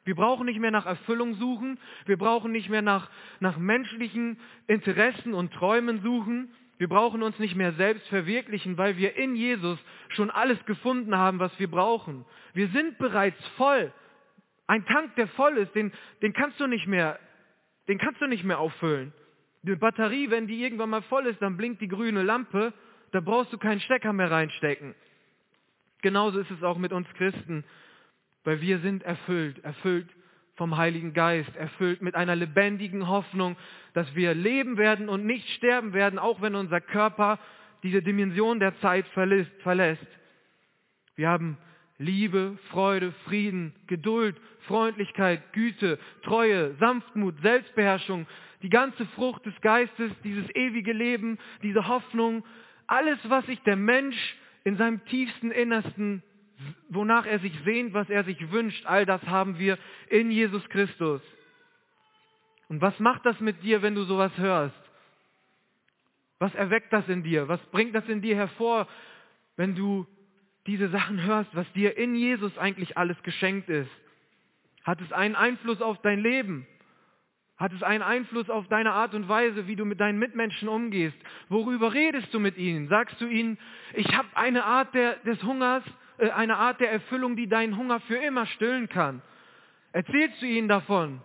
Wir 0.07 0.15
brauchen 0.15 0.45
nicht 0.45 0.61
mehr 0.61 0.71
nach 0.71 0.85
Erfüllung 0.85 1.35
suchen, 1.35 1.77
wir 2.05 2.15
brauchen 2.15 2.53
nicht 2.53 2.69
mehr 2.69 2.81
nach, 2.81 3.09
nach 3.41 3.57
menschlichen 3.57 4.39
Interessen 4.65 5.33
und 5.33 5.51
Träumen 5.51 6.01
suchen, 6.01 6.49
wir 6.77 6.87
brauchen 6.87 7.21
uns 7.23 7.37
nicht 7.39 7.57
mehr 7.57 7.73
selbst 7.73 8.07
verwirklichen, 8.07 8.77
weil 8.77 8.95
wir 8.95 9.17
in 9.17 9.35
Jesus 9.35 9.77
schon 10.07 10.31
alles 10.31 10.63
gefunden 10.63 11.17
haben, 11.17 11.39
was 11.39 11.51
wir 11.59 11.69
brauchen. 11.69 12.23
Wir 12.53 12.69
sind 12.69 12.97
bereits 12.99 13.37
voll. 13.57 13.91
Ein 14.65 14.85
Tank, 14.85 15.13
der 15.17 15.27
voll 15.27 15.57
ist, 15.57 15.75
den, 15.75 15.91
den 16.21 16.31
kannst 16.31 16.57
du 16.61 16.67
nicht 16.67 16.87
mehr, 16.87 17.19
den 17.89 17.97
kannst 17.97 18.21
du 18.21 18.27
nicht 18.27 18.45
mehr 18.45 18.59
auffüllen. 18.59 19.11
Die 19.63 19.75
Batterie, 19.75 20.29
wenn 20.29 20.47
die 20.47 20.63
irgendwann 20.63 20.91
mal 20.91 21.01
voll 21.01 21.27
ist, 21.27 21.41
dann 21.41 21.57
blinkt 21.57 21.81
die 21.81 21.89
grüne 21.89 22.23
Lampe, 22.23 22.71
da 23.11 23.19
brauchst 23.19 23.51
du 23.51 23.57
keinen 23.57 23.81
Stecker 23.81 24.13
mehr 24.13 24.31
reinstecken. 24.31 24.95
Genauso 26.01 26.39
ist 26.39 26.51
es 26.51 26.63
auch 26.63 26.77
mit 26.77 26.93
uns 26.93 27.09
Christen, 27.15 27.65
weil 28.47 28.62
wir 28.62 28.79
sind 28.79 29.03
erfüllt, 29.03 29.62
erfüllt 29.65 30.07
vom 30.55 30.77
Heiligen 30.77 31.12
Geist, 31.12 31.53
erfüllt 31.57 32.01
mit 32.01 32.15
einer 32.15 32.33
lebendigen 32.33 33.10
Hoffnung, 33.10 33.57
dass 33.93 34.15
wir 34.15 34.33
leben 34.33 34.77
werden 34.77 35.10
und 35.10 35.25
nicht 35.25 35.49
sterben 35.49 35.91
werden, 35.91 36.17
auch 36.17 36.41
wenn 36.41 36.55
unser 36.55 36.79
Körper 36.79 37.39
diese 37.83 38.01
Dimension 38.01 38.62
der 38.62 38.79
Zeit 38.79 39.05
verlässt. 39.10 40.07
Wir 41.17 41.27
haben 41.27 41.57
Liebe, 41.97 42.57
Freude, 42.69 43.12
Frieden, 43.25 43.75
Geduld, 43.86 44.38
Freundlichkeit, 44.62 45.51
Güte, 45.51 45.99
Treue, 46.23 46.73
Sanftmut, 46.75 47.36
Selbstbeherrschung, 47.41 48.27
die 48.62 48.69
ganze 48.69 49.05
Frucht 49.07 49.45
des 49.45 49.60
Geistes, 49.60 50.10
dieses 50.23 50.49
ewige 50.55 50.93
Leben, 50.93 51.38
diese 51.63 51.89
Hoffnung, 51.89 52.45
alles, 52.88 53.19
was 53.27 53.45
sich 53.47 53.60
der 53.63 53.75
Mensch 53.75 54.38
in 54.63 54.77
seinem 54.77 55.03
tiefsten 55.03 55.51
Innersten, 55.51 56.23
wonach 56.89 57.25
er 57.25 57.39
sich 57.39 57.53
sehnt, 57.63 57.93
was 57.93 58.09
er 58.09 58.23
sich 58.23 58.51
wünscht, 58.51 58.85
all 58.85 59.05
das 59.05 59.21
haben 59.23 59.59
wir 59.59 59.77
in 60.09 60.31
Jesus 60.31 60.67
Christus. 60.69 61.21
Und 62.69 62.81
was 62.81 62.99
macht 62.99 63.25
das 63.25 63.39
mit 63.39 63.63
dir, 63.63 63.81
wenn 63.81 63.95
du 63.95 64.03
sowas 64.03 64.31
hörst? 64.37 64.75
Was 66.39 66.53
erweckt 66.55 66.93
das 66.93 67.07
in 67.07 67.23
dir? 67.23 67.47
Was 67.47 67.61
bringt 67.67 67.95
das 67.95 68.07
in 68.07 68.21
dir 68.21 68.35
hervor, 68.35 68.87
wenn 69.55 69.75
du 69.75 70.05
diese 70.67 70.89
Sachen 70.89 71.23
hörst, 71.23 71.55
was 71.55 71.71
dir 71.73 71.97
in 71.97 72.15
Jesus 72.15 72.57
eigentlich 72.57 72.97
alles 72.97 73.21
geschenkt 73.23 73.69
ist? 73.69 73.89
Hat 74.83 75.01
es 75.01 75.11
einen 75.11 75.35
Einfluss 75.35 75.81
auf 75.81 76.01
dein 76.01 76.19
Leben? 76.19 76.67
Hat 77.57 77.73
es 77.73 77.81
einen 77.81 78.03
Einfluss 78.03 78.49
auf 78.49 78.67
deine 78.67 78.93
Art 78.93 79.15
und 79.15 79.27
Weise, 79.27 79.67
wie 79.67 79.75
du 79.75 79.83
mit 79.83 79.99
deinen 79.99 80.19
Mitmenschen 80.19 80.67
umgehst? 80.67 81.17
Worüber 81.49 81.93
redest 81.93 82.31
du 82.33 82.39
mit 82.39 82.57
ihnen? 82.57 82.87
Sagst 82.87 83.19
du 83.19 83.25
ihnen, 83.25 83.57
ich 83.93 84.15
habe 84.15 84.27
eine 84.35 84.63
Art 84.63 84.93
der, 84.93 85.15
des 85.17 85.41
Hungers, 85.41 85.83
eine 86.17 86.58
Art 86.58 86.80
der 86.80 86.91
Erfüllung, 86.91 87.36
die 87.36 87.47
deinen 87.47 87.77
Hunger 87.77 87.99
für 88.01 88.17
immer 88.17 88.45
stillen 88.45 88.89
kann? 88.89 89.21
Erzählst 89.91 90.41
du 90.41 90.45
ihnen 90.45 90.67
davon, 90.67 91.21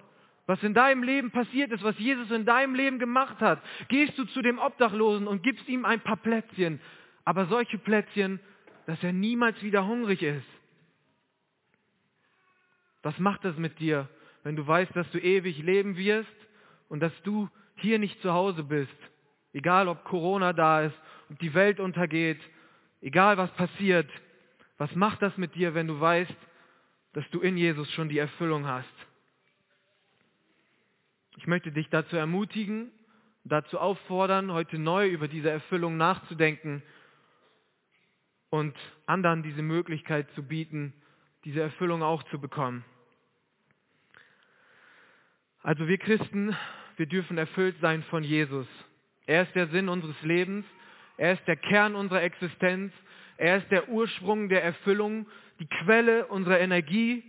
was 0.46 0.62
in 0.62 0.74
deinem 0.74 1.02
Leben 1.02 1.30
passiert 1.30 1.70
ist, 1.72 1.82
was 1.82 1.98
Jesus 1.98 2.30
in 2.30 2.44
deinem 2.44 2.74
Leben 2.74 2.98
gemacht 2.98 3.40
hat? 3.40 3.60
Gehst 3.88 4.18
du 4.18 4.24
zu 4.24 4.42
dem 4.42 4.58
Obdachlosen 4.58 5.26
und 5.26 5.42
gibst 5.42 5.68
ihm 5.68 5.84
ein 5.84 6.00
paar 6.00 6.16
Plätzchen, 6.16 6.80
aber 7.24 7.46
solche 7.46 7.78
Plätzchen, 7.78 8.40
dass 8.86 9.02
er 9.02 9.12
niemals 9.12 9.62
wieder 9.62 9.86
hungrig 9.86 10.22
ist? 10.22 10.46
Was 13.02 13.18
macht 13.18 13.44
das 13.44 13.56
mit 13.56 13.78
dir? 13.78 14.08
wenn 14.42 14.56
du 14.56 14.66
weißt, 14.66 14.94
dass 14.94 15.10
du 15.10 15.18
ewig 15.18 15.58
leben 15.58 15.96
wirst 15.96 16.28
und 16.88 17.00
dass 17.00 17.12
du 17.22 17.48
hier 17.76 17.98
nicht 17.98 18.20
zu 18.22 18.32
Hause 18.32 18.64
bist. 18.64 18.90
Egal 19.52 19.88
ob 19.88 20.04
Corona 20.04 20.52
da 20.52 20.82
ist, 20.82 20.94
ob 21.30 21.38
die 21.38 21.54
Welt 21.54 21.80
untergeht, 21.80 22.40
egal 23.00 23.36
was 23.36 23.50
passiert. 23.52 24.10
Was 24.82 24.96
macht 24.96 25.22
das 25.22 25.36
mit 25.36 25.54
dir, 25.54 25.74
wenn 25.74 25.86
du 25.86 26.00
weißt, 26.00 26.34
dass 27.12 27.24
du 27.30 27.38
in 27.38 27.56
Jesus 27.56 27.88
schon 27.92 28.08
die 28.08 28.18
Erfüllung 28.18 28.66
hast? 28.66 28.92
Ich 31.36 31.46
möchte 31.46 31.70
dich 31.70 31.88
dazu 31.88 32.16
ermutigen, 32.16 32.90
dazu 33.44 33.78
auffordern, 33.78 34.50
heute 34.50 34.80
neu 34.80 35.06
über 35.08 35.28
diese 35.28 35.50
Erfüllung 35.50 35.98
nachzudenken 35.98 36.82
und 38.50 38.76
anderen 39.06 39.44
diese 39.44 39.62
Möglichkeit 39.62 40.28
zu 40.32 40.42
bieten, 40.42 40.92
diese 41.44 41.60
Erfüllung 41.60 42.02
auch 42.02 42.24
zu 42.24 42.40
bekommen. 42.40 42.84
Also 45.62 45.86
wir 45.86 45.98
Christen, 45.98 46.56
wir 46.96 47.06
dürfen 47.06 47.38
erfüllt 47.38 47.76
sein 47.80 48.02
von 48.10 48.24
Jesus. 48.24 48.66
Er 49.26 49.44
ist 49.44 49.54
der 49.54 49.68
Sinn 49.68 49.88
unseres 49.88 50.20
Lebens. 50.22 50.66
Er 51.18 51.34
ist 51.34 51.46
der 51.46 51.56
Kern 51.56 51.94
unserer 51.94 52.22
Existenz. 52.22 52.92
Er 53.42 53.56
ist 53.56 53.72
der 53.72 53.88
Ursprung 53.88 54.48
der 54.48 54.62
Erfüllung, 54.62 55.26
die 55.58 55.66
Quelle 55.66 56.26
unserer 56.28 56.60
Energie. 56.60 57.24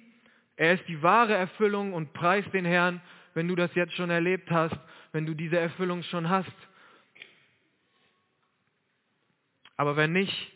Er 0.58 0.76
ist 0.76 0.88
die 0.88 1.02
wahre 1.02 1.34
Erfüllung 1.34 1.91
und 1.93 2.13
preis 2.13 2.45
den 2.54 2.65
Herrn, 2.65 3.02
wenn 3.34 3.47
du 3.47 3.56
das 3.56 3.73
jetzt 3.73 3.95
schon 3.95 4.12
erlebt 4.12 4.52
hast, 4.52 4.78
wenn 5.12 5.26
du 5.26 5.34
diese 5.34 5.58
Erfüllung 5.58 6.04
schon 6.04 6.30
hast. 6.30 6.54
Aber 9.76 9.95
wenn 9.95 10.13
nicht, 10.13 10.54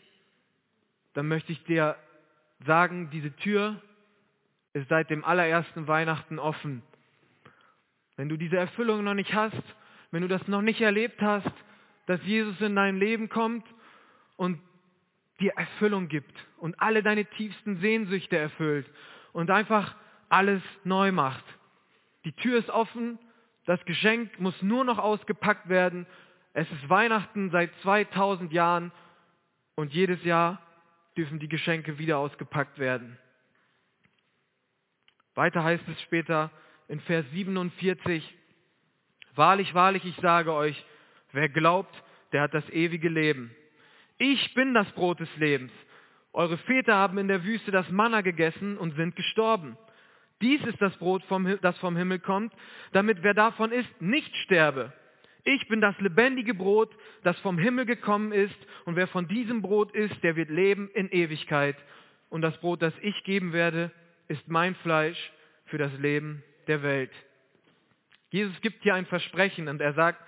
dann 1.14 1.26
möchte 1.26 1.50
ich 1.50 1.64
dir 1.64 1.96
sagen, 2.64 3.10
diese 3.10 3.34
Tür 3.34 3.82
ist 4.74 4.88
seit 4.88 5.10
dem 5.10 5.24
allerersten 5.24 5.88
Weihnachten 5.88 6.38
offen. 6.38 6.82
Wenn 8.14 8.28
du 8.28 8.36
diese 8.36 8.58
Erfüllung 8.58 9.02
noch 9.02 9.14
nicht 9.14 9.34
hast, 9.34 9.64
wenn 10.12 10.22
du 10.22 10.28
das 10.28 10.46
noch 10.46 10.62
nicht 10.62 10.80
erlebt 10.80 11.20
hast, 11.20 11.50
dass 12.06 12.22
Jesus 12.22 12.60
in 12.60 12.76
dein 12.76 13.00
Leben 13.00 13.28
kommt 13.28 13.66
und 14.36 14.60
dir 15.40 15.52
Erfüllung 15.56 16.08
gibt 16.08 16.34
und 16.58 16.80
alle 16.80 17.02
deine 17.02 17.24
tiefsten 17.24 17.78
Sehnsüchte 17.80 18.36
erfüllt 18.36 18.90
und 19.32 19.50
einfach 19.50 19.94
alles 20.28 20.62
neu 20.84 21.12
macht. 21.12 21.44
Die 22.24 22.32
Tür 22.32 22.58
ist 22.58 22.70
offen, 22.70 23.18
das 23.66 23.84
Geschenk 23.84 24.40
muss 24.40 24.60
nur 24.62 24.84
noch 24.84 24.98
ausgepackt 24.98 25.68
werden. 25.68 26.06
Es 26.54 26.70
ist 26.70 26.88
Weihnachten 26.88 27.50
seit 27.50 27.70
2000 27.82 28.52
Jahren 28.52 28.92
und 29.74 29.92
jedes 29.92 30.22
Jahr 30.24 30.60
dürfen 31.16 31.38
die 31.38 31.48
Geschenke 31.48 31.98
wieder 31.98 32.18
ausgepackt 32.18 32.78
werden. 32.78 33.18
Weiter 35.34 35.62
heißt 35.62 35.86
es 35.88 36.00
später, 36.02 36.50
in 36.88 37.00
Vers 37.00 37.24
47, 37.32 38.34
Wahrlich, 39.38 39.72
wahrlich, 39.72 40.04
ich 40.04 40.16
sage 40.16 40.52
euch, 40.52 40.84
wer 41.30 41.48
glaubt, 41.48 42.02
der 42.32 42.42
hat 42.42 42.54
das 42.54 42.68
ewige 42.70 43.08
Leben. 43.08 43.54
Ich 44.18 44.52
bin 44.54 44.74
das 44.74 44.90
Brot 44.92 45.20
des 45.20 45.34
Lebens. 45.36 45.72
Eure 46.32 46.58
Väter 46.58 46.96
haben 46.96 47.18
in 47.18 47.28
der 47.28 47.44
Wüste 47.44 47.70
das 47.70 47.88
Manna 47.90 48.20
gegessen 48.20 48.76
und 48.76 48.96
sind 48.96 49.14
gestorben. 49.14 49.78
Dies 50.40 50.60
ist 50.64 50.80
das 50.80 50.96
Brot, 50.96 51.22
vom, 51.24 51.58
das 51.62 51.78
vom 51.78 51.96
Himmel 51.96 52.18
kommt, 52.18 52.52
damit 52.92 53.22
wer 53.22 53.34
davon 53.34 53.72
isst, 53.72 54.02
nicht 54.02 54.34
sterbe. 54.36 54.92
Ich 55.44 55.66
bin 55.68 55.80
das 55.80 55.98
lebendige 56.00 56.52
Brot, 56.52 56.94
das 57.22 57.38
vom 57.40 57.58
Himmel 57.58 57.86
gekommen 57.86 58.32
ist, 58.32 58.56
und 58.84 58.96
wer 58.96 59.06
von 59.06 59.28
diesem 59.28 59.62
Brot 59.62 59.94
isst, 59.94 60.22
der 60.22 60.36
wird 60.36 60.50
leben 60.50 60.90
in 60.94 61.08
Ewigkeit. 61.10 61.76
Und 62.28 62.42
das 62.42 62.58
Brot, 62.58 62.82
das 62.82 62.92
ich 63.00 63.24
geben 63.24 63.52
werde, 63.52 63.90
ist 64.26 64.46
mein 64.48 64.74
Fleisch 64.76 65.32
für 65.66 65.78
das 65.78 65.92
Leben 65.98 66.42
der 66.66 66.82
Welt. 66.82 67.12
Jesus 68.30 68.60
gibt 68.60 68.82
hier 68.82 68.94
ein 68.94 69.06
Versprechen 69.06 69.68
und 69.68 69.80
er 69.80 69.94
sagt, 69.94 70.20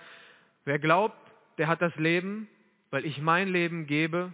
wer 0.65 0.79
glaubt, 0.79 1.17
der 1.57 1.67
hat 1.67 1.81
das 1.81 1.95
Leben, 1.97 2.47
weil 2.91 3.05
ich 3.05 3.19
mein 3.19 3.47
Leben 3.47 3.87
gebe 3.87 4.33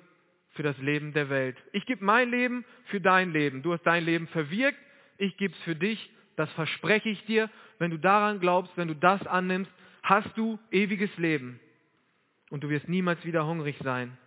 für 0.51 0.63
das 0.63 0.77
Leben 0.79 1.13
der 1.13 1.29
Welt. 1.29 1.55
Ich 1.71 1.85
gebe 1.85 2.03
mein 2.03 2.29
Leben 2.29 2.65
für 2.85 2.99
dein 2.99 3.31
Leben. 3.31 3.61
Du 3.61 3.73
hast 3.73 3.83
dein 3.83 4.03
Leben 4.03 4.27
verwirkt, 4.27 4.79
ich 5.17 5.37
gebe 5.37 5.53
es 5.53 5.63
für 5.63 5.75
dich. 5.75 6.11
Das 6.35 6.51
verspreche 6.53 7.09
ich 7.09 7.23
dir. 7.25 7.49
Wenn 7.79 7.91
du 7.91 7.97
daran 7.97 8.39
glaubst, 8.39 8.75
wenn 8.75 8.87
du 8.87 8.95
das 8.95 9.25
annimmst, 9.25 9.71
hast 10.03 10.35
du 10.35 10.59
ewiges 10.71 11.15
Leben. 11.17 11.59
Und 12.49 12.63
du 12.63 12.69
wirst 12.69 12.89
niemals 12.89 13.23
wieder 13.25 13.45
hungrig 13.45 13.75
sein. 13.83 14.17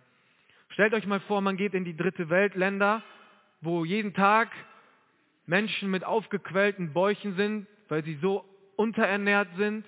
Stellt 0.69 0.93
euch 0.93 1.05
mal 1.05 1.19
vor, 1.21 1.41
man 1.41 1.57
geht 1.57 1.73
in 1.73 1.85
die 1.85 1.95
dritte 1.95 2.29
Welt, 2.29 2.55
Länder, 2.55 3.03
wo 3.61 3.83
jeden 3.83 4.13
Tag 4.13 4.49
Menschen 5.45 5.91
mit 5.91 6.05
aufgequellten 6.05 6.93
Bäuchen 6.93 7.35
sind, 7.35 7.67
weil 7.89 8.03
sie 8.03 8.17
so 8.21 8.45
unterernährt 8.77 9.49
sind, 9.57 9.85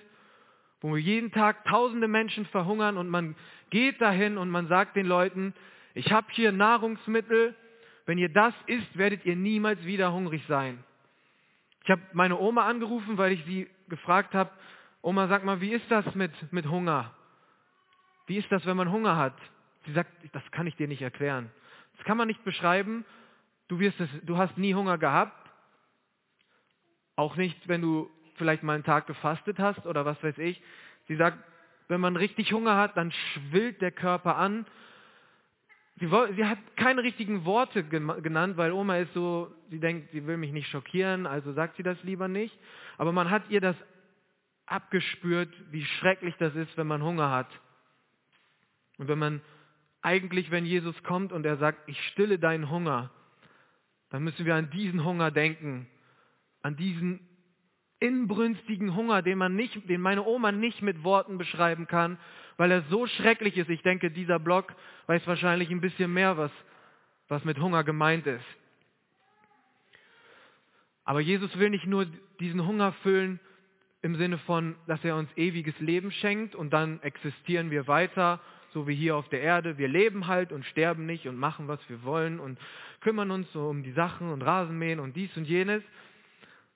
wo 0.80 0.96
jeden 0.96 1.32
Tag 1.32 1.64
tausende 1.64 2.08
Menschen 2.08 2.44
verhungern 2.46 2.98
und 2.98 3.08
man 3.08 3.34
geht 3.74 4.00
dahin 4.00 4.38
und 4.38 4.50
man 4.50 4.68
sagt 4.68 4.94
den 4.94 5.04
Leuten, 5.04 5.52
ich 5.94 6.12
habe 6.12 6.28
hier 6.30 6.52
Nahrungsmittel, 6.52 7.56
wenn 8.06 8.18
ihr 8.18 8.28
das 8.28 8.54
isst, 8.68 8.96
werdet 8.96 9.26
ihr 9.26 9.34
niemals 9.34 9.84
wieder 9.84 10.12
hungrig 10.12 10.44
sein. 10.46 10.84
Ich 11.82 11.90
habe 11.90 12.00
meine 12.12 12.38
Oma 12.38 12.68
angerufen, 12.68 13.18
weil 13.18 13.32
ich 13.32 13.44
sie 13.46 13.68
gefragt 13.88 14.32
habe, 14.32 14.50
Oma, 15.02 15.26
sag 15.26 15.44
mal, 15.44 15.60
wie 15.60 15.72
ist 15.72 15.90
das 15.90 16.14
mit, 16.14 16.30
mit 16.52 16.68
Hunger? 16.68 17.12
Wie 18.28 18.36
ist 18.36 18.50
das, 18.52 18.64
wenn 18.64 18.76
man 18.76 18.92
Hunger 18.92 19.16
hat? 19.16 19.34
Sie 19.86 19.92
sagt, 19.92 20.12
das 20.30 20.48
kann 20.52 20.68
ich 20.68 20.76
dir 20.76 20.86
nicht 20.86 21.02
erklären. 21.02 21.50
Das 21.96 22.06
kann 22.06 22.16
man 22.16 22.28
nicht 22.28 22.44
beschreiben. 22.44 23.04
Du, 23.66 23.80
wirst 23.80 23.98
es, 23.98 24.08
du 24.22 24.38
hast 24.38 24.56
nie 24.56 24.76
Hunger 24.76 24.98
gehabt. 24.98 25.50
Auch 27.16 27.34
nicht, 27.34 27.66
wenn 27.66 27.82
du 27.82 28.08
vielleicht 28.36 28.62
mal 28.62 28.74
einen 28.74 28.84
Tag 28.84 29.08
gefastet 29.08 29.58
hast 29.58 29.84
oder 29.84 30.04
was 30.04 30.22
weiß 30.22 30.38
ich. 30.38 30.62
Sie 31.08 31.16
sagt, 31.16 31.38
wenn 31.88 32.00
man 32.00 32.16
richtig 32.16 32.52
Hunger 32.52 32.76
hat, 32.76 32.96
dann 32.96 33.12
schwillt 33.12 33.80
der 33.80 33.92
Körper 33.92 34.36
an. 34.36 34.66
Sie, 36.00 36.08
sie 36.36 36.44
hat 36.44 36.58
keine 36.76 37.02
richtigen 37.02 37.44
Worte 37.44 37.84
genannt, 37.84 38.56
weil 38.56 38.72
Oma 38.72 38.98
ist 38.98 39.12
so, 39.14 39.54
sie 39.70 39.78
denkt, 39.78 40.10
sie 40.12 40.26
will 40.26 40.36
mich 40.36 40.52
nicht 40.52 40.68
schockieren, 40.68 41.26
also 41.26 41.52
sagt 41.52 41.76
sie 41.76 41.82
das 41.82 42.02
lieber 42.02 42.26
nicht. 42.26 42.58
Aber 42.98 43.12
man 43.12 43.30
hat 43.30 43.42
ihr 43.48 43.60
das 43.60 43.76
abgespürt, 44.66 45.52
wie 45.70 45.84
schrecklich 45.84 46.34
das 46.38 46.54
ist, 46.54 46.76
wenn 46.76 46.86
man 46.86 47.02
Hunger 47.02 47.30
hat. 47.30 47.48
Und 48.98 49.08
wenn 49.08 49.18
man 49.18 49.40
eigentlich, 50.02 50.50
wenn 50.50 50.66
Jesus 50.66 51.00
kommt 51.02 51.32
und 51.32 51.46
er 51.46 51.56
sagt, 51.56 51.88
ich 51.88 52.00
stille 52.08 52.38
deinen 52.38 52.70
Hunger, 52.70 53.10
dann 54.10 54.22
müssen 54.22 54.46
wir 54.46 54.54
an 54.54 54.70
diesen 54.70 55.04
Hunger 55.04 55.30
denken, 55.30 55.86
an 56.62 56.76
diesen 56.76 57.20
inbrünstigen 58.04 58.94
Hunger, 58.94 59.22
den 59.22 59.38
man 59.38 59.56
nicht, 59.56 59.88
den 59.88 60.02
meine 60.02 60.24
Oma 60.24 60.52
nicht 60.52 60.82
mit 60.82 61.02
Worten 61.04 61.38
beschreiben 61.38 61.86
kann, 61.86 62.18
weil 62.58 62.70
er 62.70 62.82
so 62.90 63.06
schrecklich 63.06 63.56
ist. 63.56 63.70
Ich 63.70 63.82
denke, 63.82 64.10
dieser 64.10 64.38
Blog 64.38 64.74
weiß 65.06 65.26
wahrscheinlich 65.26 65.70
ein 65.70 65.80
bisschen 65.80 66.12
mehr, 66.12 66.36
was, 66.36 66.50
was 67.28 67.44
mit 67.44 67.58
Hunger 67.58 67.82
gemeint 67.82 68.26
ist. 68.26 68.44
Aber 71.04 71.20
Jesus 71.20 71.58
will 71.58 71.70
nicht 71.70 71.86
nur 71.86 72.06
diesen 72.40 72.66
Hunger 72.66 72.92
füllen 73.02 73.40
im 74.02 74.16
Sinne 74.16 74.36
von, 74.36 74.76
dass 74.86 75.02
er 75.02 75.16
uns 75.16 75.30
ewiges 75.36 75.78
Leben 75.80 76.10
schenkt 76.10 76.54
und 76.54 76.74
dann 76.74 77.00
existieren 77.00 77.70
wir 77.70 77.88
weiter, 77.88 78.38
so 78.74 78.86
wie 78.86 78.94
hier 78.94 79.16
auf 79.16 79.30
der 79.30 79.40
Erde. 79.40 79.78
Wir 79.78 79.88
leben 79.88 80.26
halt 80.26 80.52
und 80.52 80.66
sterben 80.66 81.06
nicht 81.06 81.26
und 81.26 81.38
machen, 81.38 81.68
was 81.68 81.80
wir 81.88 82.02
wollen 82.02 82.38
und 82.38 82.58
kümmern 83.00 83.30
uns 83.30 83.50
so 83.52 83.66
um 83.66 83.82
die 83.82 83.92
Sachen 83.92 84.30
und 84.30 84.42
Rasenmähen 84.42 85.00
und 85.00 85.16
dies 85.16 85.34
und 85.38 85.46
jenes, 85.46 85.82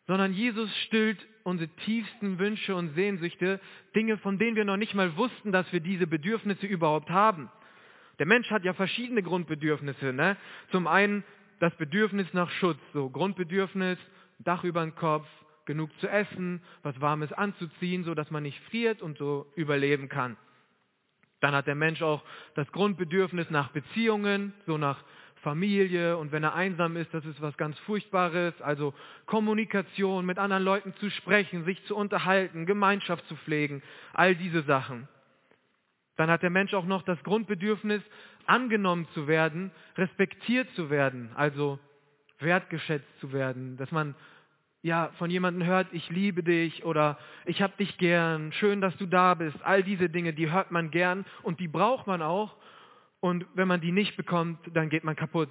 sondern 0.09 0.33
Jesus 0.33 0.75
stillt 0.87 1.25
unsere 1.45 1.69
tiefsten 1.85 2.39
Wünsche 2.39 2.75
und 2.75 2.95
Sehnsüchte, 2.95 3.61
Dinge, 3.95 4.17
von 4.19 4.39
denen 4.39 4.57
wir 4.57 4.65
noch 4.65 4.79
nicht 4.79 4.95
mal 4.95 5.17
wussten, 5.17 5.53
dass 5.53 5.71
wir 5.73 5.81
diese 5.81 6.07
Bedürfnisse 6.07 6.67
überhaupt 6.67 7.11
haben. 7.11 7.51
Der 8.19 8.27
Mensch 8.27 8.51
hat 8.51 8.65
ja 8.65 8.73
verschiedene 8.73 9.23
Grundbedürfnisse. 9.23 10.13
Ne? 10.13 10.37
Zum 10.73 10.87
einen 10.87 11.25
das 11.61 11.75
Bedürfnis 11.77 12.27
nach 12.33 12.51
Schutz, 12.51 12.81
so 12.93 13.09
Grundbedürfnis, 13.11 13.99
Dach 14.41 14.65
über 14.65 14.83
den 14.83 14.95
Kopf, 14.95 15.27
genug 15.67 15.91
zu 16.01 16.09
essen, 16.09 16.63
was 16.83 17.01
Warmes 17.01 17.33
anzuziehen, 17.33 18.05
so 18.05 18.15
dass 18.15 18.31
man 18.31 18.45
nicht 18.45 18.59
friert 18.71 19.03
und 19.03 19.19
so 19.19 19.47
überleben 19.57 20.09
kann. 20.09 20.37
Dann 21.41 21.55
hat 21.55 21.67
der 21.67 21.75
Mensch 21.75 22.03
auch 22.03 22.23
das 22.55 22.71
Grundbedürfnis 22.73 23.51
nach 23.51 23.71
Beziehungen, 23.71 24.55
so 24.67 24.79
nach 24.79 25.05
Familie 25.43 26.17
und 26.17 26.33
wenn 26.33 26.43
er 26.43 26.55
einsam 26.55 26.97
ist, 26.97 27.13
das 27.15 27.25
ist 27.25 27.41
was 27.41 27.57
ganz 27.57 27.79
Furchtbares, 27.81 28.61
also 28.61 28.95
Kommunikation, 29.27 30.27
mit 30.27 30.39
anderen 30.39 30.63
Leuten 30.63 30.95
zu 30.95 31.11
sprechen, 31.11 31.65
sich 31.65 31.83
zu 31.85 31.97
unterhalten, 31.97 32.67
Gemeinschaft 32.67 33.27
zu 33.29 33.37
pflegen, 33.37 33.83
all 34.13 34.35
diese 34.35 34.63
Sachen. 34.63 35.09
Dann 36.17 36.31
hat 36.31 36.43
der 36.43 36.51
Mensch 36.51 36.75
auch 36.75 36.87
noch 36.87 37.03
das 37.03 37.23
Grundbedürfnis, 37.23 38.03
angenommen 38.47 39.07
zu 39.15 39.29
werden, 39.29 39.71
respektiert 39.97 40.69
zu 40.75 40.91
werden, 40.91 41.31
also 41.35 41.79
wertgeschätzt 42.41 43.21
zu 43.21 43.33
werden, 43.33 43.77
dass 43.77 43.91
man 43.93 44.15
ja 44.83 45.11
von 45.19 45.31
jemandem 45.31 45.67
hört, 45.67 45.89
ich 45.93 46.09
liebe 46.11 46.43
dich 46.43 46.85
oder 46.85 47.19
ich 47.45 47.63
hab 47.63 47.77
dich 47.77 47.99
gern, 47.99 48.53
schön, 48.53 48.81
dass 48.81 48.97
du 48.97 49.07
da 49.07 49.35
bist. 49.35 49.57
All 49.63 49.83
diese 49.83 50.09
Dinge, 50.09 50.33
die 50.33 50.51
hört 50.51 50.71
man 50.71 50.91
gern 50.91 51.25
und 51.43 51.61
die 51.61 51.69
braucht 51.69 52.07
man 52.07 52.23
auch, 52.23 52.57
und 53.21 53.47
wenn 53.55 53.69
man 53.69 53.81
die 53.81 53.93
nicht 53.93 54.17
bekommt, 54.17 54.59
dann 54.75 54.89
geht 54.89 55.05
man 55.05 55.17
kaputt. 55.17 55.51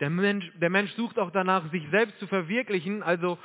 Der 0.00 0.10
Mensch, 0.10 0.50
der 0.60 0.70
Mensch 0.70 0.90
sucht 0.92 1.18
auch 1.18 1.30
danach, 1.30 1.70
sich 1.70 1.84
selbst 1.90 2.18
zu 2.18 2.26
verwirklichen, 2.26 3.02
also 3.02 3.38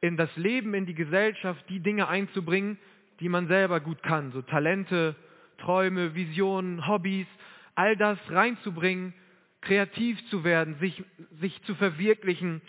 in 0.00 0.16
das 0.16 0.34
Leben, 0.36 0.74
in 0.74 0.86
die 0.86 0.94
Gesellschaft, 0.94 1.64
die 1.68 1.80
Dinge 1.80 2.08
einzubringen, 2.08 2.78
die 3.20 3.28
man 3.28 3.48
selber 3.48 3.80
gut 3.80 4.02
kann. 4.02 4.32
So 4.32 4.42
Talente, 4.42 5.16
Träume, 5.58 6.14
Visionen, 6.14 6.86
Hobbys, 6.86 7.26
all 7.74 7.96
das 7.96 8.18
reinzubringen, 8.30 9.14
kreativ 9.60 10.24
zu 10.28 10.44
werden, 10.44 10.76
sich, 10.78 11.02
sich 11.40 11.60
zu 11.64 11.74
verwirklichen 11.74 12.60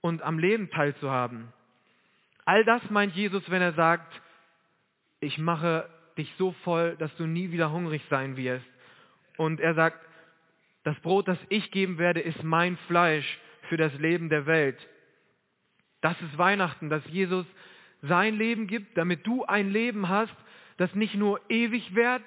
und 0.00 0.22
am 0.22 0.38
Leben 0.38 0.70
teilzuhaben. 0.70 1.52
All 2.44 2.64
das 2.64 2.88
meint 2.90 3.14
Jesus, 3.14 3.48
wenn 3.50 3.60
er 3.60 3.74
sagt, 3.74 4.20
ich 5.20 5.38
mache 5.38 5.88
dich 6.16 6.32
so 6.38 6.52
voll, 6.64 6.96
dass 6.96 7.14
du 7.16 7.26
nie 7.26 7.52
wieder 7.52 7.70
hungrig 7.70 8.02
sein 8.08 8.36
wirst. 8.36 8.64
Und 9.38 9.60
er 9.60 9.74
sagt, 9.74 10.04
das 10.84 10.98
Brot, 11.00 11.28
das 11.28 11.38
ich 11.48 11.70
geben 11.70 11.96
werde, 11.96 12.20
ist 12.20 12.42
mein 12.42 12.76
Fleisch 12.88 13.38
für 13.68 13.76
das 13.76 13.94
Leben 13.94 14.28
der 14.28 14.46
Welt. 14.46 14.76
Das 16.00 16.20
ist 16.20 16.36
Weihnachten, 16.36 16.90
dass 16.90 17.02
Jesus 17.06 17.46
sein 18.02 18.36
Leben 18.36 18.66
gibt, 18.66 18.98
damit 18.98 19.26
du 19.26 19.44
ein 19.44 19.70
Leben 19.70 20.08
hast, 20.08 20.34
das 20.76 20.94
nicht 20.94 21.14
nur 21.14 21.40
ewig 21.48 21.94
währt, 21.94 22.22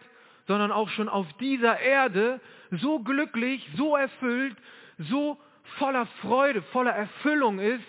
sondern 0.48 0.72
auch 0.72 0.90
schon 0.90 1.10
auf 1.10 1.28
dieser 1.40 1.80
Erde 1.80 2.42
so 2.72 3.00
glücklich, 3.00 3.70
so 3.76 3.96
erfüllt, 3.96 4.56
so 4.98 5.38
voller 5.78 6.06
Freude, 6.22 6.62
voller 6.74 6.92
Erfüllung 6.92 7.60
ist, 7.60 7.86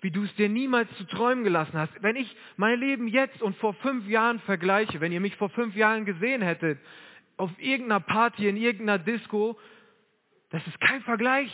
wie 0.00 0.10
du 0.10 0.24
es 0.24 0.34
dir 0.36 0.48
niemals 0.48 0.88
zu 0.96 1.04
träumen 1.04 1.44
gelassen 1.44 1.78
hast. 1.78 1.92
Wenn 2.02 2.16
ich 2.16 2.36
mein 2.56 2.78
Leben 2.78 3.08
jetzt 3.08 3.40
und 3.40 3.56
vor 3.56 3.72
fünf 3.74 4.06
Jahren 4.06 4.38
vergleiche, 4.40 5.00
wenn 5.00 5.12
ihr 5.12 5.20
mich 5.20 5.36
vor 5.36 5.48
fünf 5.48 5.74
Jahren 5.74 6.04
gesehen 6.04 6.42
hättet, 6.42 6.78
auf 7.36 7.50
irgendeiner 7.58 8.00
Party, 8.00 8.48
in 8.48 8.56
irgendeiner 8.56 8.98
Disco, 8.98 9.58
das 10.50 10.66
ist 10.66 10.80
kein 10.80 11.02
Vergleich. 11.02 11.50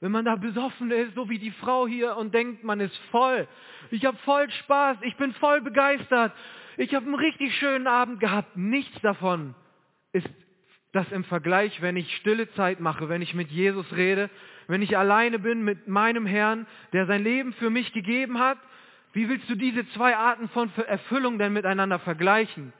Wenn 0.00 0.12
man 0.12 0.24
da 0.24 0.36
besoffen 0.36 0.90
ist, 0.90 1.14
so 1.14 1.30
wie 1.30 1.38
die 1.38 1.52
Frau 1.52 1.86
hier 1.86 2.16
und 2.16 2.34
denkt, 2.34 2.62
man 2.64 2.80
ist 2.80 2.96
voll. 3.10 3.48
Ich 3.90 4.04
habe 4.04 4.18
voll 4.18 4.50
Spaß, 4.50 4.98
ich 5.02 5.16
bin 5.16 5.32
voll 5.34 5.60
begeistert. 5.62 6.32
Ich 6.76 6.94
habe 6.94 7.06
einen 7.06 7.14
richtig 7.14 7.54
schönen 7.56 7.86
Abend 7.86 8.20
gehabt. 8.20 8.56
Nichts 8.56 9.00
davon 9.00 9.54
ist 10.12 10.28
das 10.92 11.10
im 11.10 11.24
Vergleich, 11.24 11.80
wenn 11.80 11.96
ich 11.96 12.16
stille 12.16 12.52
Zeit 12.52 12.80
mache, 12.80 13.08
wenn 13.08 13.22
ich 13.22 13.34
mit 13.34 13.50
Jesus 13.50 13.86
rede, 13.92 14.30
wenn 14.66 14.82
ich 14.82 14.96
alleine 14.96 15.38
bin 15.38 15.62
mit 15.62 15.88
meinem 15.88 16.26
Herrn, 16.26 16.66
der 16.92 17.06
sein 17.06 17.22
Leben 17.22 17.52
für 17.54 17.70
mich 17.70 17.92
gegeben 17.92 18.38
hat. 18.38 18.58
Wie 19.12 19.28
willst 19.28 19.48
du 19.48 19.54
diese 19.54 19.88
zwei 19.90 20.16
Arten 20.16 20.48
von 20.48 20.70
Erfüllung 20.86 21.38
denn 21.38 21.52
miteinander 21.52 21.98
vergleichen? 21.98 22.72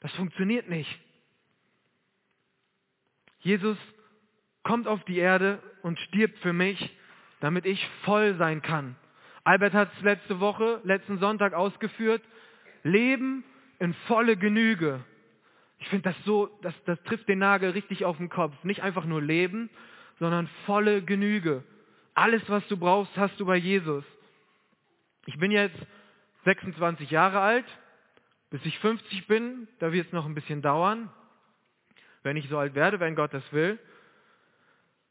Das 0.00 0.12
funktioniert 0.12 0.68
nicht. 0.68 0.98
Jesus 3.40 3.76
kommt 4.62 4.86
auf 4.86 5.02
die 5.04 5.18
Erde 5.18 5.60
und 5.82 5.98
stirbt 6.00 6.38
für 6.38 6.52
mich, 6.52 6.96
damit 7.40 7.66
ich 7.66 7.84
voll 8.04 8.36
sein 8.36 8.62
kann. 8.62 8.96
Albert 9.44 9.72
hat 9.72 9.90
es 9.96 10.02
letzte 10.02 10.40
Woche, 10.40 10.80
letzten 10.84 11.18
Sonntag 11.18 11.54
ausgeführt. 11.54 12.22
Leben 12.82 13.44
in 13.78 13.94
volle 14.06 14.36
Genüge. 14.36 15.04
Ich 15.78 15.88
finde 15.88 16.10
das 16.10 16.24
so, 16.24 16.50
das, 16.62 16.74
das 16.84 17.02
trifft 17.04 17.28
den 17.28 17.38
Nagel 17.38 17.70
richtig 17.70 18.04
auf 18.04 18.16
den 18.16 18.28
Kopf. 18.28 18.52
Nicht 18.64 18.82
einfach 18.82 19.04
nur 19.04 19.22
leben, 19.22 19.70
sondern 20.18 20.48
volle 20.66 21.02
Genüge. 21.02 21.62
Alles, 22.14 22.42
was 22.48 22.66
du 22.66 22.76
brauchst, 22.76 23.16
hast 23.16 23.38
du 23.38 23.46
bei 23.46 23.56
Jesus. 23.56 24.04
Ich 25.26 25.38
bin 25.38 25.50
jetzt 25.50 25.78
26 26.44 27.10
Jahre 27.10 27.40
alt 27.40 27.66
bis 28.50 28.64
ich 28.64 28.78
50 28.78 29.26
bin, 29.26 29.68
da 29.78 29.92
wird 29.92 30.06
es 30.06 30.12
noch 30.12 30.26
ein 30.26 30.34
bisschen 30.34 30.62
dauern, 30.62 31.10
wenn 32.22 32.36
ich 32.36 32.48
so 32.48 32.58
alt 32.58 32.74
werde, 32.74 33.00
wenn 33.00 33.14
Gott 33.14 33.32
das 33.34 33.52
will. 33.52 33.78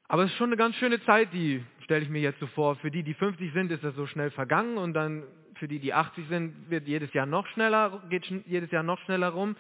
Aber 0.08 0.24
es 0.24 0.32
ist 0.32 0.38
schon 0.38 0.50
eine 0.50 0.58
ganz 0.58 0.76
schöne 0.78 1.04
Zeit, 1.04 1.34
die 1.34 1.64
stelle 1.82 2.04
ich 2.04 2.10
mir 2.10 2.22
jetzt 2.22 2.40
so 2.40 2.48
vor. 2.48 2.76
Für 2.78 2.92
die, 2.92 3.04
die 3.04 3.14
50 3.14 3.54
sind, 3.54 3.72
ist 3.72 3.84
das 3.84 3.96
so 3.96 4.08
schnell 4.08 4.32
vergangen 4.32 4.78
und 4.78 4.94
dann 4.94 5.24
für 5.56 5.68
die, 5.68 5.80
die 5.80 5.94
80 5.94 6.28
sind, 6.28 6.70
wird 6.70 6.88
jedes 6.88 7.14
Jahr 7.14 7.26
noch 7.26 7.46
schneller, 7.48 8.04
geht 8.10 8.26
jedes 8.46 8.72
Jahr 8.72 8.84
noch 8.84 9.00
schneller 9.00 9.30
rum. 9.30 9.56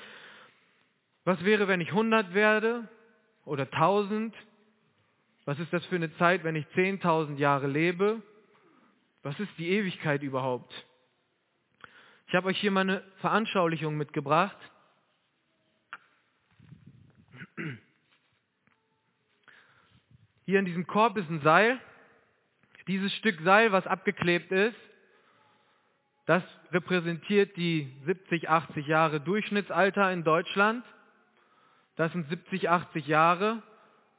Was 1.25 1.43
wäre, 1.43 1.67
wenn 1.67 1.81
ich 1.81 1.89
100 1.89 2.33
werde 2.33 2.87
oder 3.45 3.63
1000? 3.63 4.33
Was 5.45 5.59
ist 5.59 5.71
das 5.73 5.85
für 5.87 5.95
eine 5.95 6.15
Zeit, 6.17 6.43
wenn 6.43 6.55
ich 6.55 6.65
10.000 6.75 7.37
Jahre 7.37 7.67
lebe? 7.67 8.21
Was 9.23 9.39
ist 9.39 9.51
die 9.57 9.69
Ewigkeit 9.69 10.23
überhaupt? 10.23 10.73
Ich 12.27 12.35
habe 12.35 12.47
euch 12.49 12.59
hier 12.59 12.71
mal 12.71 12.81
eine 12.81 13.03
Veranschaulichung 13.21 13.95
mitgebracht. 13.95 14.57
Hier 20.45 20.59
in 20.59 20.65
diesem 20.65 20.85
Korb 20.87 21.15
ist 21.17 21.29
ein 21.29 21.39
Seil. 21.39 21.79
Dieses 22.87 23.13
Stück 23.13 23.39
Seil, 23.41 23.71
was 23.71 23.87
abgeklebt 23.87 24.51
ist, 24.51 24.75
das 26.25 26.43
repräsentiert 26.73 27.55
die 27.55 27.93
70, 28.05 28.49
80 28.49 28.85
Jahre 28.87 29.21
Durchschnittsalter 29.21 30.11
in 30.11 30.25
Deutschland. 30.25 30.83
Das 31.95 32.11
sind 32.11 32.27
70, 32.27 32.69
80 32.69 33.07
Jahre 33.07 33.63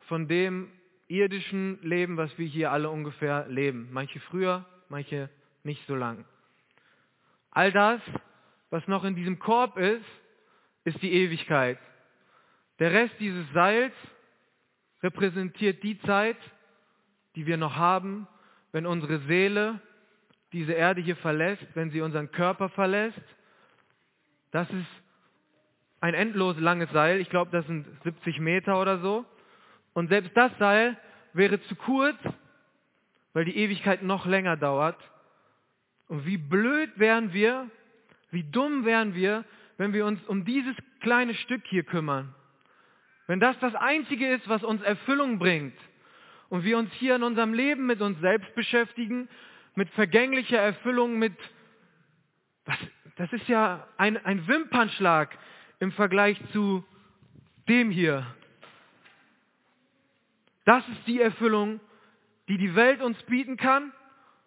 von 0.07 0.29
dem 0.29 0.73
irdischen 1.09 1.79
Leben, 1.83 2.17
was 2.17 2.37
wir 2.39 2.47
hier 2.47 2.73
alle 2.73 2.89
ungefähr 2.89 3.47
leben. 3.49 3.89
Manche 3.93 4.19
früher, 4.21 4.65
manche 4.89 5.29
nicht 5.63 5.87
so 5.87 5.95
lang. 5.95 6.25
All 7.51 7.73
das, 7.73 8.01
was 8.71 8.87
noch 8.87 9.05
in 9.05 9.15
diesem 9.15 9.39
Korb 9.39 9.77
ist, 9.77 10.05
ist 10.85 11.03
die 11.03 11.13
Ewigkeit. 11.13 11.79
Der 12.79 12.93
Rest 12.93 13.15
dieses 13.19 13.51
Seils 13.53 13.93
repräsentiert 15.03 15.83
die 15.83 16.01
Zeit, 16.01 16.37
die 17.35 17.47
wir 17.47 17.57
noch 17.57 17.77
haben, 17.77 18.27
wenn 18.73 18.87
unsere 18.87 19.19
Seele 19.21 19.81
diese 20.53 20.73
Erde 20.73 21.01
hier 21.01 21.17
verlässt, 21.17 21.67
wenn 21.75 21.91
sie 21.91 22.01
unseren 22.01 22.31
Körper 22.31 22.69
verlässt. 22.71 23.21
Das 24.51 24.69
ist 24.71 24.87
ein 26.01 26.15
endlos 26.15 26.59
langes 26.59 26.91
Seil. 26.91 27.21
Ich 27.21 27.29
glaube, 27.29 27.51
das 27.51 27.67
sind 27.67 27.87
70 28.05 28.41
Meter 28.41 28.81
oder 28.81 28.99
so. 28.99 29.25
Und 29.93 30.09
selbst 30.09 30.37
das 30.37 30.53
Seil 30.59 30.97
wäre 31.33 31.61
zu 31.63 31.75
kurz, 31.77 32.17
weil 33.33 33.45
die 33.45 33.57
Ewigkeit 33.57 34.03
noch 34.03 34.27
länger 34.27 34.57
dauert. 34.57 34.97
Und 36.09 36.27
wie 36.27 36.39
blöd 36.39 36.91
wären 36.97 37.33
wir, 37.33 37.71
wie 38.31 38.45
dumm 38.45 38.85
wären 38.85 39.15
wir, 39.15 39.45
wenn 39.77 39.93
wir 39.93 40.07
uns 40.07 40.23
um 40.25 40.45
dieses 40.45 40.75
kleine 41.01 41.35
Stück 41.35 41.63
hier 41.67 41.85
kümmern. 41.85 42.35
Wenn 43.27 43.41
das 43.41 43.59
das 43.61 43.75
Einzige 43.75 44.29
ist, 44.29 44.49
was 44.49 44.65
uns 44.65 44.83
Erfüllung 44.83 45.39
bringt 45.39 45.79
und 46.49 46.65
wir 46.65 46.79
uns 46.79 46.93
hier 46.95 47.17
in 47.17 47.23
unserem 47.23 47.53
Leben 47.53 47.87
mit 47.87 48.01
uns 48.01 48.19
selbst 48.21 48.55
beschäftigen, 48.55 49.29
mit 49.75 49.91
vergänglicher 49.91 50.59
Erfüllung, 50.59 51.19
mit, 51.19 51.35
was, 52.65 52.79
das 53.17 53.33
ist 53.33 53.49
ja 53.49 53.87
ein, 53.99 54.17
ein 54.25 54.47
Wimpernschlag 54.49 55.37
im 55.79 55.93
Vergleich 55.93 56.41
zu 56.53 56.85
dem 57.69 57.91
hier. 57.91 58.27
Das 60.65 60.87
ist 60.89 61.07
die 61.07 61.21
Erfüllung, 61.21 61.81
die 62.49 62.57
die 62.57 62.75
Welt 62.75 63.03
uns 63.03 63.23
bieten 63.25 63.57
kann 63.59 63.93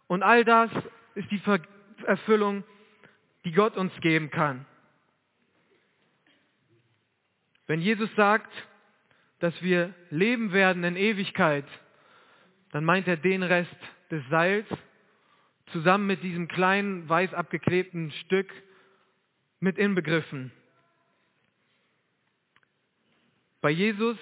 und 0.07 0.23
all 0.23 0.43
das 0.43 0.71
ist 1.15 1.29
die 1.31 1.39
Ver 1.39 1.59
Erfüllung, 2.05 2.63
die 3.45 3.51
Gott 3.51 3.77
uns 3.77 3.93
geben 4.01 4.31
kann. 4.31 4.65
Wenn 7.67 7.79
Jesus 7.79 8.09
sagt, 8.15 8.51
dass 9.39 9.53
wir 9.61 9.93
leben 10.09 10.51
werden 10.51 10.83
in 10.83 10.95
Ewigkeit, 10.95 11.65
dann 12.71 12.83
meint 12.83 13.07
er 13.07 13.17
den 13.17 13.43
Rest 13.43 13.75
des 14.09 14.23
Seils 14.29 14.65
zusammen 15.71 16.07
mit 16.07 16.23
diesem 16.23 16.47
kleinen 16.47 17.07
weiß 17.07 17.33
abgeklebten 17.33 18.11
Stück 18.11 18.51
mit 19.59 19.77
inbegriffen. 19.77 20.51
Bei 23.61 23.69
Jesus 23.69 24.17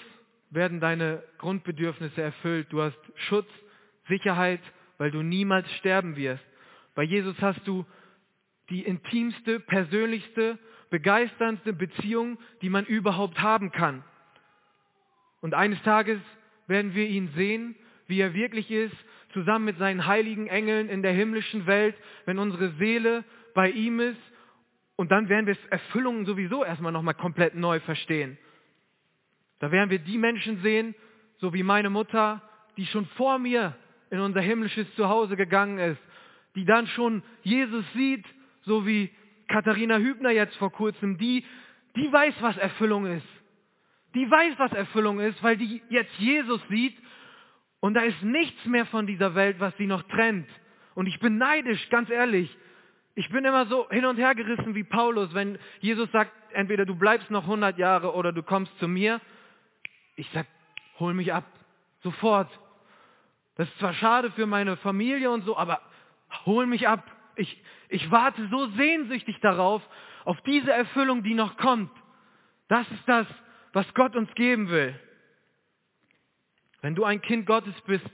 werden 0.49 0.79
deine 0.79 1.23
Grundbedürfnisse 1.37 2.21
erfüllt. 2.21 2.67
Du 2.71 2.81
hast 2.81 2.99
Schutz, 3.15 3.49
Sicherheit, 4.07 4.61
weil 4.97 5.11
du 5.11 5.21
niemals 5.21 5.71
sterben 5.75 6.15
wirst. 6.15 6.43
Bei 6.99 7.05
Jesus 7.05 7.39
hast 7.39 7.65
du 7.65 7.85
die 8.69 8.81
intimste, 8.81 9.61
persönlichste, 9.61 10.59
begeisterndste 10.89 11.71
Beziehung, 11.71 12.37
die 12.61 12.67
man 12.67 12.83
überhaupt 12.83 13.39
haben 13.39 13.71
kann. 13.71 14.03
Und 15.39 15.53
eines 15.53 15.81
Tages 15.83 16.19
werden 16.67 16.95
wir 16.95 17.07
ihn 17.07 17.29
sehen, 17.37 17.77
wie 18.07 18.19
er 18.19 18.33
wirklich 18.33 18.69
ist, 18.69 18.93
zusammen 19.31 19.63
mit 19.63 19.77
seinen 19.77 20.07
heiligen 20.07 20.47
Engeln 20.47 20.89
in 20.89 21.01
der 21.01 21.13
himmlischen 21.13 21.67
Welt, 21.67 21.95
wenn 22.25 22.37
unsere 22.37 22.71
Seele 22.71 23.23
bei 23.55 23.69
ihm 23.69 24.01
ist. 24.01 24.19
Und 24.97 25.09
dann 25.09 25.29
werden 25.29 25.47
wir 25.47 25.55
Erfüllungen 25.69 26.25
sowieso 26.25 26.65
erstmal 26.65 26.91
nochmal 26.91 27.13
komplett 27.13 27.55
neu 27.55 27.79
verstehen. 27.79 28.37
Da 29.59 29.71
werden 29.71 29.89
wir 29.89 29.99
die 29.99 30.17
Menschen 30.17 30.61
sehen, 30.63 30.95
so 31.37 31.53
wie 31.53 31.63
meine 31.63 31.89
Mutter, 31.89 32.41
die 32.75 32.87
schon 32.87 33.05
vor 33.15 33.39
mir 33.39 33.77
in 34.09 34.19
unser 34.19 34.41
himmlisches 34.41 34.93
Zuhause 34.95 35.37
gegangen 35.37 35.77
ist, 35.77 36.01
die 36.55 36.65
dann 36.65 36.87
schon 36.87 37.23
Jesus 37.43 37.85
sieht, 37.93 38.25
so 38.61 38.85
wie 38.85 39.09
Katharina 39.47 39.97
Hübner 39.97 40.31
jetzt 40.31 40.55
vor 40.57 40.71
kurzem, 40.71 41.17
die, 41.17 41.43
die 41.95 42.11
weiß, 42.11 42.35
was 42.41 42.57
Erfüllung 42.57 43.05
ist. 43.05 43.27
Die 44.15 44.29
weiß, 44.29 44.53
was 44.57 44.71
Erfüllung 44.73 45.19
ist, 45.19 45.41
weil 45.43 45.57
die 45.57 45.81
jetzt 45.89 46.13
Jesus 46.17 46.61
sieht 46.69 46.97
und 47.79 47.93
da 47.93 48.01
ist 48.01 48.21
nichts 48.23 48.65
mehr 48.65 48.85
von 48.87 49.07
dieser 49.07 49.35
Welt, 49.35 49.59
was 49.59 49.75
sie 49.77 49.87
noch 49.87 50.03
trennt. 50.03 50.47
Und 50.95 51.07
ich 51.07 51.19
bin 51.19 51.37
neidisch, 51.37 51.89
ganz 51.89 52.09
ehrlich. 52.09 52.55
Ich 53.15 53.29
bin 53.29 53.45
immer 53.45 53.65
so 53.67 53.89
hin 53.89 54.05
und 54.05 54.17
her 54.17 54.35
gerissen 54.35 54.75
wie 54.75 54.83
Paulus, 54.83 55.33
wenn 55.33 55.57
Jesus 55.79 56.11
sagt, 56.11 56.31
entweder 56.51 56.85
du 56.85 56.95
bleibst 56.95 57.29
noch 57.31 57.43
100 57.43 57.77
Jahre 57.77 58.13
oder 58.13 58.31
du 58.31 58.43
kommst 58.43 58.77
zu 58.79 58.87
mir. 58.87 59.21
Ich 60.15 60.29
sag, 60.33 60.47
hol 60.99 61.13
mich 61.13 61.33
ab, 61.33 61.45
sofort. 62.01 62.49
Das 63.55 63.67
ist 63.67 63.79
zwar 63.79 63.93
schade 63.93 64.31
für 64.31 64.45
meine 64.45 64.77
Familie 64.77 65.31
und 65.31 65.45
so, 65.45 65.57
aber 65.57 65.81
hol 66.45 66.65
mich 66.65 66.87
ab. 66.87 67.03
Ich, 67.35 67.61
ich 67.89 68.09
warte 68.11 68.47
so 68.49 68.67
sehnsüchtig 68.71 69.39
darauf, 69.39 69.81
auf 70.25 70.39
diese 70.41 70.71
Erfüllung, 70.71 71.23
die 71.23 71.33
noch 71.33 71.57
kommt. 71.57 71.91
Das 72.67 72.89
ist 72.91 73.07
das, 73.07 73.27
was 73.73 73.91
Gott 73.93 74.15
uns 74.15 74.33
geben 74.35 74.69
will. 74.69 74.99
Wenn 76.81 76.95
du 76.95 77.03
ein 77.03 77.21
Kind 77.21 77.45
Gottes 77.45 77.79
bist, 77.81 78.05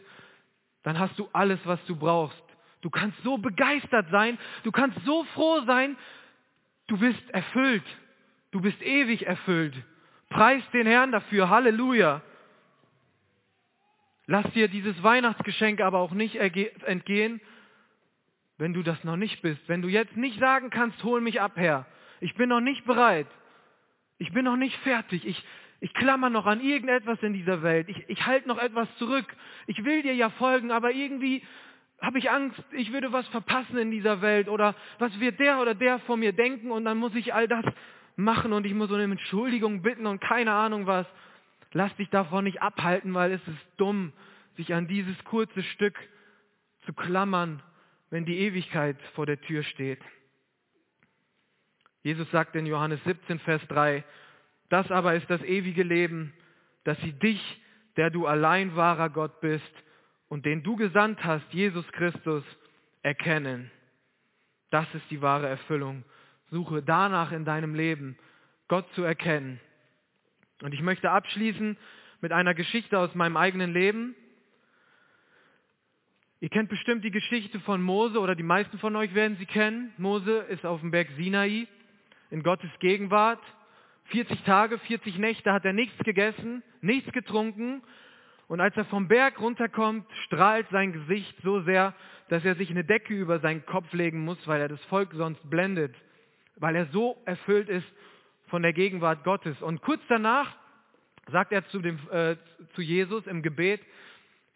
dann 0.84 1.00
hast 1.00 1.18
du 1.20 1.28
alles, 1.34 1.60
was 1.66 1.84
du 1.86 1.96
brauchst. 1.96 2.44
Du 2.82 2.90
kannst 2.90 3.18
so 3.24 3.38
begeistert 3.38 4.08
sein, 4.12 4.38
du 4.64 4.72
kannst 4.72 4.98
so 5.06 5.24
froh 5.34 5.62
sein, 5.66 5.98
du 6.88 6.98
bist 7.00 7.30
erfüllt, 7.32 7.84
du 8.52 8.62
bist 8.62 8.82
ewig 8.82 9.26
erfüllt. 9.26 9.74
Preis 10.30 10.64
den 10.72 10.86
Herrn 10.86 11.12
dafür, 11.12 11.50
Halleluja. 11.50 12.22
Lass 14.28 14.50
dir 14.52 14.68
dieses 14.68 15.02
Weihnachtsgeschenk 15.04 15.82
aber 15.82 16.00
auch 16.00 16.12
nicht 16.12 16.36
entgehen, 16.36 17.42
wenn 18.58 18.74
du 18.74 18.84
das 18.84 19.04
noch 19.04 19.18
nicht 19.18 19.42
bist. 19.42 19.62
Wenn 19.68 19.82
du 19.82 19.88
jetzt 19.88 20.16
nicht 20.16 20.40
sagen 20.40 20.70
kannst, 20.70 21.04
hol 21.04 21.22
mich 21.22 21.42
ab, 21.42 21.54
Herr. 21.56 21.86
Ich 22.22 22.36
bin 22.36 22.50
noch 22.50 22.62
nicht 22.62 22.86
bereit. 22.86 23.28
Ich 24.18 24.32
bin 24.32 24.46
noch 24.46 24.56
nicht 24.56 24.78
fertig. 24.78 25.26
Ich, 25.26 25.44
ich 25.82 25.94
klammer 25.94 26.30
noch 26.30 26.46
an 26.46 26.62
irgendetwas 26.62 27.22
in 27.22 27.34
dieser 27.34 27.62
Welt. 27.64 27.90
Ich, 27.90 28.04
ich 28.08 28.26
halte 28.26 28.48
noch 28.48 28.58
etwas 28.58 28.88
zurück. 28.98 29.26
Ich 29.68 29.84
will 29.84 30.02
dir 30.04 30.16
ja 30.16 30.30
folgen, 30.30 30.72
aber 30.72 30.92
irgendwie 30.92 31.44
habe 32.02 32.20
ich 32.20 32.30
Angst, 32.30 32.62
ich 32.72 32.92
würde 32.92 33.12
was 33.12 33.28
verpassen 33.30 33.78
in 33.78 33.92
dieser 33.92 34.22
Welt 34.22 34.48
oder 34.48 34.76
was 35.00 35.18
wird 35.20 35.40
der 35.40 35.60
oder 35.60 35.74
der 35.74 36.00
von 36.00 36.20
mir 36.20 36.34
denken 36.34 36.72
und 36.72 36.86
dann 36.86 36.98
muss 36.98 37.16
ich 37.16 37.34
all 37.34 37.48
das 37.48 37.66
machen 38.16 38.54
und 38.54 38.66
ich 38.66 38.74
muss 38.74 38.92
um 38.92 39.00
Entschuldigung 39.00 39.82
bitten 39.82 40.06
und 40.06 40.22
keine 40.22 40.52
Ahnung 40.52 40.88
was. 40.88 41.08
Lass 41.72 41.96
dich 41.98 42.10
davon 42.10 42.46
nicht 42.46 42.62
abhalten, 42.62 43.14
weil 43.14 43.34
es 43.34 43.48
ist 43.48 43.68
dumm, 43.78 44.14
sich 44.56 44.74
an 44.74 44.88
dieses 44.88 45.22
kurze 45.26 45.62
Stück 45.64 45.98
zu 46.86 46.94
klammern, 46.94 47.62
wenn 48.16 48.24
die 48.24 48.40
Ewigkeit 48.40 48.96
vor 49.14 49.26
der 49.26 49.42
Tür 49.42 49.62
steht. 49.62 50.00
Jesus 52.02 52.32
sagt 52.32 52.56
in 52.56 52.66
Johannes 52.66 53.04
17, 53.04 53.40
Vers 53.40 53.62
3, 53.68 54.06
das 54.70 54.90
aber 54.90 55.16
ist 55.16 55.30
das 55.30 55.42
ewige 55.42 55.84
Leben, 55.84 56.32
dass 56.86 56.98
sie 57.02 57.12
dich, 57.12 57.42
der 57.98 58.12
du 58.12 58.26
allein 58.26 58.78
wahrer 58.78 59.10
Gott 59.10 59.42
bist 59.42 59.70
und 60.30 60.46
den 60.46 60.64
du 60.64 60.78
gesandt 60.78 61.26
hast, 61.26 61.44
Jesus 61.52 61.86
Christus, 61.92 62.46
erkennen. 63.02 63.70
Das 64.70 64.88
ist 64.94 65.12
die 65.12 65.22
wahre 65.22 65.50
Erfüllung. 65.50 66.06
Suche 66.52 66.82
danach 66.82 67.34
in 67.34 67.44
deinem 67.44 67.76
Leben, 67.76 68.18
Gott 68.70 68.90
zu 68.94 69.04
erkennen. 69.04 69.60
Und 70.62 70.74
ich 70.74 70.82
möchte 70.82 71.12
abschließen 71.12 71.78
mit 72.22 72.32
einer 72.32 72.54
Geschichte 72.54 72.98
aus 72.98 73.14
meinem 73.14 73.36
eigenen 73.36 73.74
Leben. 73.74 74.16
Ihr 76.46 76.52
kennt 76.52 76.70
bestimmt 76.70 77.04
die 77.04 77.10
Geschichte 77.10 77.60
von 77.62 77.82
Mose 77.82 78.20
oder 78.20 78.36
die 78.36 78.44
meisten 78.44 78.78
von 78.78 78.96
euch 78.96 79.16
werden 79.16 79.36
sie 79.40 79.48
kennen. 79.48 79.92
Mose 79.98 80.46
ist 80.50 80.64
auf 80.64 80.80
dem 80.80 80.92
Berg 80.92 81.08
Sinai 81.18 81.66
in 82.30 82.44
Gottes 82.44 82.70
Gegenwart. 82.78 83.42
40 84.12 84.44
Tage, 84.44 84.78
40 84.78 85.18
Nächte 85.18 85.52
hat 85.52 85.66
er 85.66 85.74
nichts 85.74 85.98
gegessen, 86.04 86.62
nichts 86.82 87.12
getrunken. 87.14 87.82
Und 88.48 88.62
als 88.62 88.78
er 88.78 88.86
vom 88.86 89.08
Berg 89.08 89.42
runterkommt, 89.42 90.06
strahlt 90.26 90.68
sein 90.70 90.94
Gesicht 90.94 91.36
so 91.42 91.62
sehr, 91.62 91.96
dass 92.30 92.46
er 92.46 92.54
sich 92.54 92.70
eine 92.70 92.84
Decke 92.84 93.16
über 93.16 93.40
seinen 93.40 93.66
Kopf 93.66 93.92
legen 93.92 94.24
muss, 94.24 94.38
weil 94.48 94.62
er 94.62 94.68
das 94.68 94.86
Volk 94.86 95.14
sonst 95.16 95.50
blendet, 95.50 95.96
weil 96.58 96.76
er 96.76 96.86
so 96.92 97.18
erfüllt 97.26 97.70
ist 97.70 97.88
von 98.50 98.62
der 98.62 98.74
Gegenwart 98.74 99.24
Gottes. 99.24 99.60
Und 99.64 99.82
kurz 99.82 100.04
danach 100.10 100.56
sagt 101.32 101.52
er 101.52 101.66
zu, 101.70 101.80
dem, 101.80 101.98
äh, 102.12 102.36
zu 102.76 102.84
Jesus 102.84 103.26
im 103.26 103.42
Gebet, 103.42 103.82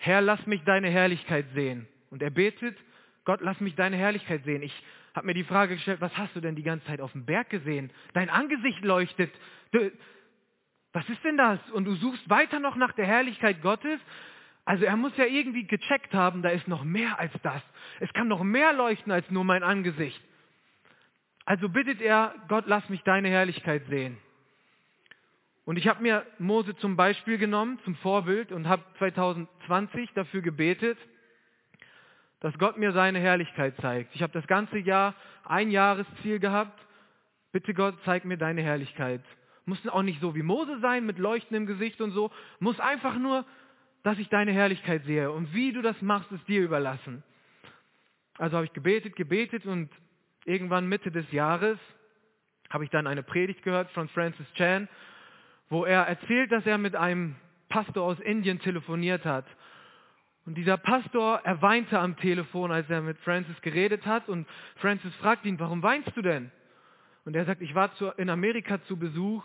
Herr, 0.01 0.21
lass 0.21 0.45
mich 0.47 0.63
deine 0.63 0.89
Herrlichkeit 0.89 1.45
sehen. 1.53 1.87
Und 2.09 2.23
er 2.23 2.29
betet, 2.29 2.77
Gott, 3.25 3.41
lass 3.41 3.59
mich 3.59 3.75
deine 3.75 3.97
Herrlichkeit 3.97 4.43
sehen. 4.45 4.63
Ich 4.63 4.73
habe 5.13 5.27
mir 5.27 5.33
die 5.33 5.43
Frage 5.43 5.75
gestellt, 5.75 5.99
was 5.99 6.17
hast 6.17 6.35
du 6.35 6.39
denn 6.39 6.55
die 6.55 6.63
ganze 6.63 6.85
Zeit 6.87 7.01
auf 7.01 7.11
dem 7.11 7.25
Berg 7.25 7.49
gesehen? 7.49 7.91
Dein 8.13 8.29
Angesicht 8.29 8.83
leuchtet. 8.83 9.31
Du, 9.71 9.91
was 10.93 11.07
ist 11.09 11.23
denn 11.25 11.37
das? 11.37 11.59
Und 11.71 11.83
du 11.83 11.95
suchst 11.95 12.29
weiter 12.29 12.59
noch 12.59 12.77
nach 12.77 12.93
der 12.93 13.05
Herrlichkeit 13.05 13.61
Gottes? 13.61 13.99
Also 14.63 14.85
er 14.85 14.95
muss 14.95 15.15
ja 15.17 15.25
irgendwie 15.25 15.65
gecheckt 15.67 16.13
haben, 16.13 16.43
da 16.43 16.49
ist 16.49 16.67
noch 16.67 16.83
mehr 16.83 17.19
als 17.19 17.33
das. 17.43 17.61
Es 17.99 18.11
kann 18.13 18.29
noch 18.29 18.43
mehr 18.43 18.71
leuchten 18.71 19.11
als 19.11 19.29
nur 19.29 19.43
mein 19.43 19.63
Angesicht. 19.63 20.21
Also 21.43 21.67
bittet 21.67 21.99
er, 21.99 22.33
Gott, 22.47 22.65
lass 22.67 22.87
mich 22.87 23.01
deine 23.03 23.27
Herrlichkeit 23.27 23.83
sehen. 23.89 24.17
Und 25.69 25.77
ich 25.77 25.87
habe 25.87 26.01
mir 26.01 26.25
Mose 26.39 26.75
zum 26.77 26.95
Beispiel 26.95 27.37
genommen, 27.37 27.77
zum 27.83 27.93
Vorbild 27.97 28.51
und 28.51 28.67
habe 28.67 28.81
2020 28.97 30.11
dafür 30.15 30.41
gebetet, 30.41 30.97
dass 32.39 32.57
Gott 32.57 32.79
mir 32.79 32.91
seine 32.91 33.19
Herrlichkeit 33.19 33.75
zeigt. 33.79 34.15
Ich 34.15 34.23
habe 34.23 34.33
das 34.33 34.47
ganze 34.47 34.79
Jahr 34.79 35.13
ein 35.43 35.69
Jahresziel 35.69 36.39
gehabt. 36.39 36.83
Bitte 37.51 37.75
Gott, 37.75 37.93
zeig 38.03 38.25
mir 38.25 38.37
deine 38.37 38.63
Herrlichkeit. 38.63 39.21
Muss 39.65 39.87
auch 39.89 40.01
nicht 40.01 40.19
so 40.21 40.33
wie 40.33 40.41
Mose 40.41 40.79
sein, 40.79 41.05
mit 41.05 41.19
leuchtendem 41.19 41.67
Gesicht 41.67 42.01
und 42.01 42.13
so. 42.13 42.31
Muss 42.59 42.79
einfach 42.79 43.19
nur, 43.19 43.45
dass 44.01 44.17
ich 44.17 44.29
deine 44.29 44.51
Herrlichkeit 44.51 45.03
sehe. 45.05 45.31
Und 45.31 45.53
wie 45.53 45.71
du 45.71 45.83
das 45.83 46.01
machst, 46.01 46.31
ist 46.31 46.47
dir 46.47 46.63
überlassen. 46.63 47.21
Also 48.39 48.55
habe 48.55 48.65
ich 48.65 48.73
gebetet, 48.73 49.15
gebetet 49.15 49.67
und 49.67 49.91
irgendwann 50.45 50.89
Mitte 50.89 51.11
des 51.11 51.31
Jahres 51.31 51.77
habe 52.71 52.85
ich 52.85 52.89
dann 52.89 53.05
eine 53.05 53.21
Predigt 53.21 53.61
gehört 53.61 53.91
von 53.91 54.09
Francis 54.09 54.51
Chan, 54.55 54.87
wo 55.69 55.85
er 55.85 56.03
erzählt, 56.03 56.51
dass 56.51 56.65
er 56.65 56.77
mit 56.77 56.95
einem 56.95 57.35
Pastor 57.69 58.03
aus 58.03 58.19
Indien 58.19 58.59
telefoniert 58.59 59.25
hat. 59.25 59.45
Und 60.45 60.55
dieser 60.55 60.77
Pastor, 60.77 61.41
er 61.43 61.61
weinte 61.61 61.99
am 61.99 62.17
Telefon, 62.17 62.71
als 62.71 62.89
er 62.89 63.01
mit 63.01 63.19
Francis 63.19 63.61
geredet 63.61 64.05
hat. 64.05 64.29
Und 64.29 64.47
Francis 64.77 65.13
fragt 65.17 65.45
ihn, 65.45 65.59
warum 65.59 65.83
weinst 65.83 66.15
du 66.15 66.21
denn? 66.21 66.51
Und 67.25 67.35
er 67.35 67.45
sagt, 67.45 67.61
ich 67.61 67.75
war 67.75 67.93
zu, 67.95 68.07
in 68.17 68.29
Amerika 68.29 68.81
zu 68.85 68.97
Besuch 68.97 69.43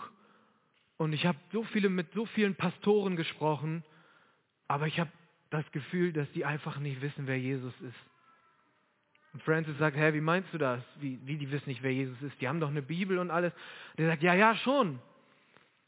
und 0.97 1.13
ich 1.13 1.27
habe 1.27 1.37
so 1.53 1.65
viele 1.65 1.91
mit 1.91 2.11
so 2.15 2.25
vielen 2.25 2.55
Pastoren 2.55 3.17
gesprochen, 3.17 3.85
aber 4.69 4.87
ich 4.87 4.99
habe 4.99 5.11
das 5.51 5.71
Gefühl, 5.73 6.13
dass 6.13 6.31
die 6.33 6.45
einfach 6.45 6.79
nicht 6.79 7.03
wissen, 7.03 7.27
wer 7.27 7.39
Jesus 7.39 7.75
ist. 7.83 7.99
Und 9.35 9.43
Francis 9.43 9.77
sagt, 9.79 9.97
hä, 9.97 10.15
wie 10.15 10.21
meinst 10.21 10.55
du 10.55 10.59
das? 10.59 10.81
Wie, 11.01 11.19
wie 11.25 11.37
die 11.37 11.51
wissen 11.51 11.69
nicht, 11.69 11.83
wer 11.83 11.93
Jesus 11.93 12.23
ist? 12.23 12.41
Die 12.41 12.49
haben 12.49 12.61
doch 12.61 12.71
eine 12.71 12.83
Bibel 12.83 13.19
und 13.19 13.31
alles. 13.31 13.53
Und 13.97 14.05
er 14.05 14.11
sagt, 14.11 14.23
ja, 14.23 14.33
ja, 14.33 14.55
schon. 14.55 15.01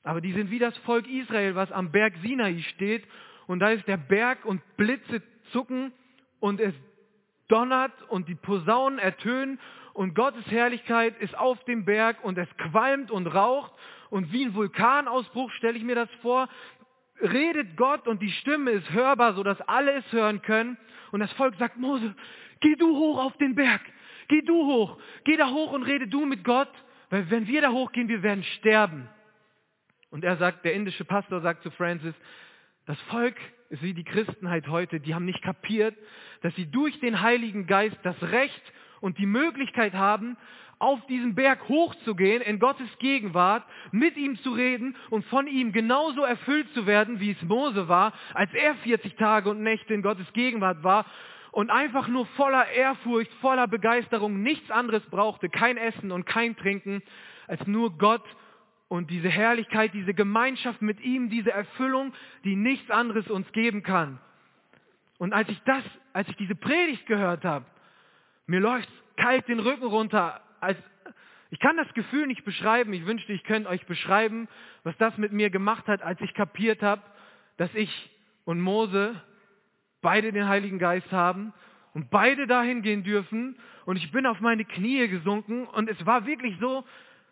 Aber 0.07 0.21
die 0.21 0.33
sind 0.33 0.53
wie 0.53 0.61
das 0.61 0.77
Volk 0.79 1.09
Israel, 1.09 1.57
was 1.57 1.73
am 1.73 1.91
Berg 1.91 2.15
Sinai 2.23 2.63
steht. 2.75 3.03
Und 3.49 3.59
da 3.59 3.71
ist 3.71 3.89
der 3.89 3.97
Berg 3.97 4.45
und 4.45 4.63
Blitze 4.77 5.21
zucken 5.51 5.93
und 6.39 6.61
es 6.61 6.75
donnert 7.49 7.93
und 8.09 8.29
die 8.29 8.37
Posaunen 8.37 9.01
ertönen. 9.01 9.59
Und 9.95 10.15
Gottes 10.15 10.47
Herrlichkeit 10.47 11.21
ist 11.21 11.37
auf 11.37 11.63
dem 11.65 11.85
Berg 11.85 12.23
und 12.23 12.39
es 12.39 12.49
qualmt 12.57 13.11
und 13.11 13.27
raucht. 13.27 13.73
Und 14.09 14.33
wie 14.33 14.45
ein 14.45 14.55
Vulkanausbruch 14.55 15.51
stelle 15.51 15.77
ich 15.77 15.83
mir 15.83 15.97
das 15.97 16.11
vor, 16.23 16.49
redet 17.21 17.77
Gott 17.77 18.07
und 18.07 18.23
die 18.23 18.31
Stimme 18.31 18.71
ist 18.71 18.89
hörbar, 18.93 19.35
sodass 19.35 19.61
alle 19.63 19.93
es 19.93 20.13
hören 20.13 20.41
können. 20.41 20.79
Und 21.11 21.19
das 21.19 21.33
Volk 21.33 21.57
sagt, 21.57 21.79
Mose, 21.79 22.15
geh 22.61 22.77
du 22.77 22.97
hoch 22.97 23.19
auf 23.19 23.37
den 23.39 23.57
Berg, 23.57 23.81
geh 24.29 24.43
du 24.43 24.55
hoch, 24.55 24.99
geh 25.25 25.37
da 25.37 25.51
hoch 25.51 25.73
und 25.73 25.83
rede 25.83 26.07
du 26.07 26.27
mit 26.27 26.45
Gott, 26.45 26.71
weil 27.11 27.29
wenn 27.29 27.49
wir 27.49 27.61
da 27.61 27.73
hochgehen, 27.73 28.07
wir 28.07 28.23
werden 28.23 28.45
sterben. 28.45 29.09
Und 30.11 30.25
er 30.25 30.37
sagt, 30.37 30.65
der 30.65 30.75
indische 30.75 31.05
Pastor 31.05 31.41
sagt 31.41 31.63
zu 31.63 31.71
Francis, 31.71 32.15
das 32.87 33.01
Volk 33.03 33.37
ist 33.71 33.83
wie 33.83 33.95
die 33.95 34.05
Christenheit 34.05 34.69
heute, 34.69 35.01
die 35.01 35.15
haben 35.15 35.25
nicht 35.25 35.43
kapiert, 35.43 35.97
dass 36.43 36.55
sie 36.55 36.71
durch 36.71 36.99
den 37.01 37.21
Heiligen 37.21 37.67
Geist 37.67 37.99
das 38.05 38.21
Recht 38.23 38.73
und 39.01 39.19
die 39.19 39.27
Möglichkeit 39.27 39.95
haben, 39.95 40.37
auf 40.79 41.05
diesen 41.07 41.35
Berg 41.35 41.69
hochzugehen, 41.69 42.43
in 42.43 42.59
Gottes 42.59 42.89
Gegenwart, 42.99 43.65
mit 43.93 44.17
ihm 44.17 44.37
zu 44.43 44.53
reden 44.53 44.95
und 45.11 45.25
von 45.27 45.47
ihm 45.47 45.73
genauso 45.73 46.23
erfüllt 46.23 46.73
zu 46.75 46.87
werden, 46.87 47.19
wie 47.19 47.31
es 47.31 47.43
Mose 47.43 47.89
war, 47.89 48.13
als 48.35 48.53
er 48.53 48.75
40 48.77 49.17
Tage 49.17 49.49
und 49.51 49.63
Nächte 49.63 49.95
in 49.95 50.03
Gottes 50.03 50.31
Gegenwart 50.35 50.85
war 50.85 51.07
und 51.51 51.71
einfach 51.71 52.09
nur 52.09 52.27
voller 52.27 52.69
Ehrfurcht, 52.69 53.33
voller 53.41 53.67
Begeisterung 53.67 54.43
nichts 54.43 54.71
anderes 54.71 55.03
brauchte, 55.07 55.49
kein 55.49 55.79
Essen 55.79 56.13
und 56.13 56.27
kein 56.27 56.55
Trinken, 56.57 57.03
als 57.47 57.67
nur 57.67 57.97
Gott 57.97 58.25
und 58.89 59.11
diese 59.11 59.29
Herrlichkeit, 59.29 59.93
diese 59.95 60.15
Gemeinschaft 60.15 60.81
mit 60.83 61.01
ihm, 61.01 61.29
diese 61.29 61.51
Erfüllung, 61.51 62.13
die 62.45 62.57
nichts 62.57 62.91
anderes 62.91 63.29
uns 63.29 63.51
geben 63.53 63.83
kann. 63.83 64.21
Und 65.19 65.33
als 65.33 65.49
ich 65.49 65.61
das, 65.65 65.83
als 66.13 66.29
ich 66.29 66.37
diese 66.37 66.55
Predigt 66.55 67.07
gehört 67.07 67.45
habe, 67.45 67.65
mir 68.47 68.61
läuft 68.61 68.89
kalt 69.17 69.49
den 69.49 69.61
Rücken 69.61 69.87
runter. 69.87 70.41
Als, 70.61 70.79
ich 71.51 71.59
kann 71.59 71.77
das 71.77 71.93
Gefühl 71.95 72.27
nicht 72.27 72.45
beschreiben. 72.45 72.93
Ich 72.93 73.07
wünschte, 73.07 73.33
ich 73.33 73.45
könnte 73.45 73.69
euch 73.69 73.85
beschreiben, 73.87 74.49
was 74.85 74.97
das 74.99 75.17
mit 75.19 75.33
mir 75.33 75.51
gemacht 75.51 75.89
hat, 75.89 76.03
als 76.03 76.21
ich 76.21 76.33
kapiert 76.35 76.83
habe, 76.83 77.03
dass 77.57 77.75
ich 77.75 78.11
und 78.45 78.61
Mose 78.61 79.21
beide 80.01 80.33
den 80.33 80.49
Heiligen 80.49 80.79
Geist 80.79 81.11
haben 81.11 81.53
und 81.95 82.11
beide 82.11 82.47
dahin 82.47 82.83
gehen 82.83 83.03
dürfen. 83.03 83.59
Und 83.87 83.97
ich 83.97 84.13
bin 84.13 84.27
auf 84.27 84.41
meine 84.41 84.65
Knie 84.65 85.09
gesunken 85.09 85.67
und 85.67 85.89
es 85.89 86.07
war 86.07 86.27
wirklich 86.27 86.57
so, 86.61 86.85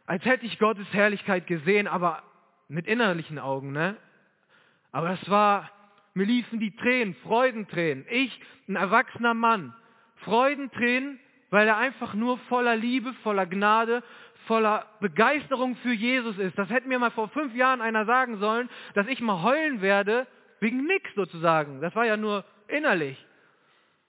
als 0.07 0.25
hätte 0.25 0.47
ich 0.47 0.59
Gottes 0.59 0.87
Herrlichkeit 0.93 1.47
gesehen, 1.47 1.87
aber 1.87 2.23
mit 2.69 2.87
innerlichen 2.87 3.39
Augen, 3.39 3.73
ne? 3.73 3.97
Aber 4.93 5.11
es 5.11 5.31
war, 5.31 5.71
mir 6.15 6.27
liefen 6.27 6.61
die 6.61 6.77
Tränen, 6.77 7.15
Freudentränen. 7.17 8.07
Ich, 8.09 8.41
ein 8.69 8.77
erwachsener 8.77 9.35
Mann, 9.35 9.75
Freudentränen, 10.17 11.19
weil 11.51 11.67
er 11.67 11.77
einfach 11.77 12.15
nur 12.15 12.39
voller 12.49 12.77
Liebe, 12.77 13.13
voller 13.23 13.47
Gnade, 13.47 14.03
voller 14.47 14.87
Begeisterung 15.01 15.77
für 15.77 15.93
Jesus 15.93 16.39
ist. 16.39 16.57
Das 16.59 16.69
hätte 16.69 16.89
mir 16.89 16.99
mal 16.99 17.11
vor 17.11 17.29
fünf 17.29 17.55
Jahren 17.55 17.81
einer 17.81 18.05
sagen 18.05 18.39
sollen, 18.39 18.69
dass 18.95 19.07
ich 19.09 19.21
mal 19.21 19.43
heulen 19.43 19.81
werde, 19.81 20.27
wegen 20.61 20.85
nix 20.85 21.13
sozusagen. 21.15 21.81
Das 21.81 21.95
war 21.95 22.07
ja 22.07 22.17
nur 22.17 22.45
innerlich. 22.69 23.25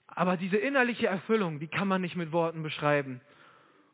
Aber 0.06 0.36
diese 0.36 0.56
innerliche 0.56 1.06
Erfüllung, 1.06 1.58
die 1.58 1.68
kann 1.68 1.88
man 1.88 2.00
nicht 2.00 2.16
mit 2.16 2.32
Worten 2.32 2.62
beschreiben. 2.62 3.20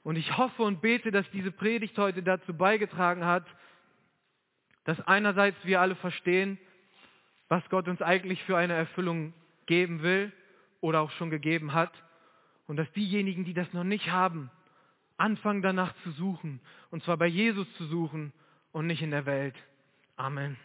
Und 0.03 0.17
ich 0.17 0.37
hoffe 0.37 0.63
und 0.63 0.81
bete, 0.81 1.11
dass 1.11 1.29
diese 1.31 1.53
Predigt 1.53 1.97
heute 1.99 2.23
dazu 2.23 2.55
beigetragen 2.55 3.25
hat, 3.25 3.47
dass 4.85 5.01
einerseits 5.03 5.57
wir 5.65 5.81
alle 5.81 5.95
verstehen, 5.95 6.59
was 7.49 7.69
Gott 7.69 7.87
uns 7.87 8.03
eigentlich 8.03 8.43
für 8.45 8.57
eine 8.57 8.73
Erfüllung 8.73 9.33
geben 9.67 10.03
will 10.03 10.33
oder 10.81 11.01
auch 11.01 11.11
schon 11.13 11.31
gegeben 11.31 11.73
hat. 11.73 11.93
Und 12.67 12.77
dass 12.77 12.91
diejenigen, 12.93 13.45
die 13.45 13.55
das 13.55 13.73
noch 13.73 13.85
nicht 13.85 14.11
haben, 14.11 14.51
anfangen 15.19 15.63
danach 15.63 15.95
zu 16.03 16.11
suchen. 16.13 16.61
Und 16.91 17.05
zwar 17.05 17.17
bei 17.17 17.27
Jesus 17.27 17.67
zu 17.77 17.85
suchen 17.85 18.33
und 18.73 18.87
nicht 18.87 19.03
in 19.03 19.11
der 19.11 19.27
Welt. 19.27 19.55
Amen. 20.17 20.57